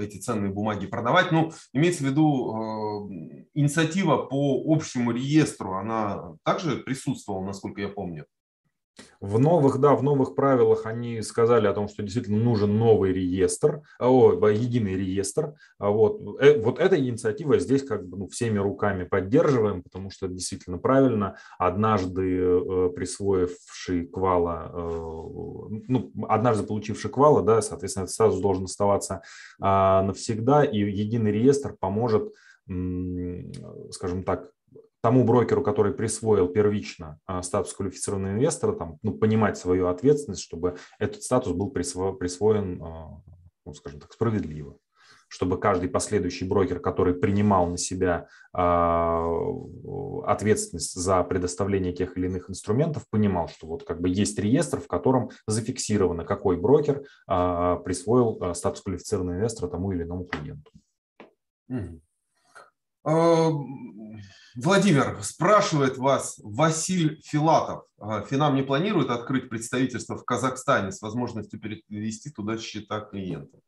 эти 0.00 0.18
ценные 0.18 0.50
бумаги 0.50 0.86
продавать? 0.86 1.30
Ну, 1.30 1.52
имеется 1.72 2.02
в 2.02 2.06
виду 2.06 3.06
э, 3.10 3.48
инициатива 3.54 4.16
по 4.16 4.62
общему 4.66 5.12
реестру, 5.12 5.74
она 5.74 6.34
также 6.42 6.78
присутствовала, 6.78 7.44
насколько 7.44 7.80
я 7.80 7.88
помню? 7.88 8.24
В 9.20 9.40
новых, 9.40 9.78
да, 9.80 9.94
в 9.94 10.02
новых 10.04 10.36
правилах 10.36 10.86
они 10.86 11.22
сказали 11.22 11.66
о 11.66 11.72
том, 11.72 11.88
что 11.88 12.02
действительно 12.04 12.38
нужен 12.38 12.78
новый 12.78 13.12
реестр, 13.12 13.82
а, 13.98 14.08
о, 14.08 14.48
единый 14.48 14.94
реестр. 14.94 15.54
А 15.78 15.90
вот, 15.90 16.20
э, 16.40 16.60
вот 16.60 16.78
эта 16.78 16.98
инициатива 16.98 17.58
здесь 17.58 17.82
как 17.82 18.06
бы 18.06 18.16
ну, 18.16 18.28
всеми 18.28 18.58
руками 18.58 19.02
поддерживаем, 19.02 19.82
потому 19.82 20.10
что 20.10 20.28
действительно 20.28 20.78
правильно. 20.78 21.36
Однажды 21.58 22.38
э, 22.38 22.90
присвоивший 22.94 24.06
квала, 24.06 24.70
э, 24.72 24.78
ну, 25.88 26.12
однажды 26.28 26.64
получивший 26.64 27.10
квала, 27.10 27.42
да, 27.42 27.60
соответственно, 27.60 28.04
этот 28.04 28.14
статус 28.14 28.40
должен 28.40 28.64
оставаться 28.64 29.22
э, 29.60 29.64
навсегда, 29.64 30.62
и 30.62 30.78
единый 30.78 31.32
реестр 31.32 31.74
поможет, 31.78 32.32
скажем 33.90 34.22
так, 34.24 34.50
тому 35.00 35.24
брокеру, 35.24 35.62
который 35.62 35.92
присвоил 35.92 36.48
первично 36.48 37.18
а, 37.26 37.42
статус 37.42 37.72
квалифицированного 37.74 38.32
инвестора, 38.34 38.72
там, 38.72 38.98
ну, 39.02 39.12
понимать 39.12 39.56
свою 39.56 39.88
ответственность, 39.88 40.42
чтобы 40.42 40.76
этот 40.98 41.22
статус 41.22 41.52
был 41.52 41.70
присвоен, 41.70 42.82
а, 42.82 43.20
ну, 43.64 43.74
скажем 43.74 44.00
так, 44.00 44.12
справедливо 44.12 44.78
чтобы 45.30 45.60
каждый 45.60 45.90
последующий 45.90 46.48
брокер, 46.48 46.80
который 46.80 47.12
принимал 47.12 47.66
на 47.66 47.76
себя 47.76 48.28
а, 48.54 49.30
ответственность 50.24 50.94
за 50.94 51.22
предоставление 51.22 51.92
тех 51.92 52.16
или 52.16 52.28
иных 52.28 52.48
инструментов, 52.48 53.04
понимал, 53.10 53.46
что 53.48 53.66
вот 53.66 53.84
как 53.84 54.00
бы 54.00 54.08
есть 54.08 54.38
реестр, 54.38 54.80
в 54.80 54.86
котором 54.86 55.28
зафиксировано, 55.46 56.24
какой 56.24 56.56
брокер 56.56 57.02
присвоил 57.26 58.54
статус 58.54 58.80
квалифицированного 58.80 59.36
инвестора 59.36 59.68
тому 59.68 59.92
или 59.92 60.04
иному 60.04 60.24
клиенту. 60.24 60.70
Владимир, 64.56 65.18
спрашивает 65.22 65.96
вас 65.96 66.38
Василь 66.42 67.20
Филатов. 67.24 67.84
Финам 68.28 68.54
не 68.54 68.62
планирует 68.62 69.10
открыть 69.10 69.48
представительство 69.48 70.18
в 70.18 70.24
Казахстане 70.24 70.92
с 70.92 71.00
возможностью 71.00 71.58
перевести 71.60 72.30
туда 72.30 72.58
счета 72.58 73.00
клиентов? 73.00 73.60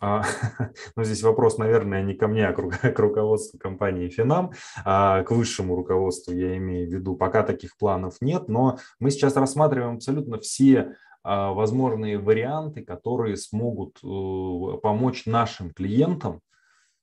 А, 0.00 0.22
ну, 0.96 1.04
здесь 1.04 1.22
вопрос, 1.22 1.58
наверное, 1.58 2.02
не 2.02 2.14
ко 2.14 2.28
мне, 2.28 2.46
а 2.46 2.52
к, 2.52 2.98
руководству 2.98 3.58
компании 3.58 4.08
Финам, 4.08 4.52
а 4.84 5.22
к 5.24 5.30
высшему 5.30 5.74
руководству 5.76 6.32
я 6.32 6.56
имею 6.56 6.88
в 6.88 6.92
виду. 6.92 7.16
Пока 7.16 7.42
таких 7.42 7.76
планов 7.76 8.16
нет, 8.20 8.48
но 8.48 8.78
мы 8.98 9.10
сейчас 9.10 9.36
рассматриваем 9.36 9.96
абсолютно 9.96 10.38
все 10.38 10.94
а, 11.22 11.52
возможные 11.52 12.18
варианты, 12.18 12.82
которые 12.82 13.36
смогут 13.36 13.98
э, 14.02 14.78
помочь 14.82 15.26
нашим 15.26 15.70
клиентам 15.70 16.40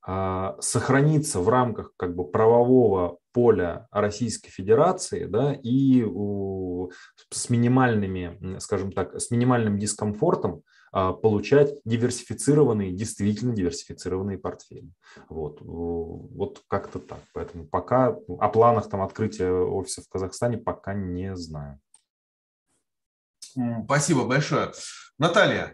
а, 0.10 0.56
сохраниться 0.62 1.42
в 1.42 1.50
рамках 1.50 1.92
как 1.98 2.16
бы 2.16 2.24
правового 2.24 3.18
поля 3.34 3.90
Российской 3.92 4.50
Федерации 4.50 5.26
да, 5.26 5.54
и 5.54 6.02
с 7.30 7.50
минимальными, 7.50 8.58
скажем 8.60 8.94
так, 8.94 9.20
с 9.20 9.30
минимальным 9.32 9.78
дискомфортом 9.78 10.64
а, 10.94 11.12
получать 11.12 11.74
диверсифицированные, 11.84 12.94
действительно 12.94 13.54
диверсифицированные 13.54 14.38
портфели. 14.38 14.90
Вот, 15.28 15.60
вот 15.62 16.64
как-то 16.70 17.00
так. 17.00 17.20
Поэтому 17.34 17.68
пока 17.68 18.08
о 18.08 18.48
планах 18.48 18.90
там 18.90 19.02
открытия 19.02 19.52
офиса 19.52 20.04
в 20.04 20.08
Казахстане 20.08 20.58
пока 20.58 20.94
не 20.94 21.36
знаю. 21.36 21.82
Спасибо 23.84 24.24
большое. 24.24 24.72
Наталья, 25.20 25.74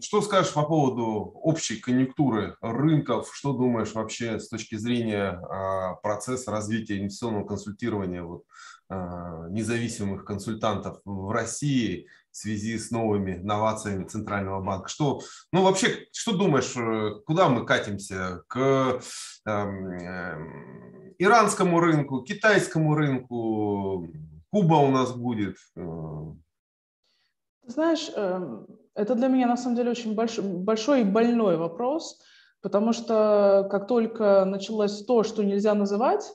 что 0.00 0.20
скажешь 0.22 0.52
по 0.52 0.62
поводу 0.62 1.04
общей 1.42 1.80
конъюнктуры 1.80 2.56
рынков? 2.60 3.30
Что 3.34 3.52
думаешь 3.52 3.92
вообще 3.94 4.38
с 4.38 4.48
точки 4.48 4.74
зрения 4.76 5.30
а, 5.30 5.94
процесса 5.94 6.50
развития 6.50 6.98
инвестиционного 6.98 7.46
консультирования 7.46 8.22
вот, 8.22 8.44
а, 8.88 9.48
независимых 9.48 10.24
консультантов 10.24 11.00
в 11.04 11.30
России 11.30 12.08
в 12.30 12.36
связи 12.36 12.78
с 12.78 12.90
новыми 12.90 13.36
новациями 13.36 14.04
Центрального 14.04 14.62
банка? 14.62 14.88
Что, 14.88 15.20
ну 15.52 15.62
вообще, 15.62 16.06
что 16.12 16.36
думаешь, 16.36 16.76
э, 16.76 17.20
куда 17.26 17.48
мы 17.48 17.64
катимся? 17.64 18.42
К 18.48 19.00
эм, 19.46 19.90
э, 19.90 21.14
иранскому 21.18 21.80
рынку, 21.80 22.22
китайскому 22.22 22.94
рынку, 22.94 24.06
Куба 24.50 24.74
у 24.76 24.90
нас 24.90 25.12
будет? 25.12 25.56
Э, 25.76 26.32
знаешь, 27.66 28.10
эм, 28.14 28.66
это 28.96 29.14
для 29.14 29.28
меня 29.28 29.46
на 29.46 29.56
самом 29.56 29.76
деле 29.76 29.90
очень 29.90 30.14
большой, 30.14 30.44
большой 30.44 31.02
и 31.02 31.04
больной 31.04 31.56
вопрос, 31.56 32.18
потому 32.62 32.92
что 32.92 33.68
как 33.70 33.86
только 33.86 34.44
началось 34.44 35.04
то, 35.04 35.22
что 35.22 35.44
нельзя 35.44 35.74
называть, 35.74 36.32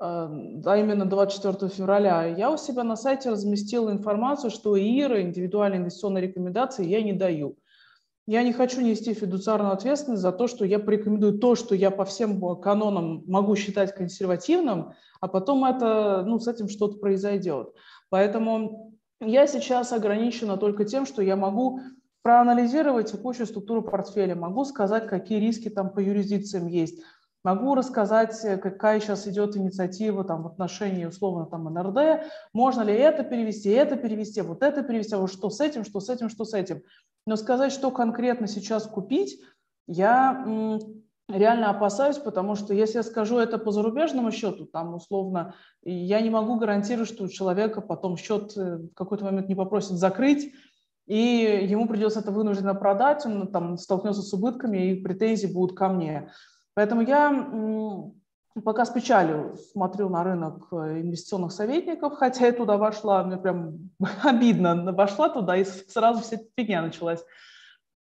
а 0.00 0.76
именно 0.76 1.06
24 1.06 1.70
февраля, 1.70 2.24
я 2.24 2.52
у 2.52 2.56
себя 2.56 2.84
на 2.84 2.94
сайте 2.94 3.30
разместила 3.30 3.90
информацию, 3.90 4.50
что 4.50 4.78
ИИРы, 4.78 5.22
индивидуальные 5.22 5.80
инвестиционные 5.80 6.22
рекомендации, 6.22 6.86
я 6.86 7.02
не 7.02 7.12
даю. 7.12 7.56
Я 8.28 8.42
не 8.42 8.52
хочу 8.52 8.82
нести 8.82 9.14
фидуциарную 9.14 9.72
ответственность 9.72 10.22
за 10.22 10.32
то, 10.32 10.46
что 10.46 10.64
я 10.64 10.78
порекомендую 10.78 11.38
то, 11.38 11.56
что 11.56 11.74
я 11.74 11.90
по 11.90 12.04
всем 12.04 12.40
канонам 12.60 13.24
могу 13.26 13.56
считать 13.56 13.94
консервативным, 13.94 14.92
а 15.20 15.28
потом 15.28 15.64
это, 15.64 16.22
ну, 16.24 16.38
с 16.38 16.46
этим 16.46 16.68
что-то 16.68 16.98
произойдет. 16.98 17.72
Поэтому 18.10 18.97
я 19.20 19.46
сейчас 19.46 19.92
ограничена 19.92 20.56
только 20.56 20.84
тем, 20.84 21.06
что 21.06 21.22
я 21.22 21.36
могу 21.36 21.80
проанализировать 22.22 23.10
текущую 23.12 23.46
структуру 23.46 23.82
портфеля, 23.82 24.34
могу 24.34 24.64
сказать, 24.64 25.06
какие 25.06 25.38
риски 25.40 25.68
там 25.68 25.90
по 25.90 26.00
юрисдикциям 26.00 26.66
есть, 26.66 27.02
могу 27.44 27.74
рассказать, 27.74 28.36
какая 28.60 29.00
сейчас 29.00 29.26
идет 29.26 29.56
инициатива 29.56 30.24
там, 30.24 30.42
в 30.42 30.46
отношении 30.48 31.04
условно 31.04 31.46
там 31.46 31.64
НРД, 31.64 32.24
можно 32.52 32.82
ли 32.82 32.92
это 32.94 33.22
перевести, 33.22 33.70
это 33.70 33.96
перевести, 33.96 34.40
вот 34.40 34.62
это 34.62 34.82
перевести, 34.82 35.14
а 35.14 35.18
вот 35.18 35.32
что 35.32 35.48
с 35.48 35.60
этим, 35.60 35.84
что 35.84 36.00
с 36.00 36.08
этим, 36.08 36.28
что 36.28 36.44
с 36.44 36.54
этим. 36.54 36.82
Но 37.26 37.36
сказать, 37.36 37.72
что 37.72 37.90
конкретно 37.90 38.46
сейчас 38.46 38.86
купить, 38.86 39.40
я 39.86 40.44
реально 41.28 41.70
опасаюсь, 41.70 42.18
потому 42.18 42.54
что 42.54 42.74
если 42.74 42.98
я 42.98 43.02
скажу 43.02 43.38
это 43.38 43.58
по 43.58 43.70
зарубежному 43.70 44.30
счету, 44.30 44.66
там 44.66 44.94
условно, 44.94 45.54
я 45.82 46.20
не 46.20 46.30
могу 46.30 46.56
гарантировать, 46.56 47.08
что 47.08 47.24
у 47.24 47.28
человека 47.28 47.80
потом 47.80 48.16
счет 48.16 48.56
э, 48.56 48.78
в 48.78 48.94
какой-то 48.94 49.24
момент 49.24 49.48
не 49.48 49.54
попросит 49.54 49.92
закрыть, 49.92 50.52
и 51.06 51.66
ему 51.68 51.86
придется 51.86 52.20
это 52.20 52.32
вынужденно 52.32 52.74
продать, 52.74 53.24
он 53.24 53.50
там 53.50 53.78
столкнется 53.78 54.22
с 54.22 54.32
убытками, 54.32 54.90
и 54.90 55.02
претензии 55.02 55.46
будут 55.46 55.76
ко 55.76 55.88
мне. 55.88 56.30
Поэтому 56.74 57.02
я 57.02 57.30
пока 58.64 58.84
с 58.84 58.90
печалью 58.90 59.56
смотрю 59.72 60.08
на 60.08 60.24
рынок 60.24 60.68
э, 60.72 61.00
инвестиционных 61.00 61.52
советников, 61.52 62.14
хотя 62.14 62.46
я 62.46 62.52
туда 62.52 62.76
вошла, 62.76 63.22
мне 63.24 63.36
прям 63.36 63.90
обидно, 64.22 64.92
вошла 64.92 65.28
туда, 65.28 65.56
и 65.56 65.64
сразу 65.64 66.20
вся 66.22 66.38
фигня 66.56 66.82
началась. 66.82 67.24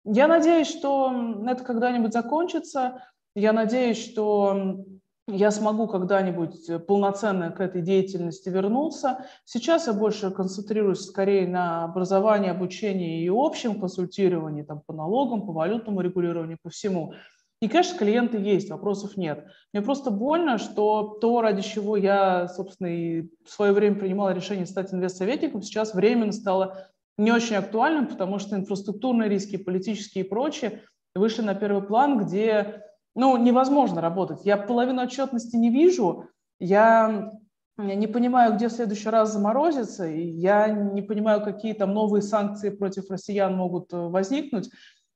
Я 0.04 0.28
надеюсь, 0.28 0.68
что 0.68 1.42
это 1.46 1.64
когда-нибудь 1.64 2.12
закончится. 2.12 3.02
Я 3.34 3.52
надеюсь, 3.52 4.02
что 4.02 4.84
я 5.26 5.50
смогу 5.50 5.88
когда-нибудь 5.88 6.86
полноценно 6.86 7.50
к 7.50 7.60
этой 7.60 7.82
деятельности 7.82 8.48
вернуться. 8.48 9.26
Сейчас 9.44 9.86
я 9.86 9.92
больше 9.92 10.30
концентрируюсь 10.30 11.00
скорее 11.00 11.48
на 11.48 11.84
образовании, 11.84 12.50
обучении 12.50 13.24
и 13.24 13.30
общем 13.32 13.80
консультировании 13.80 14.62
там, 14.62 14.82
по 14.86 14.92
налогам, 14.92 15.46
по 15.46 15.52
валютному 15.52 16.00
регулированию, 16.00 16.58
по 16.62 16.70
всему. 16.70 17.14
И, 17.60 17.68
конечно, 17.68 17.98
клиенты 17.98 18.36
есть, 18.36 18.70
вопросов 18.70 19.16
нет. 19.16 19.46
Мне 19.72 19.82
просто 19.82 20.10
больно, 20.10 20.58
что 20.58 21.16
то, 21.20 21.40
ради 21.40 21.62
чего 21.62 21.96
я, 21.96 22.46
собственно, 22.48 22.88
и 22.88 23.22
в 23.44 23.50
свое 23.50 23.72
время 23.72 23.96
принимала 23.96 24.34
решение 24.34 24.66
стать 24.66 24.92
инвестсоветником, 24.92 25.62
сейчас 25.62 25.94
временно 25.94 26.32
стало 26.32 26.88
не 27.16 27.32
очень 27.32 27.56
актуальным, 27.56 28.08
потому 28.08 28.38
что 28.38 28.56
инфраструктурные 28.56 29.30
риски, 29.30 29.56
политические 29.56 30.24
и 30.24 30.28
прочее 30.28 30.82
вышли 31.14 31.42
на 31.42 31.54
первый 31.54 31.82
план, 31.82 32.26
где 32.26 32.82
ну, 33.14 33.36
невозможно 33.36 34.00
работать. 34.00 34.40
Я 34.44 34.56
половину 34.56 35.02
отчетности 35.02 35.56
не 35.56 35.70
вижу, 35.70 36.26
я 36.58 37.32
не 37.76 38.06
понимаю, 38.06 38.54
где 38.54 38.68
в 38.68 38.72
следующий 38.72 39.08
раз 39.08 39.32
заморозится, 39.32 40.04
я 40.04 40.68
не 40.68 41.02
понимаю, 41.02 41.42
какие 41.42 41.72
там 41.72 41.92
новые 41.92 42.22
санкции 42.22 42.70
против 42.70 43.10
россиян 43.10 43.54
могут 43.56 43.92
э, 43.92 43.96
возникнуть, 43.96 44.70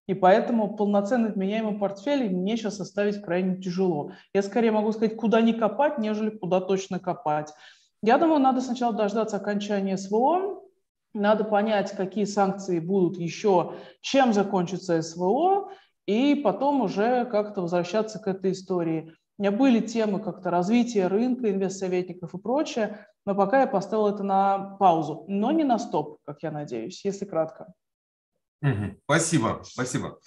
и 0.08 0.14
поэтому 0.14 0.74
полноценный 0.74 1.28
отменяемый 1.30 1.78
портфель 1.78 2.30
мне 2.30 2.56
сейчас 2.56 2.78
составить 2.78 3.22
крайне 3.22 3.56
тяжело. 3.56 4.12
Я 4.32 4.42
скорее 4.42 4.72
могу 4.72 4.90
сказать, 4.92 5.16
куда 5.16 5.40
не 5.40 5.52
копать, 5.52 5.98
нежели 5.98 6.30
куда 6.30 6.60
точно 6.60 6.98
копать. 6.98 7.52
Я 8.02 8.18
думаю, 8.18 8.40
надо 8.40 8.60
сначала 8.60 8.92
дождаться 8.92 9.36
окончания 9.36 9.96
СВО, 9.96 10.62
надо 11.14 11.44
понять, 11.44 11.92
какие 11.92 12.24
санкции 12.24 12.80
будут 12.80 13.18
еще, 13.18 13.74
чем 14.00 14.32
закончится 14.32 15.00
СВО, 15.02 15.70
и 16.08 16.34
потом 16.34 16.80
уже 16.80 17.26
как-то 17.26 17.60
возвращаться 17.60 18.18
к 18.18 18.26
этой 18.26 18.52
истории. 18.52 19.14
У 19.36 19.42
меня 19.42 19.52
были 19.52 19.80
темы 19.80 20.20
как-то 20.20 20.50
развития 20.50 21.06
рынка, 21.06 21.50
инвестсоветников 21.50 22.32
и 22.32 22.38
прочее, 22.38 23.06
но 23.26 23.34
пока 23.34 23.60
я 23.60 23.66
поставил 23.66 24.06
это 24.06 24.22
на 24.22 24.76
паузу, 24.78 25.26
но 25.28 25.52
не 25.52 25.64
на 25.64 25.78
стоп, 25.78 26.18
как 26.24 26.42
я 26.42 26.50
надеюсь, 26.50 27.04
если 27.04 27.26
кратко. 27.26 27.74
Спасибо, 29.04 29.60
спасибо. 29.64 30.18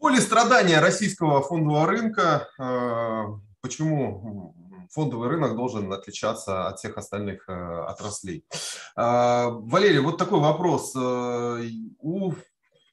Более 0.00 0.20
страдания 0.20 0.78
российского 0.78 1.42
фондового 1.42 1.86
рынка. 1.88 2.46
Э, 2.56 3.24
почему 3.60 4.54
фондовый 4.92 5.28
рынок 5.28 5.56
должен 5.56 5.92
отличаться 5.92 6.68
от 6.68 6.78
всех 6.78 6.98
остальных 6.98 7.48
э, 7.48 7.52
отраслей? 7.52 8.44
Э, 8.96 9.48
Валерий, 9.50 9.98
вот 9.98 10.18
такой 10.18 10.38
вопрос. 10.38 10.94
У, 10.94 12.32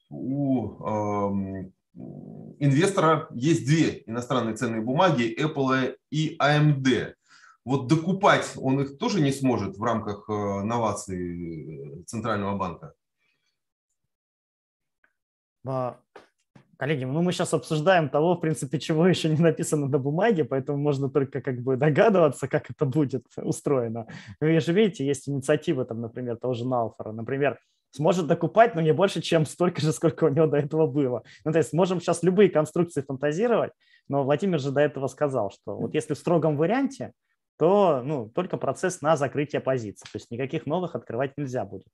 у 0.10 0.88
эм, 0.88 1.74
инвестора 1.94 3.28
есть 3.32 3.66
две 3.66 4.04
иностранные 4.06 4.56
ценные 4.56 4.82
бумаги, 4.82 5.36
Apple 5.40 5.96
и 6.10 6.38
AMD. 6.38 7.14
Вот 7.66 7.88
докупать 7.88 8.54
он 8.56 8.82
их 8.82 8.98
тоже 8.98 9.22
не 9.22 9.32
сможет 9.32 9.78
в 9.78 9.84
рамках 9.84 10.28
новаций 10.28 12.04
Центрального 12.06 12.58
банка? 12.58 12.94
Коллеги, 16.78 17.04
ну 17.04 17.22
мы 17.22 17.32
сейчас 17.32 17.54
обсуждаем 17.54 18.10
того, 18.10 18.34
в 18.34 18.40
принципе, 18.40 18.80
чего 18.80 19.06
еще 19.06 19.30
не 19.30 19.40
написано 19.40 19.88
на 19.88 20.00
бумаге, 20.00 20.44
поэтому 20.44 20.80
можно 20.80 21.10
только 21.12 21.40
как 21.40 21.62
бы 21.62 21.78
догадываться, 21.78 22.48
как 22.48 22.72
это 22.72 22.86
будет 22.86 23.28
устроено. 23.38 24.08
Вы 24.40 24.60
же 24.60 24.74
видите, 24.74 25.06
есть 25.06 25.30
инициатива 25.30 25.86
там, 25.86 26.02
например, 26.02 26.38
того 26.38 26.56
же 26.56 26.68
Науфора, 26.68 27.12
например, 27.12 27.60
сможет 27.92 28.28
докупать, 28.28 28.76
но 28.76 28.82
не 28.82 28.94
больше, 28.94 29.22
чем 29.22 29.46
столько 29.46 29.82
же, 29.82 29.92
сколько 29.92 30.26
у 30.26 30.30
него 30.30 30.48
до 30.48 30.58
этого 30.58 30.88
было. 30.88 31.24
Ну, 31.46 31.52
то 31.52 31.58
есть 31.60 31.74
можем 31.74 32.00
сейчас 32.00 32.24
любые 32.24 32.50
конструкции 32.50 33.02
фантазировать, 33.02 33.72
но 34.08 34.24
Владимир 34.24 34.60
же 34.60 34.72
до 34.72 34.82
этого 34.82 35.08
сказал, 35.08 35.52
что 35.52 35.78
вот 35.78 35.94
если 35.94 36.14
в 36.14 36.18
строгом 36.18 36.58
варианте, 36.58 37.14
то 37.58 38.02
ну, 38.04 38.30
только 38.30 38.58
процесс 38.58 39.02
на 39.02 39.16
закрытие 39.16 39.62
позиции, 39.62 40.06
то 40.06 40.18
есть 40.18 40.32
никаких 40.32 40.66
новых 40.66 40.96
открывать 40.96 41.38
нельзя 41.38 41.64
будет. 41.64 41.88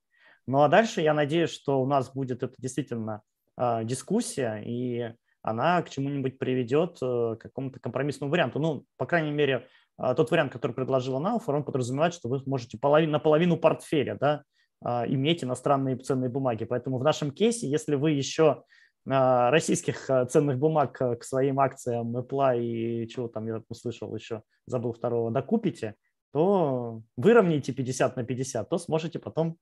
Ну 0.46 0.62
а 0.62 0.68
дальше 0.68 1.02
я 1.02 1.12
надеюсь, 1.12 1.50
что 1.50 1.82
у 1.82 1.86
нас 1.86 2.10
будет 2.10 2.42
это 2.42 2.54
действительно 2.58 3.20
а, 3.56 3.84
дискуссия, 3.84 4.62
и 4.64 5.12
она 5.42 5.82
к 5.82 5.90
чему-нибудь 5.90 6.38
приведет, 6.38 6.98
э, 7.02 7.36
к 7.36 7.42
какому-то 7.42 7.80
компромиссному 7.80 8.30
варианту. 8.30 8.58
Ну, 8.58 8.84
по 8.96 9.06
крайней 9.06 9.30
мере, 9.30 9.66
а, 9.96 10.14
тот 10.14 10.30
вариант, 10.30 10.52
который 10.52 10.72
предложила 10.72 11.18
Науфор, 11.18 11.56
он 11.56 11.64
подразумевает, 11.64 12.14
что 12.14 12.28
вы 12.28 12.40
можете 12.46 12.78
половину, 12.78 13.12
наполовину 13.12 13.56
портфеля 13.56 14.16
да, 14.18 14.44
иметь 14.82 15.42
иностранные 15.42 15.96
ценные 15.96 16.30
бумаги. 16.30 16.64
Поэтому 16.64 16.98
в 16.98 17.04
нашем 17.04 17.30
кейсе, 17.30 17.68
если 17.68 17.94
вы 17.94 18.12
еще 18.12 18.62
российских 19.04 20.10
ценных 20.28 20.58
бумаг 20.58 20.98
к 20.98 21.22
своим 21.22 21.60
акциям 21.60 22.16
Apple 22.16 22.60
и 22.62 23.08
чего 23.08 23.28
там 23.28 23.46
я 23.46 23.62
услышал 23.68 24.14
еще, 24.14 24.42
забыл 24.66 24.92
второго, 24.92 25.30
докупите, 25.30 25.94
то 26.32 27.00
выровняйте 27.16 27.72
50 27.72 28.16
на 28.16 28.24
50, 28.24 28.68
то 28.68 28.76
сможете 28.78 29.18
потом 29.18 29.56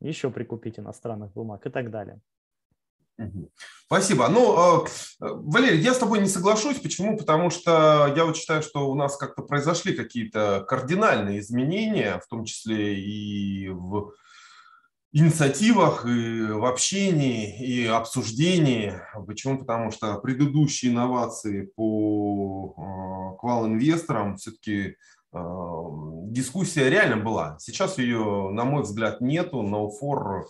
еще 0.00 0.30
прикупить 0.30 0.78
иностранных 0.78 1.32
бумаг 1.32 1.66
и 1.66 1.70
так 1.70 1.90
далее. 1.90 2.20
Спасибо. 3.86 4.28
Ну, 4.28 4.84
Валерий, 5.20 5.80
я 5.80 5.94
с 5.94 5.98
тобой 5.98 6.20
не 6.20 6.28
соглашусь. 6.28 6.80
Почему? 6.80 7.16
Потому 7.16 7.50
что 7.50 8.12
я 8.16 8.24
вот 8.24 8.36
считаю, 8.36 8.62
что 8.62 8.90
у 8.90 8.94
нас 8.94 9.16
как-то 9.16 9.42
произошли 9.42 9.94
какие-то 9.94 10.64
кардинальные 10.68 11.38
изменения, 11.38 12.18
в 12.18 12.26
том 12.26 12.44
числе 12.44 12.94
и 12.98 13.68
в 13.68 14.12
инициативах, 15.12 16.06
и 16.06 16.42
в 16.42 16.64
общении, 16.64 17.58
и 17.58 17.86
обсуждении. 17.86 18.94
Почему? 19.26 19.58
Потому 19.58 19.90
что 19.90 20.14
предыдущие 20.18 20.90
инновации 20.90 21.66
по 21.76 23.36
квал-инвесторам 23.38 24.36
все-таки 24.36 24.96
э, 25.32 25.38
дискуссия 26.28 26.88
реально 26.88 27.18
была. 27.18 27.58
Сейчас 27.58 27.98
ее, 27.98 28.48
на 28.50 28.64
мой 28.64 28.82
взгляд, 28.82 29.20
нету. 29.20 29.62
На 29.62 29.80
УФОР 29.80 30.46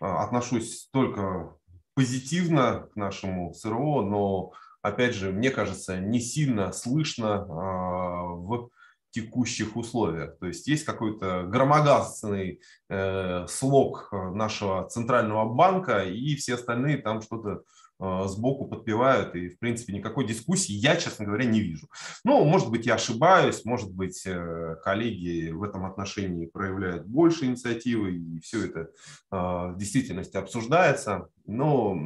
э, 0.00 0.06
отношусь 0.06 0.88
только 0.92 1.52
позитивно 1.94 2.88
к 2.92 2.96
нашему 2.96 3.52
СРО, 3.52 4.02
но, 4.02 4.52
опять 4.80 5.14
же, 5.14 5.30
мне 5.30 5.50
кажется, 5.50 5.98
не 5.98 6.20
сильно 6.20 6.72
слышно 6.72 7.44
в 7.46 8.70
текущих 9.16 9.76
условиях. 9.76 10.38
То 10.38 10.46
есть 10.46 10.66
есть 10.68 10.84
какой-то 10.84 11.44
громогасный 11.44 12.60
э, 12.88 13.46
слог 13.48 14.08
нашего 14.12 14.88
центрального 14.88 15.44
банка, 15.52 16.04
и 16.04 16.36
все 16.36 16.54
остальные 16.54 16.98
там 16.98 17.22
что-то 17.22 17.62
Э, 17.98 18.24
сбоку 18.26 18.66
подпевают, 18.66 19.34
и, 19.34 19.48
в 19.48 19.58
принципе, 19.58 19.94
никакой 19.94 20.26
дискуссии 20.26 20.72
я, 20.72 20.96
честно 20.96 21.24
говоря, 21.24 21.46
не 21.46 21.60
вижу. 21.60 21.88
Ну, 22.24 22.44
может 22.44 22.70
быть, 22.70 22.84
я 22.84 22.96
ошибаюсь, 22.96 23.64
может 23.64 23.90
быть, 23.90 24.22
э, 24.26 24.76
коллеги 24.84 25.50
в 25.50 25.62
этом 25.62 25.86
отношении 25.86 26.44
проявляют 26.44 27.06
больше 27.06 27.46
инициативы, 27.46 28.14
и 28.14 28.40
все 28.40 28.66
это 28.66 28.80
э, 28.80 28.86
в 29.30 29.76
действительности 29.78 30.36
обсуждается, 30.36 31.28
но 31.46 31.98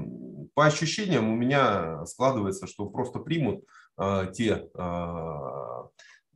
по 0.54 0.66
ощущениям 0.66 1.28
у 1.28 1.34
меня 1.34 2.06
складывается, 2.06 2.68
что 2.68 2.86
просто 2.86 3.18
примут 3.18 3.64
те 4.34 4.70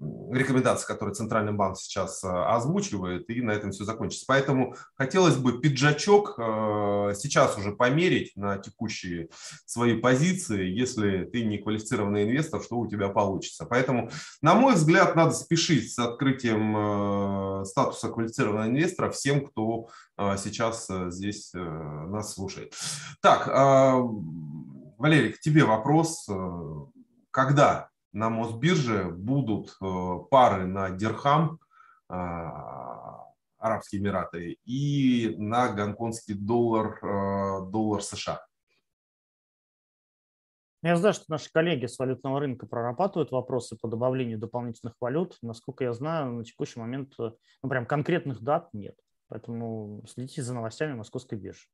рекомендации, 0.01 0.87
которые 0.87 1.15
Центральный 1.15 1.53
банк 1.53 1.79
сейчас 1.79 2.23
э, 2.25 2.29
озвучивает, 2.29 3.29
и 3.31 3.41
на 3.41 3.53
этом 3.53 3.71
все 3.71 3.85
закончится. 3.85 4.25
Поэтому 4.27 4.75
хотелось 4.97 5.37
бы 5.37 5.61
пиджачок 5.61 6.35
э, 6.39 7.13
сейчас 7.17 7.57
уже 7.57 7.73
померить 7.73 8.33
на 8.37 8.59
текущие 8.59 9.29
свои 9.67 9.97
позиции. 9.99 10.69
Если 10.69 11.25
ты 11.25 11.45
не 11.45 11.59
квалифицированный 11.59 12.25
инвестор, 12.25 12.63
что 12.63 12.79
у 12.79 12.89
тебя 12.89 13.09
получится. 13.09 13.65
Поэтому, 13.65 14.11
на 14.43 14.55
мой 14.55 14.75
взгляд, 14.75 15.15
надо 15.17 15.33
спешить 15.33 15.93
с 15.93 15.99
открытием 15.99 17.63
э, 17.63 17.65
статуса 17.65 18.09
квалифицированного 18.09 18.69
инвестора 18.69 19.11
всем, 19.11 19.47
кто 19.47 19.89
сейчас 20.17 20.89
здесь 21.09 21.53
нас 21.55 22.35
слушает. 22.35 22.73
Так, 23.21 23.49
Валерий, 24.99 25.33
к 25.33 25.41
тебе 25.41 25.65
вопрос. 25.65 26.29
Когда 27.33 27.91
на 28.15 28.31
Мосбирже 28.31 29.11
будут 29.11 29.77
э, 29.83 30.19
пары 30.31 30.67
на 30.67 30.91
Дирхам, 30.91 31.59
э, 32.09 32.15
Арабские 33.59 34.01
Эмираты, 34.01 34.59
и 34.65 35.35
на 35.37 35.73
гонконгский 35.73 36.35
доллар, 36.35 36.99
э, 37.03 37.71
доллар 37.71 38.03
США. 38.03 38.47
Я 40.83 40.97
знаю, 40.97 41.15
что 41.15 41.25
наши 41.29 41.51
коллеги 41.51 41.87
с 41.87 41.99
валютного 41.99 42.39
рынка 42.41 42.67
прорабатывают 42.67 43.33
вопросы 43.33 43.77
по 43.77 43.89
добавлению 43.89 44.39
дополнительных 44.39 44.95
валют. 45.01 45.37
Насколько 45.43 45.85
я 45.85 45.93
знаю, 45.93 46.35
на 46.35 46.45
текущий 46.45 46.79
момент 46.79 47.15
ну, 47.19 47.69
прям 47.69 47.87
конкретных 47.87 48.43
дат 48.43 48.69
нет. 48.75 48.95
Поэтому 49.29 50.05
следите 50.07 50.43
за 50.43 50.55
новостями 50.55 50.93
Московской 50.93 51.39
биржи. 51.39 51.67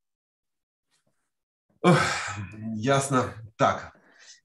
Ясно. 2.76 3.34
Так, 3.56 3.99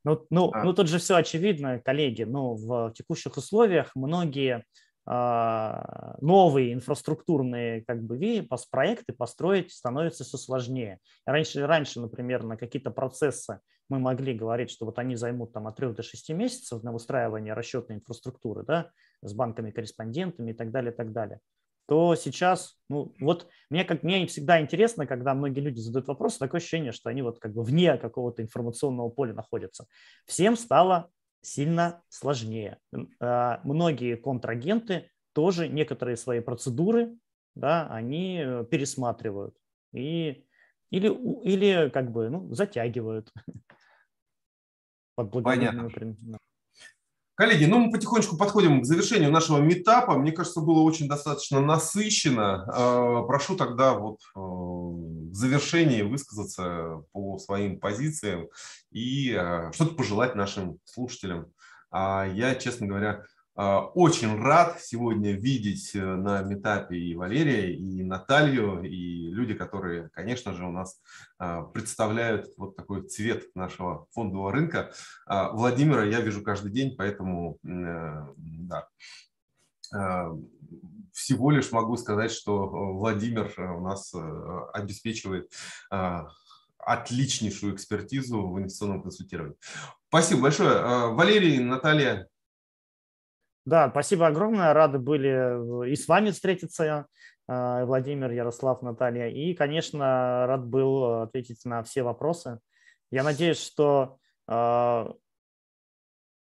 ну, 0.05 0.25
ну, 0.29 0.51
а. 0.53 0.63
ну 0.63 0.73
тут 0.73 0.87
же 0.87 0.99
все 0.99 1.15
очевидно, 1.15 1.79
коллеги. 1.79 2.23
Ну, 2.23 2.53
в 2.53 2.93
текущих 2.93 3.35
условиях 3.37 3.91
многие 3.95 4.63
а, 5.07 6.15
новые 6.21 6.73
инфраструктурные 6.73 7.83
как 7.85 8.03
бы, 8.03 8.47
проекты 8.69 9.13
построить 9.13 9.71
становится 9.71 10.23
все 10.23 10.37
сложнее. 10.37 10.99
Раньше, 11.25 11.65
раньше, 11.65 11.99
например, 11.99 12.43
на 12.43 12.55
какие-то 12.55 12.91
процессы 12.91 13.59
мы 13.89 13.99
могли 13.99 14.33
говорить, 14.33 14.69
что 14.69 14.85
вот 14.85 14.99
они 14.99 15.15
займут 15.15 15.53
там 15.53 15.67
от 15.67 15.75
3 15.75 15.93
до 15.93 16.03
6 16.03 16.29
месяцев 16.29 16.83
на 16.83 16.91
выстраивание 16.91 17.53
расчетной 17.53 17.97
инфраструктуры 17.97 18.63
да, 18.63 18.91
с 19.21 19.33
банками-корреспондентами 19.33 20.51
и 20.51 20.53
так 20.53 20.71
далее, 20.71 20.91
и 20.91 20.95
так 20.95 21.11
далее 21.11 21.39
то 21.87 22.15
сейчас, 22.15 22.77
ну 22.89 23.13
вот 23.19 23.47
мне 23.69 23.85
как 23.85 24.03
мне 24.03 24.25
всегда 24.27 24.61
интересно, 24.61 25.05
когда 25.05 25.33
многие 25.33 25.59
люди 25.59 25.79
задают 25.79 26.07
вопросы, 26.07 26.39
такое 26.39 26.59
ощущение, 26.59 26.91
что 26.91 27.09
они 27.09 27.21
вот 27.21 27.39
как 27.39 27.53
бы 27.53 27.63
вне 27.63 27.97
какого-то 27.97 28.41
информационного 28.41 29.09
поля 29.09 29.33
находятся. 29.33 29.85
Всем 30.25 30.55
стало 30.55 31.11
сильно 31.41 32.01
сложнее. 32.09 32.79
А, 33.19 33.61
многие 33.63 34.15
контрагенты 34.15 35.11
тоже 35.33 35.67
некоторые 35.67 36.17
свои 36.17 36.39
процедуры, 36.39 37.15
да, 37.53 37.87
они 37.87 38.41
э, 38.43 38.65
пересматривают 38.69 39.55
и 39.93 40.45
или 40.89 41.07
или 41.43 41.89
как 41.89 42.11
бы 42.11 42.29
ну 42.29 42.53
затягивают. 42.53 43.31
Под 45.15 45.31
Понятно. 45.31 45.89
Коллеги, 47.35 47.65
ну 47.65 47.79
мы 47.79 47.91
потихонечку 47.91 48.37
подходим 48.37 48.81
к 48.81 48.85
завершению 48.85 49.29
нашего 49.29 49.57
метапа. 49.57 50.17
Мне 50.17 50.31
кажется, 50.31 50.61
было 50.61 50.79
очень 50.79 51.09
достаточно 51.09 51.59
насыщенно. 51.59 52.63
А, 52.63 53.23
прошу 53.23 53.57
тогда 53.57 53.93
вот 53.93 54.21
э, 54.35 54.39
в 54.39 55.33
завершении 55.33 56.01
высказаться 56.01 57.03
по 57.11 57.37
своим 57.37 57.81
позициям 57.81 58.47
и 58.89 59.35
э, 59.37 59.69
что-то 59.73 59.95
пожелать 59.95 60.35
нашим 60.35 60.79
слушателям. 60.85 61.47
А 61.91 62.25
я, 62.25 62.55
честно 62.55 62.87
говоря, 62.87 63.25
Очень 63.55 64.37
рад 64.41 64.81
сегодня 64.81 65.31
видеть 65.31 65.91
на 65.93 66.41
метапе 66.41 66.97
и 66.97 67.15
Валерия, 67.15 67.73
и 67.73 68.03
Наталью, 68.03 68.83
и 68.83 69.29
люди, 69.29 69.53
которые, 69.53 70.09
конечно 70.09 70.53
же, 70.53 70.65
у 70.65 70.71
нас 70.71 71.01
представляют 71.73 72.49
вот 72.57 72.75
такой 72.75 73.07
цвет 73.07 73.45
нашего 73.55 74.07
фондового 74.11 74.51
рынка. 74.51 74.91
Владимира 75.25 76.03
я 76.03 76.19
вижу 76.19 76.43
каждый 76.43 76.71
день, 76.71 76.95
поэтому 76.97 77.57
да, 77.63 78.89
всего 81.13 81.51
лишь 81.51 81.71
могу 81.71 81.95
сказать, 81.95 82.31
что 82.31 82.67
Владимир 82.67 83.53
у 83.57 83.79
нас 83.79 84.13
обеспечивает 84.73 85.49
отличнейшую 86.77 87.73
экспертизу 87.73 88.47
в 88.47 88.59
инвестиционном 88.59 89.01
консультировании. 89.01 89.57
Спасибо 90.09 90.41
большое. 90.41 90.75
А, 90.75 91.07
Валерий, 91.07 91.57
Наталья. 91.57 92.27
Да, 93.65 93.89
спасибо 93.89 94.27
огромное. 94.27 94.73
Рады 94.73 94.99
были 94.99 95.89
и 95.89 95.95
с 95.95 96.07
вами 96.07 96.31
встретиться, 96.31 97.07
а, 97.47 97.85
Владимир, 97.85 98.31
Ярослав, 98.31 98.81
Наталья. 98.81 99.27
И, 99.27 99.53
конечно, 99.53 100.45
рад 100.47 100.65
был 100.67 101.21
ответить 101.21 101.65
на 101.65 101.83
все 101.83 102.03
вопросы. 102.03 102.59
Я 103.11 103.23
надеюсь, 103.23 103.59
что 103.59 104.17
э, 104.47 105.05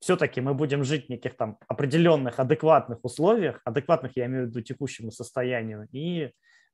все-таки 0.00 0.40
мы 0.40 0.54
будем 0.54 0.84
жить 0.84 1.06
в 1.06 1.08
неких 1.08 1.36
там 1.36 1.58
определенных 1.66 2.38
адекватных 2.38 2.98
условиях, 3.02 3.60
адекватных 3.64 4.16
я 4.16 4.26
имею 4.26 4.46
в 4.46 4.48
виду 4.50 4.60
текущему 4.60 5.10
состоянию, 5.10 5.88
и 5.90 6.30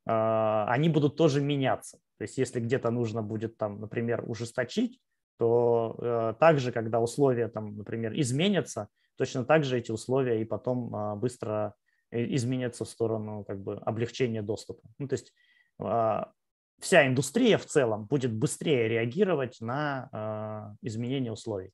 а, 0.06 0.66
они 0.68 0.88
будут 0.88 1.16
тоже 1.16 1.40
меняться. 1.40 1.98
То 2.18 2.24
есть 2.24 2.38
если 2.38 2.60
где-то 2.60 2.90
нужно 2.90 3.22
будет, 3.22 3.56
там, 3.56 3.80
например, 3.80 4.22
ужесточить, 4.26 5.00
то 5.38 5.96
э, 5.98 6.34
также, 6.38 6.72
когда 6.72 7.00
условия, 7.00 7.48
там, 7.48 7.76
например, 7.78 8.12
изменятся, 8.18 8.88
точно 9.20 9.44
так 9.44 9.64
же 9.64 9.76
эти 9.76 9.90
условия 9.90 10.40
и 10.40 10.46
потом 10.46 10.96
а, 10.96 11.14
быстро 11.14 11.74
изменятся 12.10 12.86
в 12.86 12.88
сторону 12.88 13.44
как 13.44 13.60
бы, 13.60 13.76
облегчения 13.76 14.40
доступа. 14.40 14.80
Ну, 14.96 15.08
то 15.08 15.12
есть 15.12 15.34
а, 15.78 16.32
вся 16.78 17.06
индустрия 17.06 17.58
в 17.58 17.66
целом 17.66 18.06
будет 18.06 18.32
быстрее 18.32 18.88
реагировать 18.88 19.60
на 19.60 20.74
изменение 20.80 21.32
условий. 21.32 21.70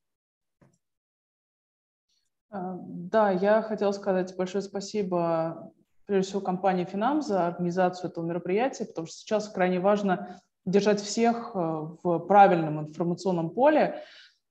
Да, 2.51 3.31
я 3.31 3.63
хотела 3.63 3.93
сказать 3.93 4.37
большое 4.37 4.63
спасибо 4.63 5.73
прежде 6.07 6.31
всего, 6.31 6.41
компании 6.41 6.85
Финам 6.85 7.23
за 7.23 7.47
организацию 7.47 8.11
этого 8.11 8.27
мероприятия, 8.27 8.87
потому 8.87 9.07
что 9.07 9.17
сейчас 9.19 9.49
крайне 9.49 9.79
важно 9.79 10.41
держать 10.65 11.01
всех 11.01 11.55
в 11.55 12.19
правильном 12.27 12.81
информационном 12.81 13.51
поле. 13.51 14.03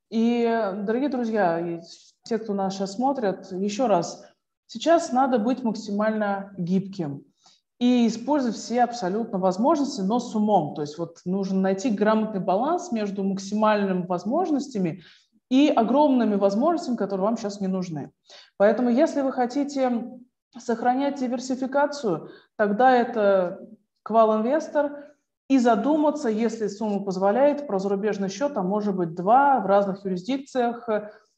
И, 0.09 0.45
дорогие 0.45 1.09
друзья, 1.09 1.81
те, 2.25 2.39
кто 2.39 2.53
нас 2.53 2.73
сейчас 2.73 2.95
смотрят, 2.95 3.51
еще 3.51 3.85
раз, 3.85 4.25
сейчас 4.67 5.11
надо 5.11 5.37
быть 5.37 5.63
максимально 5.63 6.53
гибким 6.57 7.23
и 7.79 8.07
использовать 8.07 8.55
все 8.55 8.83
абсолютно 8.83 9.37
возможности, 9.37 10.01
но 10.01 10.19
с 10.19 10.33
умом. 10.33 10.73
То 10.73 10.81
есть 10.81 10.97
вот 10.97 11.19
нужно 11.25 11.61
найти 11.61 11.91
грамотный 11.91 12.39
баланс 12.39 12.91
между 12.91 13.23
максимальными 13.23 14.05
возможностями 14.07 15.03
и 15.51 15.69
огромными 15.69 16.35
возможностями, 16.35 16.95
которые 16.95 17.25
вам 17.25 17.37
сейчас 17.37 17.61
не 17.61 17.67
нужны. 17.67 18.11
Поэтому 18.57 18.89
если 18.89 19.21
вы 19.21 19.31
хотите 19.31 20.19
сохранять 20.57 21.19
диверсификацию, 21.19 22.31
тогда 22.57 22.91
это 22.91 23.59
квал-инвестор 24.01 25.13
и 25.47 25.59
задуматься, 25.59 26.29
если 26.29 26.67
сумма 26.67 27.03
позволяет, 27.03 27.67
про 27.67 27.77
зарубежный 27.77 28.29
счет, 28.29 28.53
а 28.55 28.63
может 28.63 28.95
быть 28.95 29.13
два 29.13 29.59
в 29.59 29.67
разных 29.67 30.03
юрисдикциях, 30.05 30.89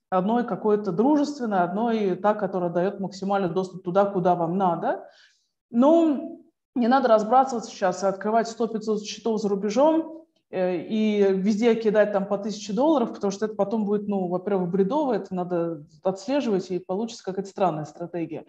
одной 0.09 0.45
какой-то 0.45 0.91
дружественной, 0.91 1.59
одной 1.59 2.15
та, 2.15 2.33
которая 2.33 2.69
дает 2.69 2.99
максимальный 2.99 3.49
доступ 3.49 3.83
туда, 3.83 4.05
куда 4.05 4.35
вам 4.35 4.57
надо. 4.57 5.07
Но 5.69 6.41
не 6.75 6.87
надо 6.87 7.07
разбрасываться 7.07 7.71
сейчас 7.71 8.03
и 8.03 8.07
открывать 8.07 8.47
100-500 8.47 8.99
счетов 8.99 9.41
за 9.41 9.49
рубежом 9.49 10.25
э, 10.49 10.77
и 10.77 11.33
везде 11.33 11.75
кидать 11.75 12.13
там 12.13 12.25
по 12.25 12.35
1000 12.35 12.73
долларов, 12.73 13.13
потому 13.13 13.31
что 13.31 13.45
это 13.45 13.55
потом 13.55 13.85
будет, 13.85 14.07
ну, 14.07 14.27
во-первых, 14.27 14.69
бредово, 14.69 15.13
это 15.13 15.33
надо 15.33 15.85
отслеживать, 16.03 16.71
и 16.71 16.79
получится 16.79 17.23
какая-то 17.23 17.49
странная 17.49 17.85
стратегия. 17.85 18.45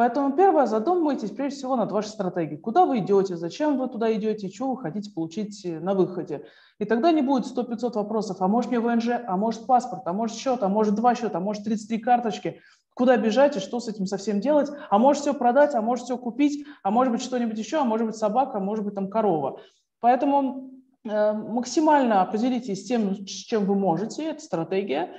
Поэтому 0.00 0.32
первое, 0.32 0.64
задумайтесь 0.64 1.30
прежде 1.30 1.58
всего 1.58 1.76
над 1.76 1.92
вашей 1.92 2.08
стратегией. 2.08 2.56
Куда 2.56 2.86
вы 2.86 3.00
идете, 3.00 3.36
зачем 3.36 3.76
вы 3.76 3.86
туда 3.86 4.10
идете, 4.14 4.48
что 4.48 4.70
вы 4.70 4.80
хотите 4.80 5.12
получить 5.12 5.62
э, 5.66 5.78
на 5.78 5.92
выходе. 5.92 6.46
И 6.78 6.86
тогда 6.86 7.12
не 7.12 7.20
будет 7.20 7.44
100-500 7.44 7.96
вопросов, 7.96 8.38
а 8.40 8.48
может 8.48 8.70
мне 8.70 8.80
ВНЖ, 8.80 9.08
а 9.26 9.36
может 9.36 9.66
паспорт, 9.66 10.00
а 10.06 10.14
может 10.14 10.38
счет, 10.38 10.62
а 10.62 10.70
может 10.70 10.94
два 10.94 11.14
счета, 11.14 11.36
а 11.36 11.40
может 11.42 11.64
33 11.64 11.98
карточки. 11.98 12.62
Куда 12.94 13.18
бежать 13.18 13.58
и 13.58 13.60
что 13.60 13.78
с 13.78 13.88
этим 13.88 14.06
совсем 14.06 14.40
делать? 14.40 14.70
А 14.88 14.98
может 14.98 15.20
все 15.20 15.34
продать, 15.34 15.74
а 15.74 15.82
может 15.82 16.06
все 16.06 16.16
купить, 16.16 16.66
а 16.82 16.90
может 16.90 17.12
быть 17.12 17.20
что-нибудь 17.20 17.58
еще, 17.58 17.82
а 17.82 17.84
может 17.84 18.06
быть 18.06 18.16
собака, 18.16 18.56
а 18.56 18.60
может 18.60 18.86
быть 18.86 18.94
там 18.94 19.10
корова. 19.10 19.60
Поэтому 20.00 20.70
э, 21.04 21.32
максимально 21.34 22.22
определитесь 22.22 22.84
с 22.84 22.86
тем, 22.86 23.26
с 23.26 23.30
чем 23.30 23.66
вы 23.66 23.74
можете, 23.74 24.30
это 24.30 24.40
стратегия, 24.40 25.10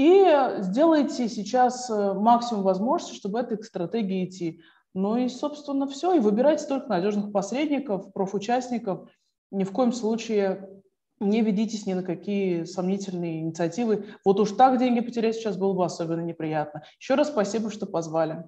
и 0.00 0.62
сделайте 0.62 1.28
сейчас 1.28 1.90
э, 1.90 2.14
максимум 2.14 2.62
возможностей, 2.62 3.18
чтобы 3.18 3.38
этой 3.38 3.62
стратегии 3.62 4.24
идти. 4.24 4.62
Ну 4.94 5.18
и, 5.18 5.28
собственно, 5.28 5.86
все. 5.86 6.14
И 6.14 6.20
выбирайте 6.20 6.64
только 6.64 6.88
надежных 6.88 7.32
посредников, 7.32 8.10
профучастников. 8.14 9.10
Ни 9.50 9.64
в 9.64 9.72
коем 9.72 9.92
случае 9.92 10.70
не 11.18 11.42
ведитесь 11.42 11.84
ни 11.84 11.92
на 11.92 12.02
какие 12.02 12.64
сомнительные 12.64 13.40
инициативы. 13.40 14.06
Вот 14.24 14.40
уж 14.40 14.52
так 14.52 14.78
деньги 14.78 15.00
потерять 15.00 15.34
сейчас 15.34 15.58
было 15.58 15.74
бы 15.74 15.84
особенно 15.84 16.22
неприятно. 16.22 16.82
Еще 16.98 17.14
раз 17.14 17.28
спасибо, 17.28 17.70
что 17.70 17.84
позвали. 17.84 18.44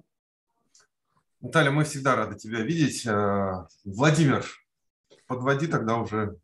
Наталья, 1.39 1.69
мы 1.69 1.83
всегда 1.83 2.15
рады 2.15 2.35
тебя 2.35 2.61
видеть. 2.61 3.05
Э, 3.05 3.67
Владимир, 3.85 4.43
подводи 5.27 5.67
тогда 5.67 5.97
уже 5.97 6.35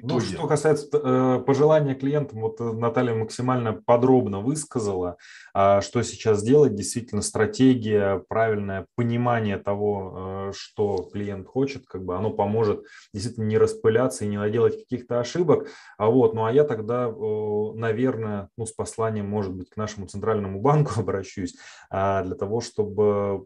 Ну, 0.00 0.20
что 0.20 0.46
касается 0.46 0.88
э, 0.92 1.42
пожелания 1.46 1.94
клиентам, 1.94 2.40
вот 2.40 2.60
э, 2.60 2.64
Наталья 2.64 3.14
максимально 3.14 3.74
подробно 3.74 4.40
высказала, 4.40 5.18
э, 5.54 5.82
что 5.82 6.02
сейчас 6.02 6.42
делать. 6.42 6.74
Действительно, 6.74 7.20
стратегия, 7.20 8.24
правильное 8.28 8.86
понимание 8.94 9.58
того, 9.58 10.48
э, 10.48 10.52
что 10.54 11.08
клиент 11.12 11.46
хочет, 11.46 11.84
как 11.86 12.04
бы 12.04 12.16
оно 12.16 12.30
поможет 12.30 12.84
действительно 13.12 13.44
не 13.44 13.58
распыляться 13.58 14.24
и 14.24 14.28
не 14.28 14.38
наделать 14.38 14.78
каких-то 14.78 15.20
ошибок. 15.20 15.68
А 15.98 16.06
вот, 16.06 16.32
ну 16.32 16.46
а 16.46 16.52
я 16.52 16.64
тогда, 16.64 17.08
э, 17.08 17.72
наверное, 17.74 18.48
ну, 18.56 18.64
с 18.64 18.72
посланием, 18.72 19.28
может 19.28 19.52
быть, 19.52 19.68
к 19.68 19.76
нашему 19.76 20.06
центральному 20.06 20.60
банку 20.62 20.92
обращусь, 20.96 21.54
э, 21.90 22.22
для 22.24 22.34
того, 22.34 22.62
чтобы 22.62 23.44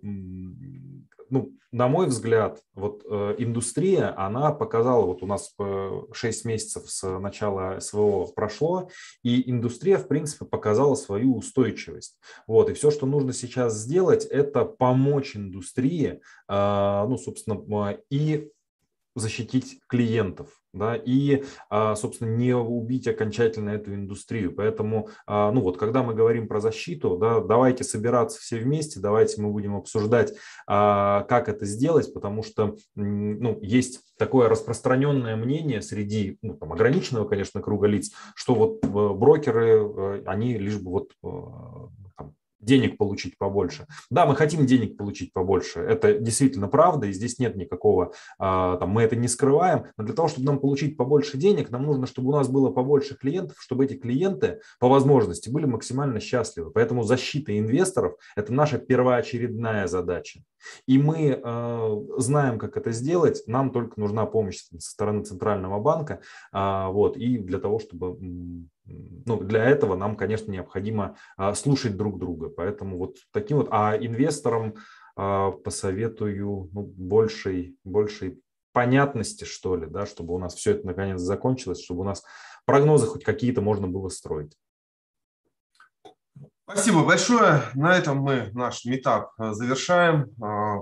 ну, 1.30 1.52
на 1.72 1.88
мой 1.88 2.06
взгляд, 2.06 2.62
вот 2.74 3.04
э, 3.04 3.34
индустрия, 3.38 4.14
она 4.18 4.52
показала, 4.52 5.04
вот 5.04 5.22
у 5.22 5.26
нас 5.26 5.52
э, 5.58 6.02
6 6.12 6.44
месяцев 6.44 6.90
с 6.90 7.18
начала 7.18 7.80
СВО 7.80 8.26
прошло, 8.34 8.88
и 9.22 9.50
индустрия, 9.50 9.98
в 9.98 10.08
принципе, 10.08 10.44
показала 10.44 10.94
свою 10.94 11.36
устойчивость. 11.36 12.18
Вот, 12.46 12.70
и 12.70 12.74
все, 12.74 12.90
что 12.90 13.06
нужно 13.06 13.32
сейчас 13.32 13.76
сделать, 13.76 14.24
это 14.24 14.64
помочь 14.64 15.36
индустрии, 15.36 16.20
э, 16.48 17.04
ну, 17.08 17.18
собственно, 17.18 17.98
и 18.10 18.50
защитить 19.14 19.80
клиентов, 19.88 20.60
да, 20.76 20.96
и, 20.96 21.44
а, 21.70 21.96
собственно, 21.96 22.30
не 22.30 22.54
убить 22.54 23.08
окончательно 23.08 23.70
эту 23.70 23.94
индустрию. 23.94 24.52
Поэтому, 24.52 25.08
а, 25.26 25.50
ну 25.52 25.60
вот, 25.60 25.76
когда 25.76 26.02
мы 26.02 26.14
говорим 26.14 26.48
про 26.48 26.60
защиту, 26.60 27.16
да, 27.16 27.40
давайте 27.40 27.84
собираться 27.84 28.40
все 28.40 28.58
вместе, 28.58 29.00
давайте 29.00 29.40
мы 29.40 29.50
будем 29.50 29.76
обсуждать, 29.76 30.34
а, 30.66 31.22
как 31.24 31.48
это 31.48 31.64
сделать, 31.64 32.12
потому 32.12 32.42
что, 32.42 32.76
ну, 32.94 33.58
есть 33.62 34.00
такое 34.18 34.48
распространенное 34.48 35.36
мнение 35.36 35.82
среди, 35.82 36.38
ну, 36.42 36.54
там, 36.54 36.72
ограниченного, 36.72 37.26
конечно, 37.28 37.60
круга 37.60 37.86
лиц, 37.86 38.12
что 38.34 38.54
вот 38.54 38.84
э, 38.84 38.88
брокеры, 38.88 39.66
э, 39.66 40.22
они 40.26 40.56
лишь 40.58 40.78
бы 40.78 40.90
вот 40.90 41.12
э, 41.22 42.05
денег 42.66 42.98
получить 42.98 43.38
побольше. 43.38 43.86
Да, 44.10 44.26
мы 44.26 44.36
хотим 44.36 44.66
денег 44.66 44.96
получить 44.96 45.32
побольше, 45.32 45.80
это 45.80 46.18
действительно 46.18 46.68
правда, 46.68 47.06
и 47.06 47.12
здесь 47.12 47.38
нет 47.38 47.56
никакого, 47.56 48.12
а, 48.38 48.76
там, 48.76 48.90
мы 48.90 49.02
это 49.02 49.16
не 49.16 49.28
скрываем, 49.28 49.86
но 49.96 50.04
для 50.04 50.14
того, 50.14 50.28
чтобы 50.28 50.46
нам 50.46 50.58
получить 50.58 50.96
побольше 50.96 51.38
денег, 51.38 51.70
нам 51.70 51.84
нужно, 51.84 52.06
чтобы 52.06 52.28
у 52.28 52.32
нас 52.32 52.48
было 52.48 52.70
побольше 52.70 53.16
клиентов, 53.16 53.56
чтобы 53.60 53.84
эти 53.84 53.94
клиенты 53.94 54.60
по 54.78 54.88
возможности 54.88 55.48
были 55.48 55.64
максимально 55.64 56.20
счастливы. 56.20 56.70
Поэтому 56.70 57.04
защита 57.04 57.56
инвесторов– 57.58 58.16
это 58.36 58.52
наша 58.52 58.78
первоочередная 58.78 59.86
задача. 59.86 60.40
И 60.86 60.98
мы 60.98 61.40
э, 61.42 62.00
знаем, 62.18 62.58
как 62.58 62.76
это 62.76 62.90
сделать, 62.90 63.44
нам 63.46 63.70
только 63.70 64.00
нужна 64.00 64.26
помощь 64.26 64.58
со 64.58 64.90
стороны 64.90 65.24
Центрального 65.24 65.80
банка, 65.80 66.20
э, 66.52 66.86
вот, 66.88 67.16
и 67.16 67.38
для 67.38 67.58
того, 67.58 67.78
чтобы 67.78 68.18
ну, 68.86 69.40
для 69.40 69.64
этого 69.64 69.96
нам, 69.96 70.16
конечно, 70.16 70.50
необходимо 70.50 71.16
а, 71.36 71.54
слушать 71.54 71.96
друг 71.96 72.18
друга. 72.18 72.48
Поэтому 72.48 72.98
вот 72.98 73.16
таким 73.32 73.58
вот, 73.58 73.68
а 73.70 73.96
инвесторам 73.96 74.74
а, 75.16 75.50
посоветую 75.50 76.70
ну, 76.72 76.82
большей, 76.82 77.76
большей 77.84 78.40
понятности, 78.72 79.44
что 79.44 79.76
ли, 79.76 79.86
да, 79.86 80.06
чтобы 80.06 80.34
у 80.34 80.38
нас 80.38 80.54
все 80.54 80.72
это 80.72 80.86
наконец 80.86 81.20
закончилось, 81.20 81.82
чтобы 81.82 82.00
у 82.00 82.04
нас 82.04 82.24
прогнозы 82.64 83.06
хоть 83.06 83.24
какие-то 83.24 83.60
можно 83.60 83.88
было 83.88 84.08
строить. 84.08 84.56
Спасибо 86.68 87.04
большое. 87.04 87.62
На 87.74 87.96
этом 87.96 88.18
мы 88.18 88.50
наш 88.52 88.84
метап 88.84 89.30
завершаем. 89.38 90.34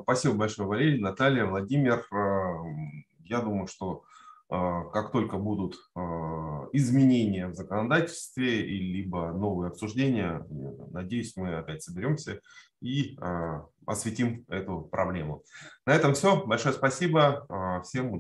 Спасибо 0.03 0.35
большое, 0.35 0.67
Валерий, 0.67 0.99
Наталья, 0.99 1.45
Владимир. 1.45 2.07
Я 3.21 3.41
думаю, 3.41 3.67
что 3.67 4.03
как 4.49 5.11
только 5.13 5.39
будут 5.39 5.75
изменения 6.73 7.49
в 7.49 7.55
законодательстве 7.55 8.67
и 8.67 8.79
либо 8.79 9.33
новые 9.33 9.69
обсуждения, 9.69 10.47
надеюсь, 10.91 11.37
мы 11.37 11.57
опять 11.57 11.83
соберемся 11.83 12.41
и 12.81 13.17
осветим 13.87 14.45
эту 14.49 14.83
проблему. 14.83 15.43
На 15.87 15.95
этом 15.95 16.15
все. 16.15 16.45
Большое 16.45 16.75
спасибо. 16.75 17.47
Всем 17.85 18.11
удачи. 18.11 18.13